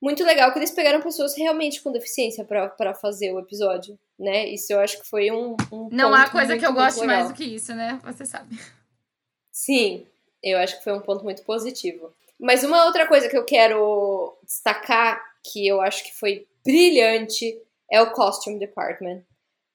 muito 0.00 0.24
legal 0.24 0.52
que 0.52 0.58
eles 0.58 0.70
pegaram 0.70 1.00
pessoas 1.02 1.36
realmente 1.36 1.80
com 1.82 1.90
deficiência 1.92 2.44
para 2.44 2.94
fazer 2.94 3.32
o 3.32 3.38
episódio, 3.40 3.98
né? 4.18 4.46
Isso 4.48 4.72
eu 4.72 4.80
acho 4.80 5.00
que 5.00 5.08
foi 5.08 5.30
um, 5.30 5.56
um 5.72 5.88
Não 5.90 6.14
há 6.14 6.28
coisa 6.28 6.56
que 6.56 6.64
eu 6.66 6.72
goste 6.72 7.00
legal. 7.00 7.16
mais 7.16 7.28
do 7.28 7.34
que 7.34 7.44
isso, 7.44 7.74
né? 7.74 7.98
Você 8.04 8.24
sabe. 8.24 8.58
Sim, 9.50 10.06
eu 10.42 10.58
acho 10.58 10.78
que 10.78 10.84
foi 10.84 10.92
um 10.92 11.00
ponto 11.00 11.24
muito 11.24 11.42
positivo. 11.42 12.12
Mas 12.38 12.62
uma 12.62 12.84
outra 12.84 13.06
coisa 13.06 13.28
que 13.28 13.36
eu 13.36 13.44
quero 13.44 14.36
destacar, 14.44 15.20
que 15.44 15.66
eu 15.66 15.80
acho 15.80 16.04
que 16.04 16.14
foi 16.14 16.46
brilhante, 16.64 17.60
é 17.90 18.00
o 18.00 18.12
costume 18.12 18.58
department. 18.58 19.22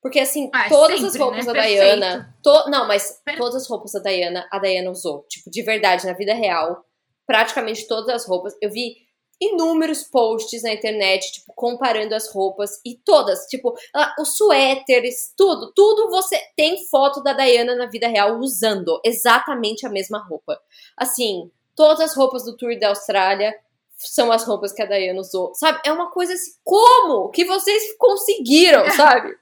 Porque, 0.02 0.20
assim, 0.20 0.50
Ah, 0.54 0.68
todas 0.70 1.00
sempre, 1.00 1.08
as 1.08 1.16
roupas 1.18 1.46
né? 1.46 1.54
da 1.54 1.60
Perfeito. 1.62 1.82
Diana. 1.82 2.36
to- 2.44 2.70
Não, 2.70 2.88
mas 2.88 3.22
todas 3.38 3.56
as 3.64 3.68
roupas 3.70 3.92
da 3.94 4.00
Diana, 4.00 4.48
a 4.52 4.60
Diana 4.60 4.92
usou. 4.92 5.26
Tipo, 5.30 5.50
de 5.50 5.62
verdade, 5.62 6.06
na 6.06 6.14
vida 6.14 6.34
real. 6.34 6.86
Praticamente 7.26 7.88
todas 7.88 8.10
as 8.10 8.26
roupas. 8.26 8.54
Eu 8.62 8.70
vi 8.70 8.98
inúmeros 9.42 10.04
posts 10.04 10.64
na 10.64 10.74
internet, 10.74 11.32
tipo, 11.32 11.54
comparando 11.54 12.14
as 12.16 12.30
roupas. 12.32 12.72
E 12.86 12.96
todas, 12.96 13.46
tipo, 13.48 13.74
ela- 13.94 14.14
os 14.20 14.38
suéteres, 14.38 15.34
tudo. 15.38 15.72
Tudo 15.74 16.10
você 16.10 16.40
tem 16.56 16.86
foto 16.88 17.22
da 17.22 17.34
Diana 17.34 17.76
na 17.76 17.86
vida 17.88 18.08
real 18.08 18.38
usando 18.40 19.00
exatamente 19.04 19.86
a 19.86 19.90
mesma 19.90 20.20
roupa. 20.28 20.60
Assim, 20.98 21.52
todas 21.76 22.00
as 22.00 22.16
roupas 22.16 22.44
do 22.46 22.56
tour 22.56 22.78
da 22.80 22.90
Austrália 22.90 23.54
são 23.98 24.32
as 24.32 24.44
roupas 24.46 24.74
que 24.74 24.82
a 24.82 24.86
Diana 24.86 25.20
usou. 25.20 25.54
Sabe? 25.56 25.80
É 25.86 25.92
uma 25.92 26.12
coisa 26.12 26.34
assim, 26.34 26.52
como 26.64 27.30
que 27.30 27.46
vocês 27.46 27.96
conseguiram, 27.98 28.84
sabe? 28.92 29.30
O 29.30 29.36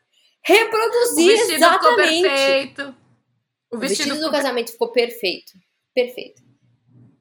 Reproduzir 0.43 1.37
vestido 1.37 1.53
ficou 1.53 1.55
exatamente. 1.55 2.21
perfeito. 2.23 2.95
O 3.71 3.77
O 3.77 3.79
vestido, 3.79 3.97
vestido 3.97 4.09
do 4.15 4.15
ficou 4.25 4.31
casamento 4.31 4.71
ficou 4.71 4.91
perfeito. 4.91 5.51
Perfeito. 5.93 6.41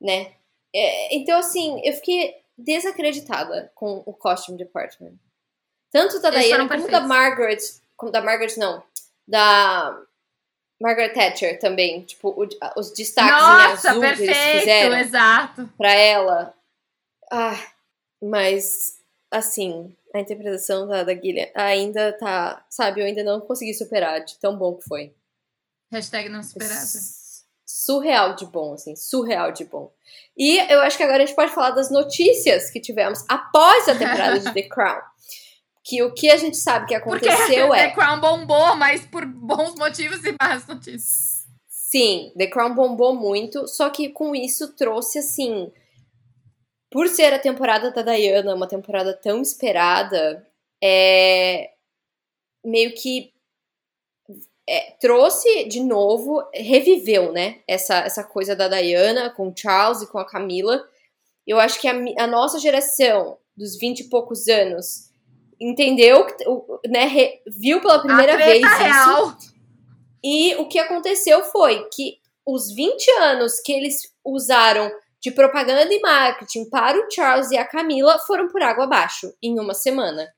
Né? 0.00 0.33
É, 0.74 1.14
então, 1.16 1.38
assim, 1.38 1.80
eu 1.85 1.92
fiquei 1.94 2.33
desacreditada 2.64 3.70
com 3.75 4.03
o 4.07 4.12
costume 4.12 4.59
department. 4.59 5.14
Tanto 5.92 6.20
da 6.20 6.31
Diana 6.31 6.68
como 6.68 6.68
da 6.68 6.77
perfeitos. 7.01 7.09
Margaret. 7.09 7.59
Como 7.96 8.12
da 8.12 8.20
Margaret, 8.23 8.57
não. 8.57 8.83
Da 9.27 10.01
Margaret 10.81 11.11
Thatcher 11.12 11.59
também. 11.59 12.03
Tipo, 12.05 12.29
o- 12.31 12.49
os 12.79 12.92
destaques 12.92 13.33
Nossa, 13.33 13.88
em 13.88 13.90
azul 13.90 14.01
que 14.01 14.07
eles 14.07 14.18
perfeito, 14.27 14.59
fizeram 14.61 14.96
exato. 14.99 15.70
pra 15.77 15.92
ela. 15.92 16.55
Ah, 17.33 17.73
mas, 18.23 18.99
assim, 19.31 19.94
a 20.14 20.20
interpretação 20.20 20.87
da, 20.87 21.03
da 21.05 21.14
Gillian 21.14 21.49
ainda 21.55 22.12
tá. 22.12 22.64
Sabe, 22.70 23.01
eu 23.01 23.07
ainda 23.07 23.23
não 23.25 23.40
consegui 23.40 23.75
superar 23.75 24.20
de 24.25 24.38
tão 24.38 24.57
bom 24.57 24.77
que 24.77 24.85
foi. 24.88 25.12
Hashtag 25.92 26.29
não 26.29 26.42
superado. 26.42 26.81
Surreal 27.72 28.35
de 28.35 28.46
bom, 28.46 28.74
assim, 28.74 28.96
surreal 28.96 29.52
de 29.52 29.64
bom. 29.64 29.92
E 30.37 30.59
eu 30.72 30.80
acho 30.80 30.96
que 30.96 31.04
agora 31.04 31.22
a 31.22 31.26
gente 31.26 31.37
pode 31.37 31.52
falar 31.52 31.70
das 31.70 31.88
notícias 31.88 32.68
que 32.68 32.80
tivemos 32.80 33.24
após 33.28 33.88
a 33.88 33.94
temporada 33.94 34.40
de 34.40 34.50
The 34.52 34.62
Crown. 34.62 35.00
Que 35.85 36.02
o 36.02 36.12
que 36.12 36.28
a 36.30 36.37
gente 36.37 36.56
sabe 36.56 36.87
que 36.87 36.98
Porque 36.98 37.28
aconteceu 37.28 37.70
The 37.72 37.78
é. 37.78 37.90
Crown 37.92 38.20
bombou, 38.20 38.74
mas 38.74 39.06
por 39.06 39.24
bons 39.24 39.76
motivos 39.76 40.24
e 40.24 40.35
más 40.40 40.66
notícias. 40.66 41.46
Sim, 41.68 42.33
The 42.37 42.48
Crown 42.48 42.74
bombou 42.74 43.14
muito, 43.14 43.68
só 43.68 43.88
que 43.88 44.09
com 44.09 44.35
isso 44.35 44.74
trouxe 44.74 45.20
assim. 45.20 45.72
Por 46.90 47.06
ser 47.06 47.33
a 47.33 47.38
temporada 47.38 47.92
da 47.92 48.02
Diana, 48.02 48.54
uma 48.54 48.66
temporada 48.66 49.12
tão 49.14 49.40
esperada, 49.40 50.44
é. 50.83 51.70
meio 52.64 52.92
que. 52.94 53.33
É, 54.70 54.92
trouxe 55.00 55.64
de 55.64 55.80
novo, 55.80 56.40
reviveu, 56.54 57.33
né? 57.33 57.59
Essa, 57.66 57.96
essa 57.98 58.22
coisa 58.22 58.54
da 58.54 58.68
Diana 58.68 59.30
com 59.30 59.48
o 59.48 59.54
Charles 59.56 60.02
e 60.02 60.06
com 60.06 60.18
a 60.18 60.24
Camila. 60.24 60.80
Eu 61.44 61.59
acho 61.59 61.80
que 61.80 61.88
a, 61.88 61.94
a 62.18 62.26
nossa 62.28 62.61
geração, 62.61 63.37
dos 63.56 63.76
20 63.76 64.00
e 64.00 64.09
poucos 64.09 64.46
anos, 64.46 65.11
entendeu, 65.61 66.24
né? 66.87 67.04
re- 67.06 67.42
viu 67.48 67.80
pela 67.80 67.98
primeira 67.98 68.37
vez 68.37 68.61
treta 68.61 68.68
isso. 68.68 68.83
real. 68.85 69.37
E 70.22 70.54
o 70.56 70.68
que 70.68 70.78
aconteceu 70.78 71.42
foi 71.44 71.88
que 71.92 72.18
os 72.46 72.72
20 72.72 73.11
anos 73.22 73.59
que 73.61 73.72
eles 73.72 73.96
usaram 74.24 74.90
de 75.20 75.33
propaganda 75.33 75.92
e 75.92 76.00
marketing 76.00 76.70
para 76.70 76.96
o 76.98 77.11
Charles 77.11 77.50
e 77.50 77.59
a 77.59 77.64
Camila 77.66 78.18
foram 78.20 78.48
por 78.48 78.62
água 78.62 78.85
abaixo 78.85 79.35
em 79.42 79.59
uma 79.59 79.74
semana. 79.74 80.28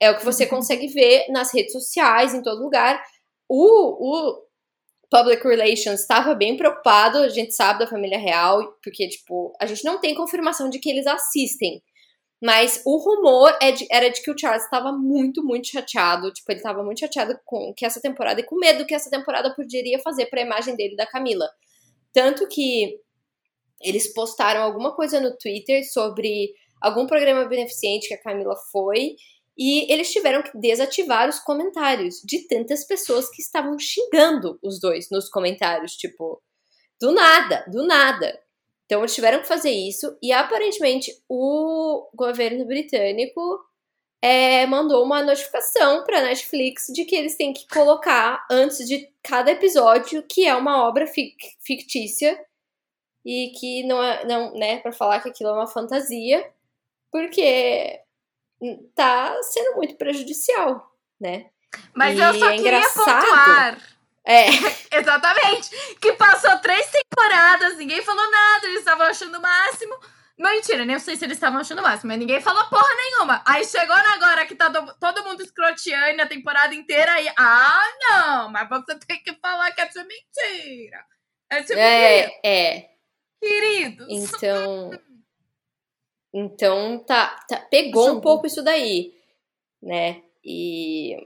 É 0.00 0.10
o 0.10 0.16
que 0.16 0.24
você 0.24 0.44
consegue 0.46 0.88
ver 0.88 1.26
nas 1.30 1.52
redes 1.54 1.72
sociais, 1.72 2.34
em 2.34 2.42
todo 2.42 2.62
lugar. 2.62 3.00
O, 3.52 4.30
o 4.30 4.42
Public 5.10 5.42
Relations 5.46 6.00
estava 6.00 6.34
bem 6.36 6.56
preocupado, 6.56 7.18
a 7.18 7.28
gente 7.28 7.52
sabe 7.52 7.80
da 7.80 7.86
família 7.88 8.16
real, 8.18 8.62
porque, 8.82 9.08
tipo, 9.08 9.52
a 9.60 9.66
gente 9.66 9.84
não 9.84 9.98
tem 10.00 10.14
confirmação 10.14 10.70
de 10.70 10.78
que 10.78 10.88
eles 10.88 11.06
assistem. 11.06 11.82
Mas 12.42 12.80
o 12.86 12.96
rumor 12.96 13.54
é 13.60 13.72
de- 13.72 13.86
era 13.90 14.08
de 14.08 14.22
que 14.22 14.30
o 14.30 14.38
Charles 14.38 14.64
estava 14.64 14.92
muito, 14.92 15.44
muito 15.44 15.66
chateado. 15.68 16.32
Tipo, 16.32 16.52
ele 16.52 16.60
estava 16.60 16.82
muito 16.82 17.00
chateado 17.00 17.38
com 17.44 17.74
que 17.76 17.84
essa 17.84 18.00
temporada 18.00 18.40
e 18.40 18.44
com 18.44 18.56
medo 18.56 18.86
que 18.86 18.94
essa 18.94 19.10
temporada 19.10 19.54
poderia 19.54 19.98
fazer 19.98 20.26
para 20.26 20.40
a 20.40 20.44
imagem 20.44 20.76
dele 20.76 20.96
da 20.96 21.06
Camila. 21.06 21.46
Tanto 22.14 22.48
que 22.48 22.98
eles 23.82 24.12
postaram 24.14 24.62
alguma 24.62 24.94
coisa 24.94 25.20
no 25.20 25.36
Twitter 25.36 25.84
sobre 25.92 26.52
algum 26.80 27.06
programa 27.06 27.44
beneficente 27.46 28.08
que 28.08 28.14
a 28.14 28.22
Camila 28.22 28.54
foi. 28.72 29.16
E 29.62 29.92
eles 29.92 30.10
tiveram 30.10 30.42
que 30.42 30.56
desativar 30.56 31.28
os 31.28 31.38
comentários 31.38 32.22
de 32.24 32.48
tantas 32.48 32.82
pessoas 32.86 33.28
que 33.28 33.42
estavam 33.42 33.78
xingando 33.78 34.58
os 34.62 34.80
dois 34.80 35.10
nos 35.10 35.28
comentários. 35.28 35.96
Tipo, 35.96 36.42
do 36.98 37.12
nada, 37.12 37.66
do 37.70 37.86
nada. 37.86 38.40
Então 38.86 39.00
eles 39.02 39.14
tiveram 39.14 39.40
que 39.40 39.46
fazer 39.46 39.70
isso 39.70 40.16
e 40.22 40.32
aparentemente 40.32 41.12
o 41.28 42.08
governo 42.14 42.64
britânico 42.64 43.60
é, 44.22 44.66
mandou 44.66 45.04
uma 45.04 45.22
notificação 45.22 46.04
para 46.04 46.22
Netflix 46.22 46.86
de 46.92 47.04
que 47.04 47.14
eles 47.14 47.36
têm 47.36 47.52
que 47.52 47.68
colocar 47.68 48.44
antes 48.50 48.88
de 48.88 49.08
cada 49.22 49.52
episódio 49.52 50.22
que 50.28 50.46
é 50.46 50.54
uma 50.56 50.88
obra 50.88 51.06
fic- 51.06 51.36
fictícia 51.60 52.42
e 53.24 53.52
que 53.60 53.84
não 53.84 54.02
é, 54.02 54.24
não, 54.24 54.52
né, 54.54 54.78
para 54.80 54.90
falar 54.92 55.20
que 55.20 55.28
aquilo 55.28 55.50
é 55.50 55.52
uma 55.52 55.66
fantasia, 55.66 56.50
porque 57.12 58.00
tá 58.94 59.34
sendo 59.42 59.76
muito 59.76 59.96
prejudicial, 59.96 60.90
né? 61.20 61.46
Mas 61.94 62.18
E 62.18 62.20
eu 62.20 62.34
só 62.34 62.50
é 62.50 62.56
queria 62.56 62.78
engraçado. 62.78 63.20
pontuar. 63.24 63.78
É, 64.24 64.46
Exatamente. 64.98 65.70
Que 66.00 66.12
passou 66.12 66.58
três 66.58 66.86
temporadas, 66.90 67.76
ninguém 67.76 68.02
falou 68.02 68.30
nada, 68.30 68.66
eles 68.66 68.80
estavam 68.80 69.06
achando 69.06 69.38
o 69.38 69.42
máximo. 69.42 69.94
Mentira, 70.38 70.84
nem 70.86 70.98
sei 70.98 71.16
se 71.16 71.24
eles 71.26 71.36
estavam 71.36 71.60
achando 71.60 71.80
o 71.80 71.82
máximo, 71.82 72.08
mas 72.08 72.18
ninguém 72.18 72.40
falou 72.40 72.64
porra 72.68 72.88
nenhuma. 72.96 73.42
Aí 73.46 73.62
chegou 73.64 73.94
agora 73.94 74.46
que 74.46 74.54
tá 74.54 74.68
do- 74.68 74.94
todo 74.98 75.22
mundo 75.24 75.42
escroteando 75.42 76.22
a 76.22 76.26
temporada 76.26 76.74
inteira 76.74 77.12
aí. 77.12 77.30
Ah, 77.36 77.82
não, 78.00 78.48
mas 78.50 78.66
você 78.68 78.98
tem 79.00 79.22
que 79.22 79.34
falar 79.34 79.70
que 79.72 79.80
é 79.82 79.86
de 79.86 79.98
mentira. 80.02 81.04
É 81.50 81.62
tipo, 81.62 81.78
é, 81.78 82.40
é. 82.42 82.90
queridos. 83.38 84.06
Então, 84.08 84.90
então 86.34 86.98
tá, 87.06 87.44
tá- 87.48 87.66
pegou 87.70 88.04
um 88.04 88.06
Julgo. 88.08 88.20
pouco 88.22 88.46
isso 88.46 88.62
daí, 88.62 89.12
né? 89.82 90.22
E 90.44 91.16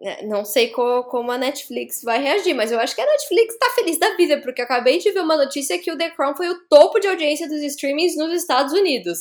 né, 0.00 0.22
não 0.22 0.44
sei 0.44 0.68
co- 0.68 1.04
como 1.04 1.30
a 1.30 1.38
Netflix 1.38 2.02
vai 2.02 2.20
reagir, 2.20 2.54
mas 2.54 2.72
eu 2.72 2.80
acho 2.80 2.94
que 2.94 3.00
a 3.00 3.06
Netflix 3.06 3.56
tá 3.56 3.70
feliz 3.70 3.98
da 3.98 4.16
vida, 4.16 4.40
porque 4.40 4.60
eu 4.60 4.64
acabei 4.64 4.98
de 4.98 5.10
ver 5.12 5.20
uma 5.20 5.36
notícia 5.36 5.78
que 5.78 5.92
o 5.92 5.96
The 5.96 6.10
Crown 6.10 6.34
foi 6.34 6.48
o 6.48 6.58
topo 6.68 6.98
de 6.98 7.06
audiência 7.06 7.48
dos 7.48 7.62
streamings 7.62 8.16
nos 8.16 8.32
Estados 8.32 8.72
Unidos. 8.72 9.20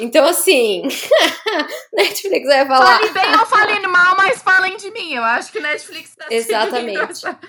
Então, 0.00 0.26
assim, 0.26 0.82
Netflix 1.94 2.46
vai 2.46 2.66
falar. 2.66 2.98
Fale 2.98 3.10
bem 3.12 3.38
ou 3.40 3.46
fale 3.46 3.86
mal, 3.86 4.16
mas 4.16 4.42
falem 4.42 4.76
de 4.76 4.90
mim. 4.90 5.14
Eu 5.14 5.22
acho 5.22 5.50
que 5.52 5.60
Netflix 5.60 6.14
tá 6.14 6.26
Exatamente. 6.30 7.00
Essa, 7.00 7.40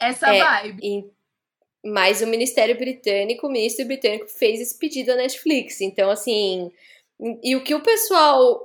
essa 0.00 0.34
É, 0.34 0.42
vibe. 0.42 1.13
Mas 1.84 2.22
o 2.22 2.26
Ministério 2.26 2.76
Britânico, 2.78 3.46
o 3.46 3.50
ministro 3.50 3.84
britânico 3.86 4.26
fez 4.26 4.60
esse 4.60 4.78
pedido 4.78 5.12
à 5.12 5.16
Netflix. 5.16 5.80
Então, 5.80 6.10
assim. 6.10 6.70
E, 7.42 7.54
o 7.54 7.62
que 7.62 7.74
o 7.74 7.82
pessoal 7.82 8.60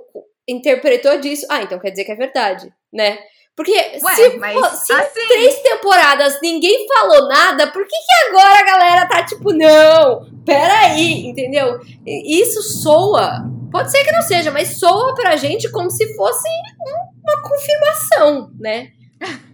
interpretou 0.48 1.20
disso. 1.20 1.46
Ah, 1.50 1.62
então 1.62 1.80
quer 1.80 1.92
dizer 1.92 2.06
que 2.06 2.12
é 2.12 2.16
verdade, 2.16 2.74
né? 2.92 3.20
Porque 3.56 3.74
Ué, 3.74 4.16
se, 4.16 4.38
mas 4.38 4.54
fo- 4.58 4.86
se 4.86 4.94
assim- 4.94 5.28
três 5.28 5.60
temporadas 5.60 6.40
ninguém 6.42 6.88
falou 6.88 7.28
nada, 7.28 7.68
por 7.68 7.84
que, 7.86 7.90
que 7.90 8.30
agora 8.30 8.60
a 8.60 8.64
galera 8.66 9.06
tá 9.08 9.24
tipo, 9.26 9.52
não, 9.52 10.26
peraí, 10.46 11.26
entendeu? 11.28 11.78
Isso 12.08 12.62
soa. 12.64 13.44
Pode 13.70 13.92
ser 13.92 14.04
que 14.06 14.12
não 14.14 14.22
seja, 14.22 14.50
mas 14.50 14.80
soa 14.80 15.14
pra 15.14 15.36
gente 15.36 15.70
como 15.72 15.92
se 15.92 16.16
fosse 16.16 16.48
um- 16.48 17.30
uma 17.30 17.42
confirmação, 17.44 18.50
né? 18.60 18.92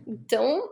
Então, 0.07 0.69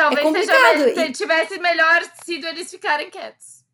talvez 0.00 0.48
é 0.48 0.74
seja, 0.74 1.06
e... 1.06 1.12
tivesse 1.12 1.58
melhor 1.58 2.02
sido 2.24 2.46
eles 2.46 2.70
ficarem 2.70 3.10
quietos. 3.10 3.64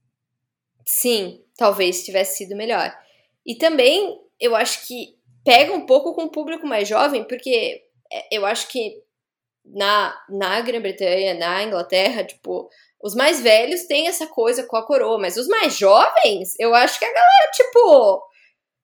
Sim, 0.85 1.43
talvez 1.57 2.05
tivesse 2.05 2.39
sido 2.39 2.57
melhor. 2.57 2.97
E 3.45 3.55
também, 3.57 4.19
eu 4.41 4.55
acho 4.55 4.87
que 4.87 5.17
pega 5.45 5.73
um 5.73 5.87
pouco 5.87 6.15
com 6.15 6.25
o 6.25 6.31
público 6.31 6.67
mais 6.67 6.89
jovem, 6.89 7.25
porque 7.25 7.83
é, 8.13 8.37
eu 8.37 8.45
acho 8.45 8.69
que 8.69 9.03
na, 9.65 10.17
na 10.29 10.61
Grã-Bretanha, 10.61 11.35
na 11.35 11.63
Inglaterra, 11.63 12.25
tipo, 12.25 12.69
os 13.03 13.15
mais 13.15 13.41
velhos 13.41 13.85
têm 13.85 14.09
essa 14.09 14.27
coisa 14.27 14.65
com 14.65 14.77
a 14.77 14.87
coroa, 14.87 15.19
mas 15.19 15.37
os 15.37 15.49
mais 15.49 15.77
jovens, 15.77 16.55
eu 16.59 16.75
acho 16.75 16.99
que 16.99 17.05
a 17.05 17.13
galera, 17.13 17.51
tipo, 17.53 18.23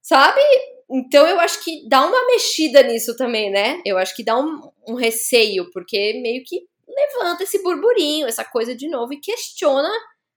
sabe? 0.01 0.41
Então 0.89 1.25
eu 1.27 1.39
acho 1.39 1.63
que 1.63 1.87
dá 1.87 2.05
uma 2.05 2.27
mexida 2.27 2.83
nisso 2.83 3.15
também, 3.15 3.49
né? 3.49 3.81
Eu 3.85 3.97
acho 3.97 4.15
que 4.15 4.23
dá 4.23 4.37
um, 4.37 4.71
um 4.87 4.95
receio, 4.95 5.69
porque 5.71 6.19
meio 6.21 6.43
que 6.45 6.61
levanta 6.93 7.43
esse 7.43 7.61
burburinho, 7.61 8.27
essa 8.27 8.43
coisa 8.43 8.75
de 8.75 8.87
novo 8.87 9.13
e 9.13 9.19
questiona 9.19 9.89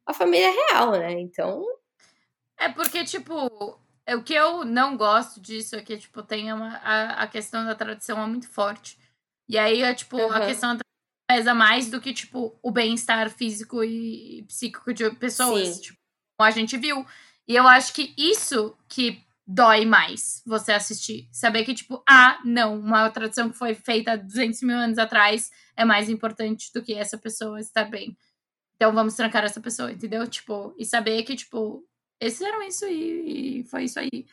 a 0.07 0.13
família 0.13 0.51
real, 0.51 0.93
né? 0.93 1.13
Então. 1.13 1.65
É 2.59 2.69
porque, 2.69 3.05
tipo, 3.05 3.79
é 4.07 4.17
o 4.17 4.23
que 4.23 4.33
eu 4.33 4.65
não 4.65 4.97
gosto 4.97 5.41
disso 5.41 5.77
é 5.77 5.83
que, 5.83 5.97
tipo, 5.99 6.23
tem 6.23 6.53
uma, 6.53 6.77
a, 6.79 7.23
a 7.25 7.27
questão 7.27 7.65
da 7.65 7.75
tradição 7.75 8.23
é 8.23 8.27
muito 8.27 8.49
forte. 8.49 8.99
E 9.49 9.59
aí, 9.59 9.83
é, 9.83 9.95
tipo, 9.95 10.17
uhum. 10.17 10.33
a 10.33 10.47
questão 10.47 10.79
pesa 11.29 11.53
mais 11.53 11.91
do 11.91 12.01
que, 12.01 12.15
tipo, 12.15 12.57
o 12.63 12.71
bem-estar 12.71 13.29
físico 13.31 13.83
e 13.83 14.45
psíquico 14.45 14.95
de 14.95 15.11
pessoas. 15.11 15.81
Tipo, 15.81 15.99
a 16.41 16.51
gente 16.51 16.77
viu. 16.77 17.05
E 17.49 17.55
eu 17.55 17.67
acho 17.67 17.93
que 17.93 18.15
isso 18.17 18.77
que 18.89 19.26
dói 19.47 19.85
mais 19.85 20.43
você 20.45 20.73
assistir. 20.73 21.29
Saber 21.31 21.65
que, 21.65 21.75
tipo, 21.75 22.03
ah, 22.09 22.39
não, 22.45 22.79
uma 22.79 23.09
tradição 23.11 23.49
que 23.49 23.57
foi 23.57 23.75
feita 23.75 24.13
há 24.13 24.17
200 24.17 24.63
mil 24.63 24.77
anos 24.77 24.99
atrás 24.99 25.51
é 25.77 25.85
mais 25.85 26.09
importante 26.09 26.73
do 26.73 26.83
que 26.83 26.95
essa 26.95 27.17
pessoa 27.17 27.61
estar 27.61 27.85
bem. 27.85 28.17
Então 28.75 28.93
vamos 28.93 29.15
trancar 29.15 29.45
essa 29.45 29.61
pessoa, 29.61 29.93
entendeu? 29.93 30.27
Tipo, 30.27 30.75
e 30.77 30.85
saber 30.85 31.23
que, 31.23 31.37
tipo, 31.37 31.87
eles 32.21 32.35
fizeram 32.35 32.63
isso 32.63 32.87
e, 32.87 33.61
e 33.61 33.65
foi 33.65 33.85
isso 33.85 33.99
aí. 34.01 34.27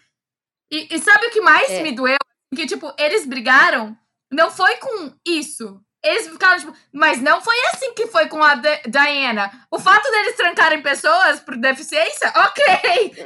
E, 0.71 0.95
e, 0.95 0.99
sabe 0.99 1.27
o 1.27 1.31
que 1.31 1.41
mais 1.41 1.69
é. 1.69 1.83
me 1.83 1.91
doeu? 1.91 2.17
Que, 2.55 2.65
tipo, 2.65 2.91
eles 2.97 3.25
brigaram, 3.25 3.97
não 4.31 4.49
foi 4.49 4.75
com 4.77 5.13
isso. 5.25 5.79
Eles 6.03 6.27
ficaram, 6.27 6.59
tipo, 6.59 6.73
mas 6.91 7.21
não 7.21 7.39
foi 7.39 7.55
assim 7.67 7.93
que 7.93 8.07
foi 8.07 8.27
com 8.27 8.43
a 8.43 8.55
D 8.55 8.81
Diana. 8.87 9.65
O 9.71 9.79
fato 9.79 10.09
deles 10.11 10.35
trancarem 10.35 10.81
pessoas 10.81 11.39
por 11.39 11.55
deficiência, 11.55 12.33
ok. 12.35 13.25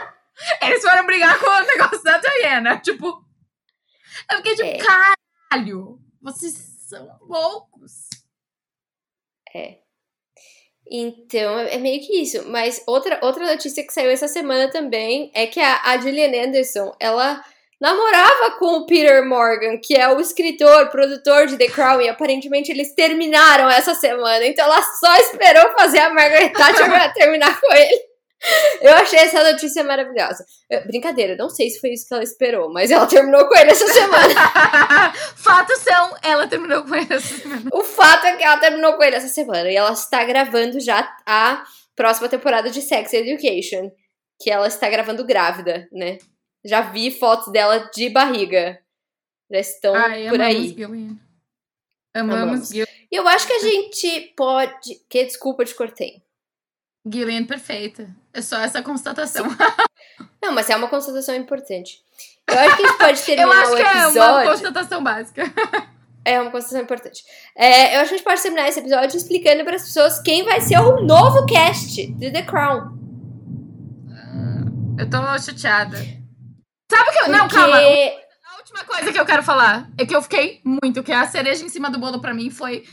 Eles 0.62 0.82
foram 0.82 1.06
brigar 1.06 1.38
com 1.38 1.46
o 1.46 1.66
negócio 1.66 2.02
da 2.02 2.18
Diana. 2.18 2.78
Tipo. 2.78 3.24
Eu 4.30 4.36
fiquei 4.38 4.54
tipo, 4.54 4.68
é. 4.68 4.78
caralho, 4.78 5.98
vocês 6.20 6.54
são 6.88 7.18
loucos. 7.22 8.08
É. 9.54 9.78
Então, 10.90 11.58
é 11.58 11.76
meio 11.78 12.00
que 12.00 12.22
isso. 12.22 12.48
Mas 12.48 12.82
outra, 12.86 13.18
outra 13.22 13.46
notícia 13.46 13.86
que 13.86 13.92
saiu 13.92 14.10
essa 14.10 14.28
semana 14.28 14.70
também 14.70 15.30
é 15.34 15.46
que 15.46 15.60
a, 15.60 15.82
a 15.84 15.98
Gillian 15.98 16.46
Anderson, 16.46 16.94
ela 16.98 17.44
namorava 17.80 18.52
com 18.58 18.78
o 18.78 18.86
Peter 18.86 19.24
Morgan, 19.24 19.78
que 19.82 19.94
é 19.94 20.08
o 20.08 20.20
escritor, 20.20 20.88
produtor 20.88 21.46
de 21.46 21.56
The 21.56 21.68
Crown, 21.68 22.00
e 22.00 22.08
aparentemente 22.08 22.72
eles 22.72 22.94
terminaram 22.94 23.70
essa 23.70 23.94
semana. 23.94 24.44
Então 24.44 24.64
ela 24.64 24.82
só 24.82 25.16
esperou 25.16 25.70
fazer 25.72 26.00
a 26.00 26.12
Margaret 26.12 26.50
Thatcher 26.50 26.86
pra 26.86 27.12
terminar 27.12 27.60
com 27.60 27.72
ele. 27.72 28.07
Eu 28.80 28.92
achei 28.94 29.18
essa 29.18 29.50
notícia 29.50 29.82
maravilhosa. 29.82 30.44
Eu, 30.70 30.86
brincadeira, 30.86 31.36
não 31.36 31.50
sei 31.50 31.70
se 31.70 31.80
foi 31.80 31.90
isso 31.90 32.06
que 32.06 32.14
ela 32.14 32.22
esperou, 32.22 32.72
mas 32.72 32.90
ela 32.90 33.06
terminou 33.06 33.46
com 33.48 33.56
ele 33.56 33.70
essa 33.70 33.86
semana. 33.88 34.34
Fatos 35.36 35.78
são, 35.78 36.16
ela 36.22 36.46
terminou 36.46 36.84
com 36.84 36.94
ele 36.94 37.12
essa 37.12 37.36
semana. 37.36 37.68
O 37.72 37.82
fato 37.82 38.26
é 38.26 38.36
que 38.36 38.44
ela 38.44 38.58
terminou 38.58 38.94
com 38.94 39.02
ele 39.02 39.16
essa 39.16 39.28
semana. 39.28 39.68
E 39.70 39.76
ela 39.76 39.92
está 39.92 40.24
gravando 40.24 40.78
já 40.78 41.16
a 41.26 41.64
próxima 41.96 42.28
temporada 42.28 42.70
de 42.70 42.80
Sex 42.80 43.12
Education. 43.12 43.90
Que 44.40 44.50
ela 44.50 44.68
está 44.68 44.88
gravando 44.88 45.24
grávida, 45.24 45.88
né? 45.92 46.18
Já 46.64 46.80
vi 46.80 47.10
fotos 47.10 47.52
dela 47.52 47.90
de 47.92 48.08
barriga. 48.08 48.78
Já 49.50 49.58
estão 49.58 49.94
Ai, 49.94 50.28
por 50.28 50.40
aí. 50.40 50.68
Gillian. 50.68 51.16
Amamos, 52.14 52.42
amamos. 52.42 52.70
E 52.72 52.86
eu 53.10 53.26
acho 53.26 53.46
que 53.46 53.52
a 53.52 53.58
gente 53.58 54.32
pode. 54.36 54.94
Que 55.08 55.24
desculpa, 55.24 55.64
te 55.64 55.74
cortei. 55.74 56.22
Gillian 57.10 57.44
perfeita. 57.44 58.08
É 58.32 58.40
só 58.40 58.58
essa 58.60 58.82
constatação. 58.82 59.46
Não, 60.42 60.52
mas 60.52 60.68
é 60.70 60.76
uma 60.76 60.88
constatação 60.88 61.34
importante. 61.34 62.00
Eu 62.46 62.58
acho 62.58 62.76
que 62.76 62.82
a 62.82 62.86
gente 62.86 62.98
pode 62.98 63.22
terminar 63.26 63.48
o 63.48 63.76
episódio... 63.76 63.78
Eu 63.78 63.86
acho 63.86 64.12
que 64.12 64.18
é 64.18 64.30
uma 64.30 64.44
constatação 64.44 65.02
básica. 65.02 65.42
É 66.24 66.40
uma 66.40 66.50
constatação 66.50 66.82
importante. 66.82 67.24
É, 67.56 67.96
eu 67.96 68.00
acho 68.00 68.08
que 68.10 68.14
a 68.14 68.18
gente 68.18 68.24
pode 68.24 68.42
terminar 68.42 68.68
esse 68.68 68.80
episódio 68.80 69.16
explicando 69.16 69.64
para 69.64 69.76
as 69.76 69.82
pessoas 69.82 70.20
quem 70.20 70.44
vai 70.44 70.60
ser 70.60 70.78
o 70.78 71.00
novo 71.02 71.46
cast 71.46 72.06
de 72.06 72.30
The 72.30 72.42
Crown. 72.42 72.98
Eu 74.98 75.08
tô 75.08 75.18
chateada. 75.38 75.96
Sabe 76.90 77.08
o 77.08 77.12
que 77.12 77.18
eu... 77.18 77.24
Porque... 77.24 77.30
Não, 77.30 77.48
calma. 77.48 77.76
A 77.76 78.58
última 78.58 78.84
coisa 78.84 79.12
que 79.12 79.18
eu 79.20 79.24
quero 79.24 79.42
falar 79.42 79.88
é 79.96 80.04
que 80.04 80.14
eu 80.14 80.20
fiquei 80.20 80.60
muito, 80.64 81.02
que 81.02 81.12
a 81.12 81.26
cereja 81.26 81.64
em 81.64 81.68
cima 81.68 81.88
do 81.88 81.98
bolo 81.98 82.20
para 82.20 82.34
mim 82.34 82.50
foi 82.50 82.84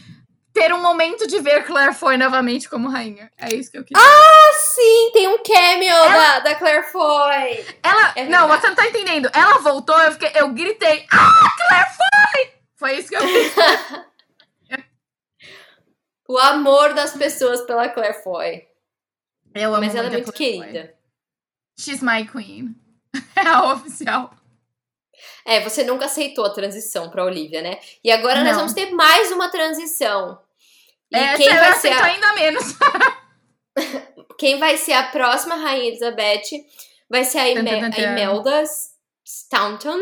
ter 0.56 0.74
um 0.74 0.82
momento 0.82 1.28
de 1.28 1.38
ver 1.40 1.66
Claire 1.66 1.94
Foy 1.94 2.16
novamente 2.16 2.70
como 2.70 2.90
rainha. 2.90 3.30
É 3.38 3.54
isso 3.54 3.70
que 3.70 3.78
eu 3.78 3.84
queria. 3.84 4.02
Ah, 4.02 4.54
sim! 4.54 5.12
Tem 5.12 5.28
um 5.28 5.44
cameo 5.44 5.90
ela... 5.90 6.08
da, 6.08 6.40
da 6.40 6.56
Claire 6.56 6.84
Foy. 6.84 7.66
Ela. 7.84 8.14
É 8.16 8.24
não, 8.24 8.48
você 8.48 8.70
não 8.70 8.76
tá 8.76 8.88
entendendo. 8.88 9.30
Ela 9.34 9.60
voltou, 9.60 10.02
eu, 10.02 10.14
fiquei, 10.14 10.32
eu 10.34 10.48
gritei. 10.54 11.06
Ah, 11.12 11.50
Claire 11.68 11.90
Foy! 11.90 12.54
Foi 12.78 12.94
isso 12.94 13.10
que 13.10 13.16
eu 13.18 13.22
fiz. 13.22 13.54
o 16.28 16.38
amor 16.38 16.94
das 16.94 17.12
pessoas 17.12 17.62
pela 17.62 17.90
Claire 17.90 18.24
Foy. 18.24 18.66
Eu 19.54 19.74
amo 19.74 19.86
Mas 19.86 19.94
ela 19.94 20.08
é 20.08 20.12
muito 20.12 20.32
querida. 20.32 20.86
Foy. 20.86 20.96
She's 21.78 22.02
my 22.02 22.26
queen. 22.26 22.76
É 23.36 23.48
a 23.48 23.74
oficial. 23.74 24.34
É, 25.46 25.62
você 25.62 25.84
nunca 25.84 26.06
aceitou 26.06 26.46
a 26.46 26.50
transição 26.50 27.10
pra 27.10 27.24
Olivia, 27.24 27.62
né? 27.62 27.80
E 28.04 28.12
agora 28.12 28.40
não. 28.40 28.46
nós 28.46 28.58
vamos 28.58 28.74
ter 28.74 28.92
mais 28.92 29.32
uma 29.32 29.50
transição. 29.50 30.45
E 31.16 31.20
Essa 31.20 31.38
quem 31.38 31.50
vai 31.50 31.74
ser 31.74 31.94
a... 31.94 32.06
ainda 32.06 32.34
menos. 32.34 32.64
quem 34.38 34.60
vai 34.60 34.78
ser 34.78 34.94
a 34.94 35.04
próxima 35.04 35.56
Rainha 35.56 35.88
Elizabeth 35.88 36.66
vai 37.10 37.24
ser 37.24 37.40
a, 37.40 37.50
Ime 37.50 37.70
a 37.70 38.00
Imelda 38.00 38.64
Staunton, 39.24 40.00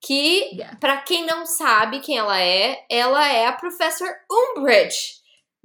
que, 0.00 0.50
yeah. 0.52 0.76
para 0.78 0.98
quem 0.98 1.24
não 1.24 1.46
sabe 1.46 2.00
quem 2.00 2.18
ela 2.18 2.40
é, 2.40 2.84
ela 2.90 3.26
é 3.28 3.46
a 3.46 3.52
Professor 3.52 4.08
Umbridge 4.30 5.16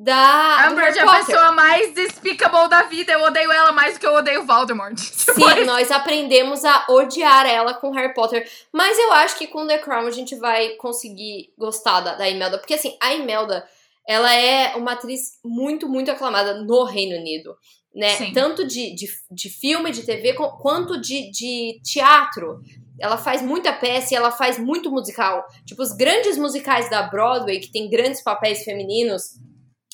da. 0.01 0.67
Umbridge 0.71 0.97
é 0.97 1.03
a 1.03 1.23
pessoa 1.23 1.51
mais 1.51 1.93
despicable 1.93 2.67
da 2.67 2.83
vida. 2.83 3.13
Eu 3.13 3.21
odeio 3.21 3.51
ela 3.51 3.71
mais 3.71 3.93
do 3.93 3.99
que 3.99 4.07
eu 4.07 4.13
odeio 4.13 4.45
Voldemort. 4.45 4.97
Sim, 4.97 5.63
nós 5.65 5.91
aprendemos 5.91 6.65
a 6.65 6.85
odiar 6.89 7.45
ela 7.45 7.75
com 7.75 7.91
Harry 7.91 8.13
Potter. 8.13 8.49
Mas 8.73 8.97
eu 8.97 9.11
acho 9.13 9.37
que 9.37 9.45
com 9.45 9.67
The 9.67 9.77
Crown 9.77 10.07
a 10.07 10.11
gente 10.11 10.35
vai 10.35 10.69
conseguir 10.71 11.53
gostar 11.55 12.01
da, 12.01 12.15
da 12.15 12.27
Imelda. 12.27 12.57
Porque 12.57 12.73
assim, 12.73 12.97
a 12.99 13.13
Imelda, 13.13 13.67
ela 14.07 14.33
é 14.33 14.75
uma 14.75 14.93
atriz 14.93 15.39
muito, 15.43 15.87
muito 15.87 16.11
aclamada 16.11 16.61
no 16.61 16.83
Reino 16.83 17.17
Unido. 17.17 17.55
Né? 17.93 18.09
Sim. 18.15 18.31
Tanto 18.33 18.65
de, 18.65 18.95
de, 18.95 19.07
de 19.29 19.49
filme, 19.49 19.91
de 19.91 20.03
TV, 20.03 20.33
quanto 20.33 20.99
de, 20.99 21.29
de 21.31 21.79
teatro. 21.83 22.61
Ela 22.99 23.17
faz 23.17 23.41
muita 23.41 23.73
peça 23.73 24.13
e 24.13 24.17
ela 24.17 24.31
faz 24.31 24.57
muito 24.57 24.91
musical. 24.91 25.43
Tipo, 25.65 25.81
os 25.81 25.91
grandes 25.91 26.37
musicais 26.37 26.89
da 26.89 27.03
Broadway, 27.03 27.59
que 27.59 27.71
tem 27.71 27.89
grandes 27.89 28.21
papéis 28.23 28.63
femininos 28.63 29.39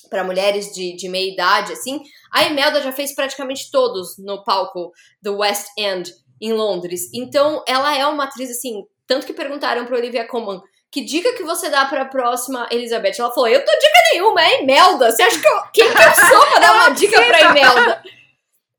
para 0.09 0.23
mulheres 0.23 0.73
de, 0.73 0.95
de 0.95 1.09
meia 1.09 1.31
idade, 1.31 1.73
assim. 1.73 2.01
A 2.31 2.45
Imelda 2.45 2.81
já 2.81 2.91
fez 2.91 3.13
praticamente 3.13 3.69
todos 3.71 4.17
no 4.17 4.43
palco 4.43 4.91
do 5.21 5.37
West 5.37 5.67
End, 5.77 6.11
em 6.41 6.53
Londres. 6.53 7.09
Então, 7.13 7.63
ela 7.67 7.97
é 7.97 8.05
uma 8.05 8.25
atriz, 8.25 8.49
assim, 8.49 8.83
tanto 9.05 9.25
que 9.25 9.33
perguntaram 9.33 9.85
para 9.85 9.97
Olivia 9.97 10.27
Colman, 10.27 10.61
que 10.91 11.01
dica 11.03 11.33
que 11.33 11.43
você 11.43 11.69
dá 11.69 11.85
para 11.85 12.03
a 12.03 12.05
próxima 12.05 12.67
Elizabeth? 12.71 13.15
Ela 13.19 13.31
falou, 13.31 13.49
eu 13.49 13.63
tô 13.63 13.71
dica 13.71 13.99
nenhuma, 14.13 14.41
é 14.41 14.63
Imelda. 14.63 15.11
Você 15.11 15.21
acha 15.21 15.39
que 15.39 15.47
eu... 15.47 15.61
Quem 15.73 15.93
que 15.93 16.01
eu 16.01 16.15
sou 16.15 16.45
pra 16.47 16.59
dar 16.59 16.73
uma 16.75 16.89
dica 16.89 17.21
pra 17.23 17.41
Imelda? 17.41 18.03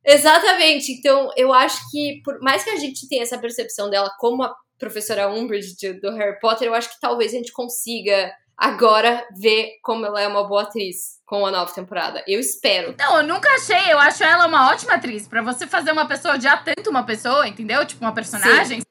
Exatamente. 0.05 0.93
Então, 0.93 1.31
eu 1.37 1.53
acho 1.53 1.79
que, 1.91 2.23
por 2.25 2.41
mais 2.41 2.65
que 2.65 2.71
a 2.71 2.77
gente 2.77 3.07
tenha 3.09 3.23
essa 3.23 3.39
percepção 3.39 3.91
dela 3.91 4.11
como 4.19 4.43
a 4.43 4.55
professora 4.79 5.29
Umbridge 5.29 5.75
do 6.01 6.11
Harry 6.13 6.39
Potter, 6.41 6.69
eu 6.69 6.75
acho 6.75 6.89
que 6.89 7.01
talvez 7.01 7.33
a 7.33 7.37
gente 7.37 7.53
consiga 7.53 8.33
agora 8.57 9.27
ver 9.39 9.73
como 9.83 10.07
ela 10.07 10.21
é 10.21 10.27
uma 10.27 10.49
boa 10.49 10.63
atriz 10.63 11.19
com 11.27 11.45
a 11.45 11.51
nova 11.51 11.73
temporada. 11.73 12.25
Eu 12.27 12.41
espero. 12.41 12.95
Não, 12.99 13.19
eu 13.19 13.23
nunca 13.23 13.49
achei. 13.51 13.93
Eu 13.93 13.99
acho 13.99 14.25
ela 14.25 14.47
uma 14.47 14.71
ótima 14.71 14.95
atriz. 14.95 15.29
para 15.29 15.43
você 15.43 15.67
fazer 15.67 15.93
uma 15.93 16.09
pessoa 16.09 16.35
odiar 16.35 16.65
tanto 16.65 16.89
uma 16.89 17.05
pessoa, 17.05 17.47
entendeu? 17.47 17.85
Tipo, 17.85 18.05
uma 18.05 18.15
personagem. 18.15 18.81
Sim. 18.81 18.87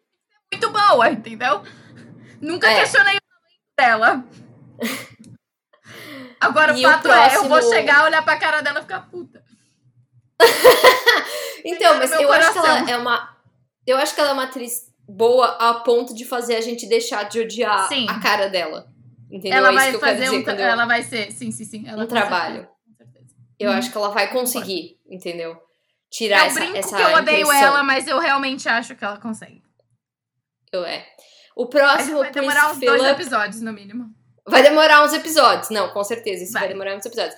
Muito 0.53 0.69
boa, 0.69 1.09
entendeu? 1.09 1.63
Nunca 2.41 2.69
é. 2.69 2.79
questionei 2.79 3.17
o 3.17 3.21
talento 3.21 3.75
dela. 3.77 4.23
Agora, 6.39 6.77
e 6.77 6.85
o 6.85 6.89
fato 6.89 6.99
o 6.99 7.09
próximo... 7.09 7.31
é, 7.31 7.45
eu 7.45 7.49
vou 7.49 7.61
chegar, 7.61 8.03
olhar 8.05 8.23
pra 8.23 8.37
cara 8.37 8.61
dela 8.61 8.79
e 8.79 8.81
ficar 8.83 9.09
puta. 9.09 9.43
então, 11.65 11.97
mas 11.97 12.11
eu 12.11 12.27
coração. 12.27 12.63
acho 12.63 12.85
que 12.85 12.91
ela 12.91 12.91
é 12.91 12.97
uma. 12.97 13.37
Eu 13.85 13.97
acho 13.97 14.13
que 14.13 14.19
ela 14.21 14.29
é 14.29 14.33
uma 14.33 14.43
atriz 14.43 14.93
boa 15.07 15.47
a 15.59 15.73
ponto 15.75 16.13
de 16.13 16.25
fazer 16.25 16.55
a 16.55 16.61
gente 16.61 16.85
deixar 16.87 17.23
de 17.23 17.39
odiar 17.39 17.87
Sim. 17.87 18.05
a 18.09 18.19
cara 18.19 18.47
dela. 18.49 18.87
Entendeu? 19.31 19.57
Ela 19.57 19.69
é 19.69 19.73
vai 19.73 19.93
fazer 19.93 20.29
um. 20.29 20.43
Ela 20.47 20.85
vai 20.85 21.03
ser. 21.03 21.31
Sim, 21.31 21.51
sim, 21.51 21.65
sim. 21.65 21.87
Ela 21.87 22.03
Um 22.03 22.07
trabalho. 22.07 22.67
eu 23.59 23.71
Hum. 23.71 23.73
acho 23.73 23.91
que 23.91 23.97
ela 23.97 24.09
vai 24.09 24.29
conseguir, 24.31 24.99
entendeu? 25.09 25.57
Tirar 26.09 26.39
Eu 26.41 26.45
essa, 26.45 26.59
brinco 26.59 26.77
essa 26.77 26.95
que 26.95 27.01
eu 27.01 27.15
odeio 27.17 27.41
impressão. 27.41 27.67
ela, 27.67 27.83
mas 27.83 28.07
eu 28.07 28.19
realmente 28.19 28.69
acho 28.69 28.95
que 28.95 29.03
ela 29.03 29.17
consegue. 29.17 29.61
Eu 30.71 30.85
é. 30.85 31.05
O 31.57 31.65
próximo 31.67 32.19
vai 32.19 32.31
demorar 32.31 32.65
uns 32.67 32.77
Prince 32.77 32.85
dois 32.85 33.01
Philip 33.01 33.21
episódios, 33.21 33.61
no 33.61 33.73
mínimo. 33.73 34.05
vai 34.47 34.61
demorar 34.61 35.03
uns 35.03 35.13
episódios. 35.13 35.69
Não, 35.69 35.89
com 35.89 36.03
certeza, 36.03 36.43
isso 36.43 36.53
vai, 36.53 36.63
Vai. 36.63 36.69
demorar 36.69 36.95
uns 36.95 37.05
episódios. 37.05 37.35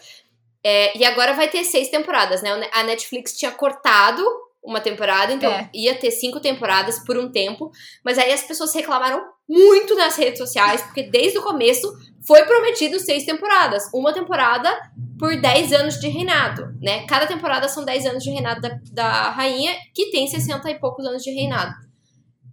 É, 0.63 0.97
e 0.97 1.05
agora 1.05 1.33
vai 1.33 1.47
ter 1.49 1.63
seis 1.63 1.89
temporadas, 1.89 2.41
né? 2.41 2.49
A 2.73 2.83
Netflix 2.83 3.37
tinha 3.37 3.51
cortado 3.51 4.21
uma 4.61 4.81
temporada, 4.81 5.31
então 5.31 5.49
É. 5.49 5.69
ia 5.73 5.95
ter 5.95 6.11
cinco 6.11 6.41
temporadas 6.41 6.99
por 7.05 7.17
um 7.17 7.31
tempo. 7.31 7.71
Mas 8.03 8.17
aí 8.17 8.31
as 8.33 8.43
pessoas 8.43 8.73
reclamaram 8.73 9.23
muito 9.47 9.95
nas 9.95 10.17
redes 10.17 10.37
sociais, 10.37 10.81
porque 10.81 11.03
desde 11.03 11.37
o 11.37 11.41
começo 11.43 11.89
foi 12.27 12.43
prometido 12.43 12.99
seis 12.99 13.23
temporadas. 13.23 13.89
Uma 13.93 14.11
temporada 14.13 14.69
por 15.17 15.35
10 15.39 15.71
anos 15.73 15.97
de 15.99 16.09
reinado, 16.09 16.73
né? 16.81 17.05
Cada 17.07 17.25
temporada 17.25 17.69
são 17.69 17.85
10 17.85 18.05
anos 18.05 18.23
de 18.23 18.29
reinado 18.31 18.59
da, 18.61 18.77
da 18.91 19.29
rainha, 19.31 19.75
que 19.95 20.11
tem 20.11 20.27
60 20.27 20.69
e 20.69 20.77
poucos 20.77 21.05
anos 21.05 21.23
de 21.23 21.31
reinado. 21.31 21.73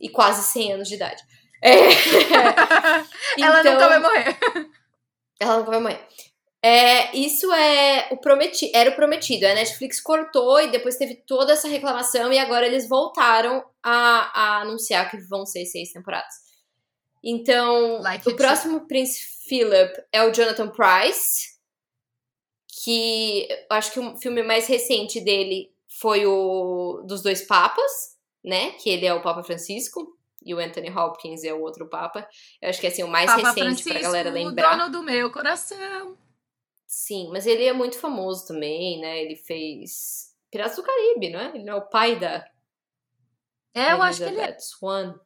E 0.01 0.09
quase 0.09 0.43
100 0.53 0.73
anos 0.75 0.89
de 0.89 0.95
idade. 0.95 1.23
É. 1.62 1.70
ela 3.40 3.61
Então- 3.61 3.72
nunca 3.74 3.88
vai 3.88 3.98
morrer. 4.00 4.38
ela 5.40 5.57
nunca 5.59 5.70
vai 5.70 5.80
morrer. 5.80 6.07
É, 6.62 7.16
isso 7.16 7.52
é 7.52 8.09
o 8.11 8.16
prometido, 8.16 8.72
era 8.74 8.90
o 8.90 8.96
prometido. 8.96 9.46
A 9.46 9.54
Netflix 9.54 10.00
cortou 10.00 10.61
e 10.61 10.70
depois 10.70 10.96
teve 10.96 11.14
toda 11.26 11.52
essa 11.52 11.68
reclamação 11.68 12.32
e 12.32 12.38
agora 12.38 12.66
eles 12.66 12.88
voltaram 12.88 13.64
a, 13.82 14.30
a 14.34 14.61
anunciar 14.62 15.09
que 15.11 15.16
vão 15.28 15.46
ser 15.46 15.64
seis 15.66 15.92
temporadas. 15.92 16.34
Então, 17.22 18.00
Like 18.02 18.28
o 18.28 18.36
próximo 18.36 18.86
Prince 18.86 19.20
Philip 19.48 19.92
é 20.12 20.22
o 20.24 20.32
Jonathan 20.32 20.68
Price, 20.68 21.57
que 22.84 23.46
eu 23.50 23.76
acho 23.76 23.92
que 23.92 24.00
o 24.00 24.16
filme 24.16 24.42
mais 24.42 24.66
recente 24.66 25.20
dele 25.20 25.70
foi 26.00 26.26
o 26.26 27.02
dos 27.07 27.22
dois 27.22 27.42
papas, 27.42 27.90
né? 28.44 28.72
Que 28.72 28.90
ele 28.90 29.07
é 29.07 29.14
o 29.14 29.22
Papa 29.22 29.42
Francisco 29.42 30.16
e 30.47 30.55
o 30.55 30.59
Anthony 30.59 30.90
Hopkins 30.90 31.42
é 31.44 31.53
o 31.53 31.61
outro 31.61 31.88
papa. 31.88 32.26
Eu 32.62 32.70
acho 32.70 32.80
que 32.80 32.86
é 32.86 32.90
assim, 32.90 33.03
o 33.03 33.09
mais 33.09 33.26
Papa 33.26 33.49
recente 33.49 33.82
Francisco, 33.82 33.90
pra 33.90 34.01
galera 34.01 34.30
o 34.30 34.32
lembrar. 34.32 34.76
dono 34.76 34.90
do 34.90 35.03
meu 35.03 35.30
coração. 35.32 36.16
Sim, 36.86 37.28
mas 37.32 37.47
ele 37.47 37.64
é 37.64 37.72
muito 37.72 37.99
famoso 37.99 38.47
também, 38.47 39.01
né? 39.01 39.20
Ele 39.20 39.34
fez 39.34 40.32
Piratas 40.51 40.76
do 40.76 40.84
Caribe, 40.84 41.30
não 41.30 41.40
é? 41.40 41.49
Ele 41.49 41.64
não 41.64 41.74
é 41.74 41.76
o 41.76 41.88
pai 41.88 42.18
da 42.18 42.49
É, 43.74 43.92
eu 43.92 44.01
acho 44.03 44.18
que 44.18 44.24
ele 44.24 44.40
é. 44.40 44.44
Elizabeth 44.44 44.61
Swan. 44.61 45.20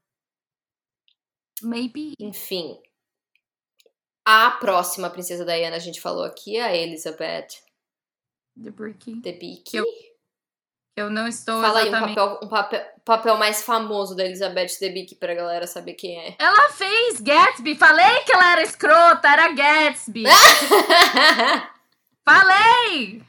Maybe. 1.62 2.14
Enfim. 2.18 2.80
A 4.24 4.50
próxima 4.52 5.10
princesa 5.10 5.44
Diana, 5.44 5.76
a 5.76 5.80
gente 5.80 6.00
falou 6.00 6.24
aqui, 6.24 6.56
é 6.56 6.62
a 6.62 6.74
Elizabeth 6.76 7.48
The 8.62 8.70
Bricky. 8.70 9.20
Debicki. 9.20 9.62
Que 9.62 9.76
eu 9.76 9.84
Eu 11.00 11.10
não 11.10 11.26
estou 11.26 11.60
Fala 11.60 11.80
aí 11.80 11.86
um 11.86 11.88
exatamente... 11.88 12.14
papel, 12.14 12.40
um 12.42 12.48
papel, 12.48 12.84
papel 13.04 13.36
mais 13.38 13.62
famoso 13.62 14.14
da 14.14 14.24
Elizabeth 14.24 14.78
Debicki 14.80 15.14
pra 15.14 15.34
galera 15.34 15.66
saber 15.66 15.94
quem 15.94 16.18
é. 16.18 16.34
Ela 16.38 16.70
fez 16.70 17.20
Gatsby. 17.20 17.74
Falei 17.74 18.20
que 18.26 18.32
ela 18.32 18.52
era 18.52 18.62
escrota, 18.62 19.28
era 19.28 19.52
Gatsby. 19.52 20.24
Falei! 22.24 23.22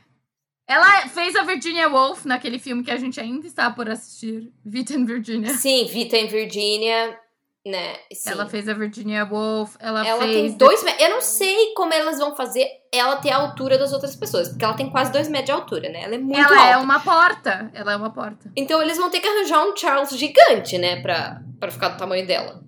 Ela 0.68 1.08
fez 1.10 1.36
a 1.36 1.44
Virginia 1.44 1.90
Woolf 1.90 2.26
naquele 2.26 2.58
filme 2.60 2.84
que 2.84 2.92
a 2.92 2.98
gente 2.98 3.20
ainda 3.20 3.46
está 3.46 3.70
por 3.72 3.90
assistir. 3.90 4.52
Vita 4.66 4.94
em 4.94 5.04
Virginia. 5.06 5.54
Sim, 5.54 5.86
Vita 5.86 6.16
em 6.18 6.28
Virgínia, 6.28 7.20
né? 7.66 7.96
Sim. 8.14 8.32
Ela 8.32 8.48
fez 8.50 8.68
a 8.68 8.74
Virginia 8.74 9.24
Woolf. 9.26 9.76
Ela, 9.80 10.06
Ela 10.06 10.22
fez... 10.24 10.34
tem 10.34 10.58
dois 10.58 10.84
metros. 10.84 11.04
Eu 11.04 11.10
não 11.12 11.22
sei 11.22 11.74
como 11.76 11.94
elas 11.94 12.18
vão 12.18 12.36
fazer 12.36 12.68
ela 12.92 13.18
ter 13.18 13.32
a 13.32 13.38
altura 13.38 13.78
das 13.78 13.94
outras 13.94 14.16
pessoas, 14.16 14.50
porque 14.50 14.66
ela 14.66 14.74
tem 14.74 14.90
quase 14.90 15.12
dois 15.12 15.28
metros 15.28 15.46
de 15.46 15.52
altura, 15.52 15.90
né? 15.90 16.04
Ela 16.04 16.16
é 16.16 16.18
muito 16.18 16.40
Ela 16.40 16.58
alta. 16.58 16.70
é 16.70 16.78
uma 16.78 17.00
porta. 17.00 17.72
Ela 17.74 17.94
é 17.94 17.96
uma 17.96 18.12
porta. 18.12 18.52
Então 18.56 18.82
eles 18.82 18.98
vão 18.98 19.10
ter 19.10 19.20
que 19.20 19.28
arranjar 19.28 19.64
um 19.64 19.76
Charles 19.76 20.10
gigante, 20.18 20.78
né? 20.78 21.02
Pra, 21.02 21.42
pra 21.60 21.72
ficar 21.72 21.90
do 21.90 21.98
tamanho 21.98 22.26
dela. 22.26 22.64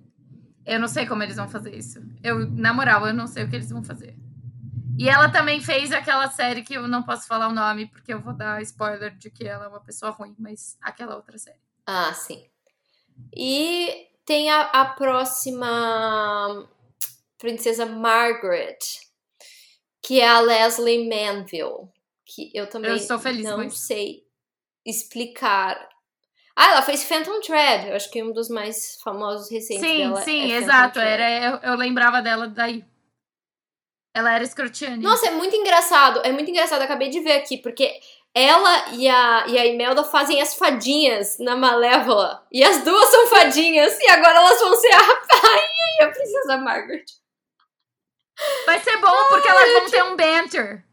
Eu 0.64 0.80
não 0.80 0.88
sei 0.88 1.06
como 1.06 1.22
eles 1.22 1.36
vão 1.36 1.48
fazer 1.48 1.74
isso. 1.74 2.00
Eu, 2.22 2.48
na 2.50 2.72
moral, 2.72 3.06
eu 3.06 3.12
não 3.12 3.26
sei 3.26 3.44
o 3.44 3.50
que 3.50 3.56
eles 3.56 3.70
vão 3.70 3.82
fazer. 3.82 4.16
E 4.96 5.08
ela 5.08 5.28
também 5.28 5.60
fez 5.60 5.90
aquela 5.90 6.30
série 6.30 6.62
que 6.62 6.74
eu 6.74 6.86
não 6.86 7.02
posso 7.02 7.26
falar 7.26 7.48
o 7.48 7.52
nome, 7.52 7.86
porque 7.86 8.14
eu 8.14 8.20
vou 8.20 8.32
dar 8.32 8.62
spoiler 8.62 9.14
de 9.16 9.28
que 9.28 9.46
ela 9.46 9.64
é 9.64 9.68
uma 9.68 9.80
pessoa 9.80 10.12
ruim, 10.12 10.34
mas 10.38 10.78
aquela 10.80 11.16
outra 11.16 11.36
série. 11.36 11.58
Ah, 11.84 12.12
sim. 12.14 12.44
E 13.36 14.06
tem 14.24 14.50
a, 14.50 14.62
a 14.62 14.84
próxima 14.86 16.68
princesa 17.38 17.84
Margaret, 17.86 18.78
que 20.02 20.20
é 20.20 20.28
a 20.28 20.40
Leslie 20.40 21.08
Manville. 21.08 21.88
Que 22.26 22.50
eu 22.54 22.68
também 22.68 22.90
Eu 22.90 22.96
estou 22.96 23.18
feliz 23.18 23.44
não 23.44 23.68
sei 23.68 24.22
explicar. 24.84 25.88
Ah, 26.56 26.70
ela 26.72 26.82
fez 26.82 27.04
Phantom 27.04 27.40
Thread. 27.40 27.88
Eu 27.88 27.96
acho 27.96 28.10
que 28.10 28.22
um 28.22 28.32
dos 28.32 28.48
mais 28.48 28.98
famosos 29.02 29.50
recentes 29.50 29.84
Sim, 29.86 29.98
dela. 29.98 30.22
sim, 30.22 30.52
é 30.52 30.56
exato. 30.56 30.94
Thread. 30.94 31.12
Era, 31.12 31.44
eu, 31.44 31.70
eu 31.72 31.76
lembrava 31.76 32.22
dela 32.22 32.48
daí. 32.48 32.84
Ela 34.14 34.36
era 34.36 34.44
escrotiane. 34.44 35.02
Nossa, 35.02 35.26
é 35.26 35.30
muito 35.32 35.56
engraçado. 35.56 36.20
É 36.24 36.30
muito 36.30 36.48
engraçado. 36.48 36.80
Eu 36.80 36.84
acabei 36.84 37.10
de 37.10 37.20
ver 37.20 37.32
aqui, 37.32 37.58
porque 37.58 38.00
ela 38.34 38.88
e 38.92 39.08
a, 39.08 39.46
e 39.46 39.56
a 39.56 39.64
Imelda 39.64 40.02
fazem 40.02 40.42
as 40.42 40.56
fadinhas 40.56 41.38
na 41.38 41.54
Malévola. 41.54 42.44
E 42.50 42.64
as 42.64 42.82
duas 42.82 43.08
são 43.08 43.28
fadinhas. 43.28 43.96
E 44.00 44.10
agora 44.10 44.38
elas 44.38 44.58
vão 44.58 44.74
ser 44.74 44.92
a 44.92 44.98
rainha 44.98 46.00
e 46.00 46.02
a 46.02 46.10
princesa 46.10 46.58
Margaret. 46.58 47.04
Vai 48.66 48.80
ser 48.80 48.96
bom, 48.96 49.28
porque 49.28 49.48
elas 49.48 49.72
vão 49.72 49.90
ter 49.90 50.02
um 50.02 50.16
banter. 50.16 50.84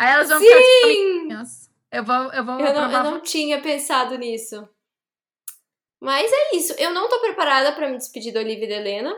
Aí 0.00 0.10
elas 0.10 0.28
vão 0.30 0.38
Sim! 0.38 0.46
ficar 0.46 1.44
tipo. 1.44 1.72
Eu 1.92 2.04
vou, 2.04 2.32
eu 2.32 2.44
vou 2.44 2.58
Eu 2.58 2.72
não, 2.72 2.90
eu 2.90 3.04
não 3.04 3.20
tinha 3.20 3.60
pensado 3.60 4.16
nisso. 4.16 4.66
Mas 6.00 6.32
é 6.32 6.56
isso. 6.56 6.72
Eu 6.78 6.94
não 6.94 7.06
tô 7.06 7.20
preparada 7.20 7.72
pra 7.72 7.88
me 7.88 7.98
despedir 7.98 8.32
da 8.32 8.40
Olivia 8.40 8.64
e 8.64 8.68
da 8.68 8.76
Helena. 8.76 9.14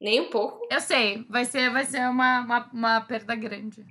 Nem 0.00 0.20
um 0.20 0.30
pouco. 0.30 0.66
Eu 0.70 0.80
sei, 0.80 1.24
vai 1.28 1.44
ser, 1.44 1.70
vai 1.70 1.84
ser 1.84 2.00
uma, 2.08 2.40
uma, 2.40 2.70
uma 2.72 3.00
perda 3.02 3.36
grande. 3.36 3.84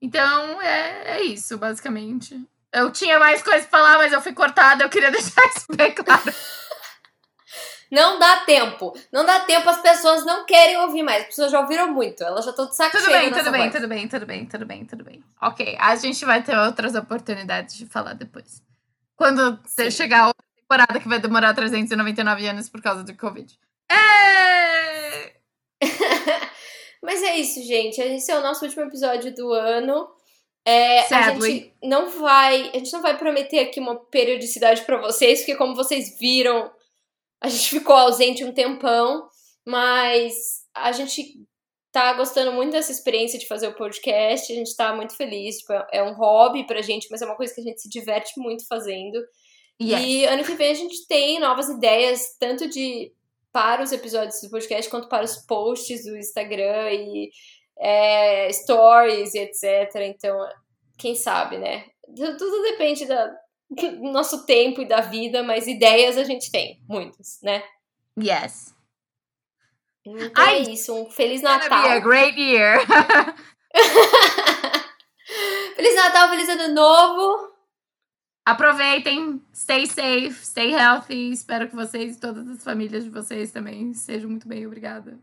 Então, 0.00 0.60
é, 0.62 1.18
é 1.18 1.22
isso, 1.22 1.58
basicamente. 1.58 2.40
Eu 2.72 2.90
tinha 2.90 3.18
mais 3.18 3.42
coisas 3.42 3.66
pra 3.66 3.78
falar, 3.78 3.98
mas 3.98 4.12
eu 4.12 4.22
fui 4.22 4.32
cortada, 4.32 4.84
eu 4.84 4.88
queria 4.88 5.10
deixar 5.12 5.44
isso 5.46 5.66
bem 5.74 5.92
claro. 5.92 6.22
Não 7.90 8.20
dá 8.20 8.36
tempo. 8.44 8.96
Não 9.12 9.26
dá 9.26 9.40
tempo, 9.40 9.68
as 9.68 9.80
pessoas 9.80 10.24
não 10.24 10.46
querem 10.46 10.76
ouvir 10.76 11.02
mais. 11.02 11.22
As 11.22 11.26
pessoas 11.30 11.50
já 11.50 11.58
ouviram 11.60 11.92
muito. 11.92 12.22
Elas 12.22 12.44
já 12.44 12.52
estão 12.52 12.68
de 12.68 12.76
saco 12.76 12.92
Tudo 12.92 13.04
cheio 13.04 13.18
bem, 13.18 13.32
tudo 13.32 13.50
bem, 13.50 13.60
voz. 13.62 13.72
tudo 13.72 13.88
bem, 13.88 14.08
tudo 14.08 14.26
bem, 14.26 14.46
tudo 14.46 14.64
bem, 14.66 14.84
tudo 14.86 15.04
bem. 15.04 15.24
Ok, 15.42 15.76
a 15.80 15.96
gente 15.96 16.24
vai 16.24 16.40
ter 16.40 16.56
outras 16.56 16.94
oportunidades 16.94 17.76
de 17.76 17.86
falar 17.86 18.12
depois. 18.14 18.62
Quando 19.16 19.58
Sim. 19.66 19.90
chegar 19.90 20.20
a 20.20 20.26
outra 20.28 20.44
temporada 20.56 21.00
que 21.00 21.08
vai 21.08 21.18
demorar 21.18 21.52
399 21.52 22.46
anos 22.46 22.68
por 22.68 22.80
causa 22.80 23.02
do 23.02 23.12
Covid. 23.16 23.58
É! 23.90 24.89
Mas 27.02 27.22
é 27.22 27.36
isso, 27.36 27.62
gente. 27.62 28.00
Esse 28.00 28.30
é 28.30 28.38
o 28.38 28.42
nosso 28.42 28.64
último 28.64 28.82
episódio 28.84 29.34
do 29.34 29.52
ano. 29.52 30.08
É, 30.66 31.00
a 31.14 31.30
gente 31.48 31.74
não 31.82 32.10
vai, 32.10 32.68
a 32.68 32.78
gente 32.78 32.92
não 32.92 33.00
vai 33.00 33.16
prometer 33.16 33.60
aqui 33.60 33.80
uma 33.80 33.96
periodicidade 34.06 34.82
pra 34.82 35.00
vocês, 35.00 35.40
porque 35.40 35.56
como 35.56 35.74
vocês 35.74 36.18
viram, 36.18 36.70
a 37.42 37.48
gente 37.48 37.70
ficou 37.70 37.96
ausente 37.96 38.44
um 38.44 38.52
tempão, 38.52 39.26
mas 39.66 40.34
a 40.74 40.92
gente 40.92 41.40
tá 41.90 42.12
gostando 42.12 42.52
muito 42.52 42.72
dessa 42.72 42.92
experiência 42.92 43.38
de 43.38 43.48
fazer 43.48 43.68
o 43.68 43.74
podcast, 43.74 44.52
a 44.52 44.54
gente 44.54 44.76
tá 44.76 44.94
muito 44.94 45.16
feliz, 45.16 45.56
tipo, 45.58 45.72
é- 45.72 45.86
é 45.94 46.02
um 46.02 46.12
hobby 46.14 46.64
pra 46.66 46.82
gente, 46.82 47.08
mas 47.10 47.22
é 47.22 47.24
uma 47.26 47.36
coisa 47.36 47.52
que 47.54 47.60
a 47.60 47.64
gente 47.64 47.80
se 47.80 47.88
diverte 47.88 48.32
muito 48.38 48.64
fazendo. 48.68 49.18
Yes. 49.82 50.04
E 50.04 50.24
ano 50.26 50.44
que 50.44 50.54
vem 50.54 50.70
a 50.70 50.74
gente 50.74 51.06
tem 51.08 51.40
novas 51.40 51.68
ideias, 51.70 52.36
tanto 52.38 52.68
de 52.68 53.10
para 53.52 53.82
os 53.82 53.92
episódios 53.92 54.40
do 54.42 54.50
podcast, 54.50 54.90
quanto 54.90 55.08
para 55.08 55.24
os 55.24 55.36
posts 55.46 56.04
do 56.04 56.16
Instagram 56.16 56.90
e 56.92 57.30
é, 57.80 58.52
stories 58.52 59.34
e 59.34 59.38
etc. 59.40 59.94
Então, 60.02 60.36
quem 60.98 61.14
sabe, 61.14 61.58
né? 61.58 61.84
Tu- 62.16 62.36
Tudo 62.36 62.62
depende 62.62 63.06
da, 63.06 63.26
do 63.70 64.12
nosso 64.12 64.44
tempo 64.46 64.82
e 64.82 64.86
da 64.88 65.00
vida, 65.00 65.42
mas 65.42 65.66
ideias 65.66 66.16
a 66.18 66.24
gente 66.24 66.50
tem, 66.50 66.80
muitas, 66.88 67.38
né? 67.42 67.62
Yes. 68.20 68.74
Então 70.04 70.44
é 70.44 70.58
isso, 70.58 70.94
um 70.94 71.10
Feliz 71.10 71.42
gonna 71.42 71.58
be 71.58 71.64
a 71.66 71.68
Natal. 71.68 72.00
great 72.00 72.40
year. 72.40 72.80
Feliz 75.76 75.94
Natal, 75.94 76.28
Feliz 76.30 76.48
Ano 76.48 76.74
Novo. 76.74 77.49
Aproveitem, 78.50 79.40
stay 79.54 79.86
safe, 79.86 80.44
stay 80.44 80.72
healthy. 80.72 81.30
Espero 81.30 81.68
que 81.68 81.76
vocês 81.76 82.16
e 82.16 82.20
todas 82.20 82.48
as 82.48 82.64
famílias 82.64 83.04
de 83.04 83.10
vocês 83.10 83.52
também 83.52 83.94
sejam 83.94 84.28
muito 84.28 84.48
bem. 84.48 84.66
Obrigada. 84.66 85.20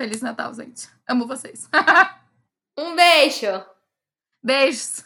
Feliz 0.00 0.22
Natal, 0.22 0.54
gente. 0.54 0.88
Amo 1.08 1.26
vocês. 1.26 1.68
Um 2.78 2.96
beijo. 2.96 3.66
Beijos. 4.42 5.04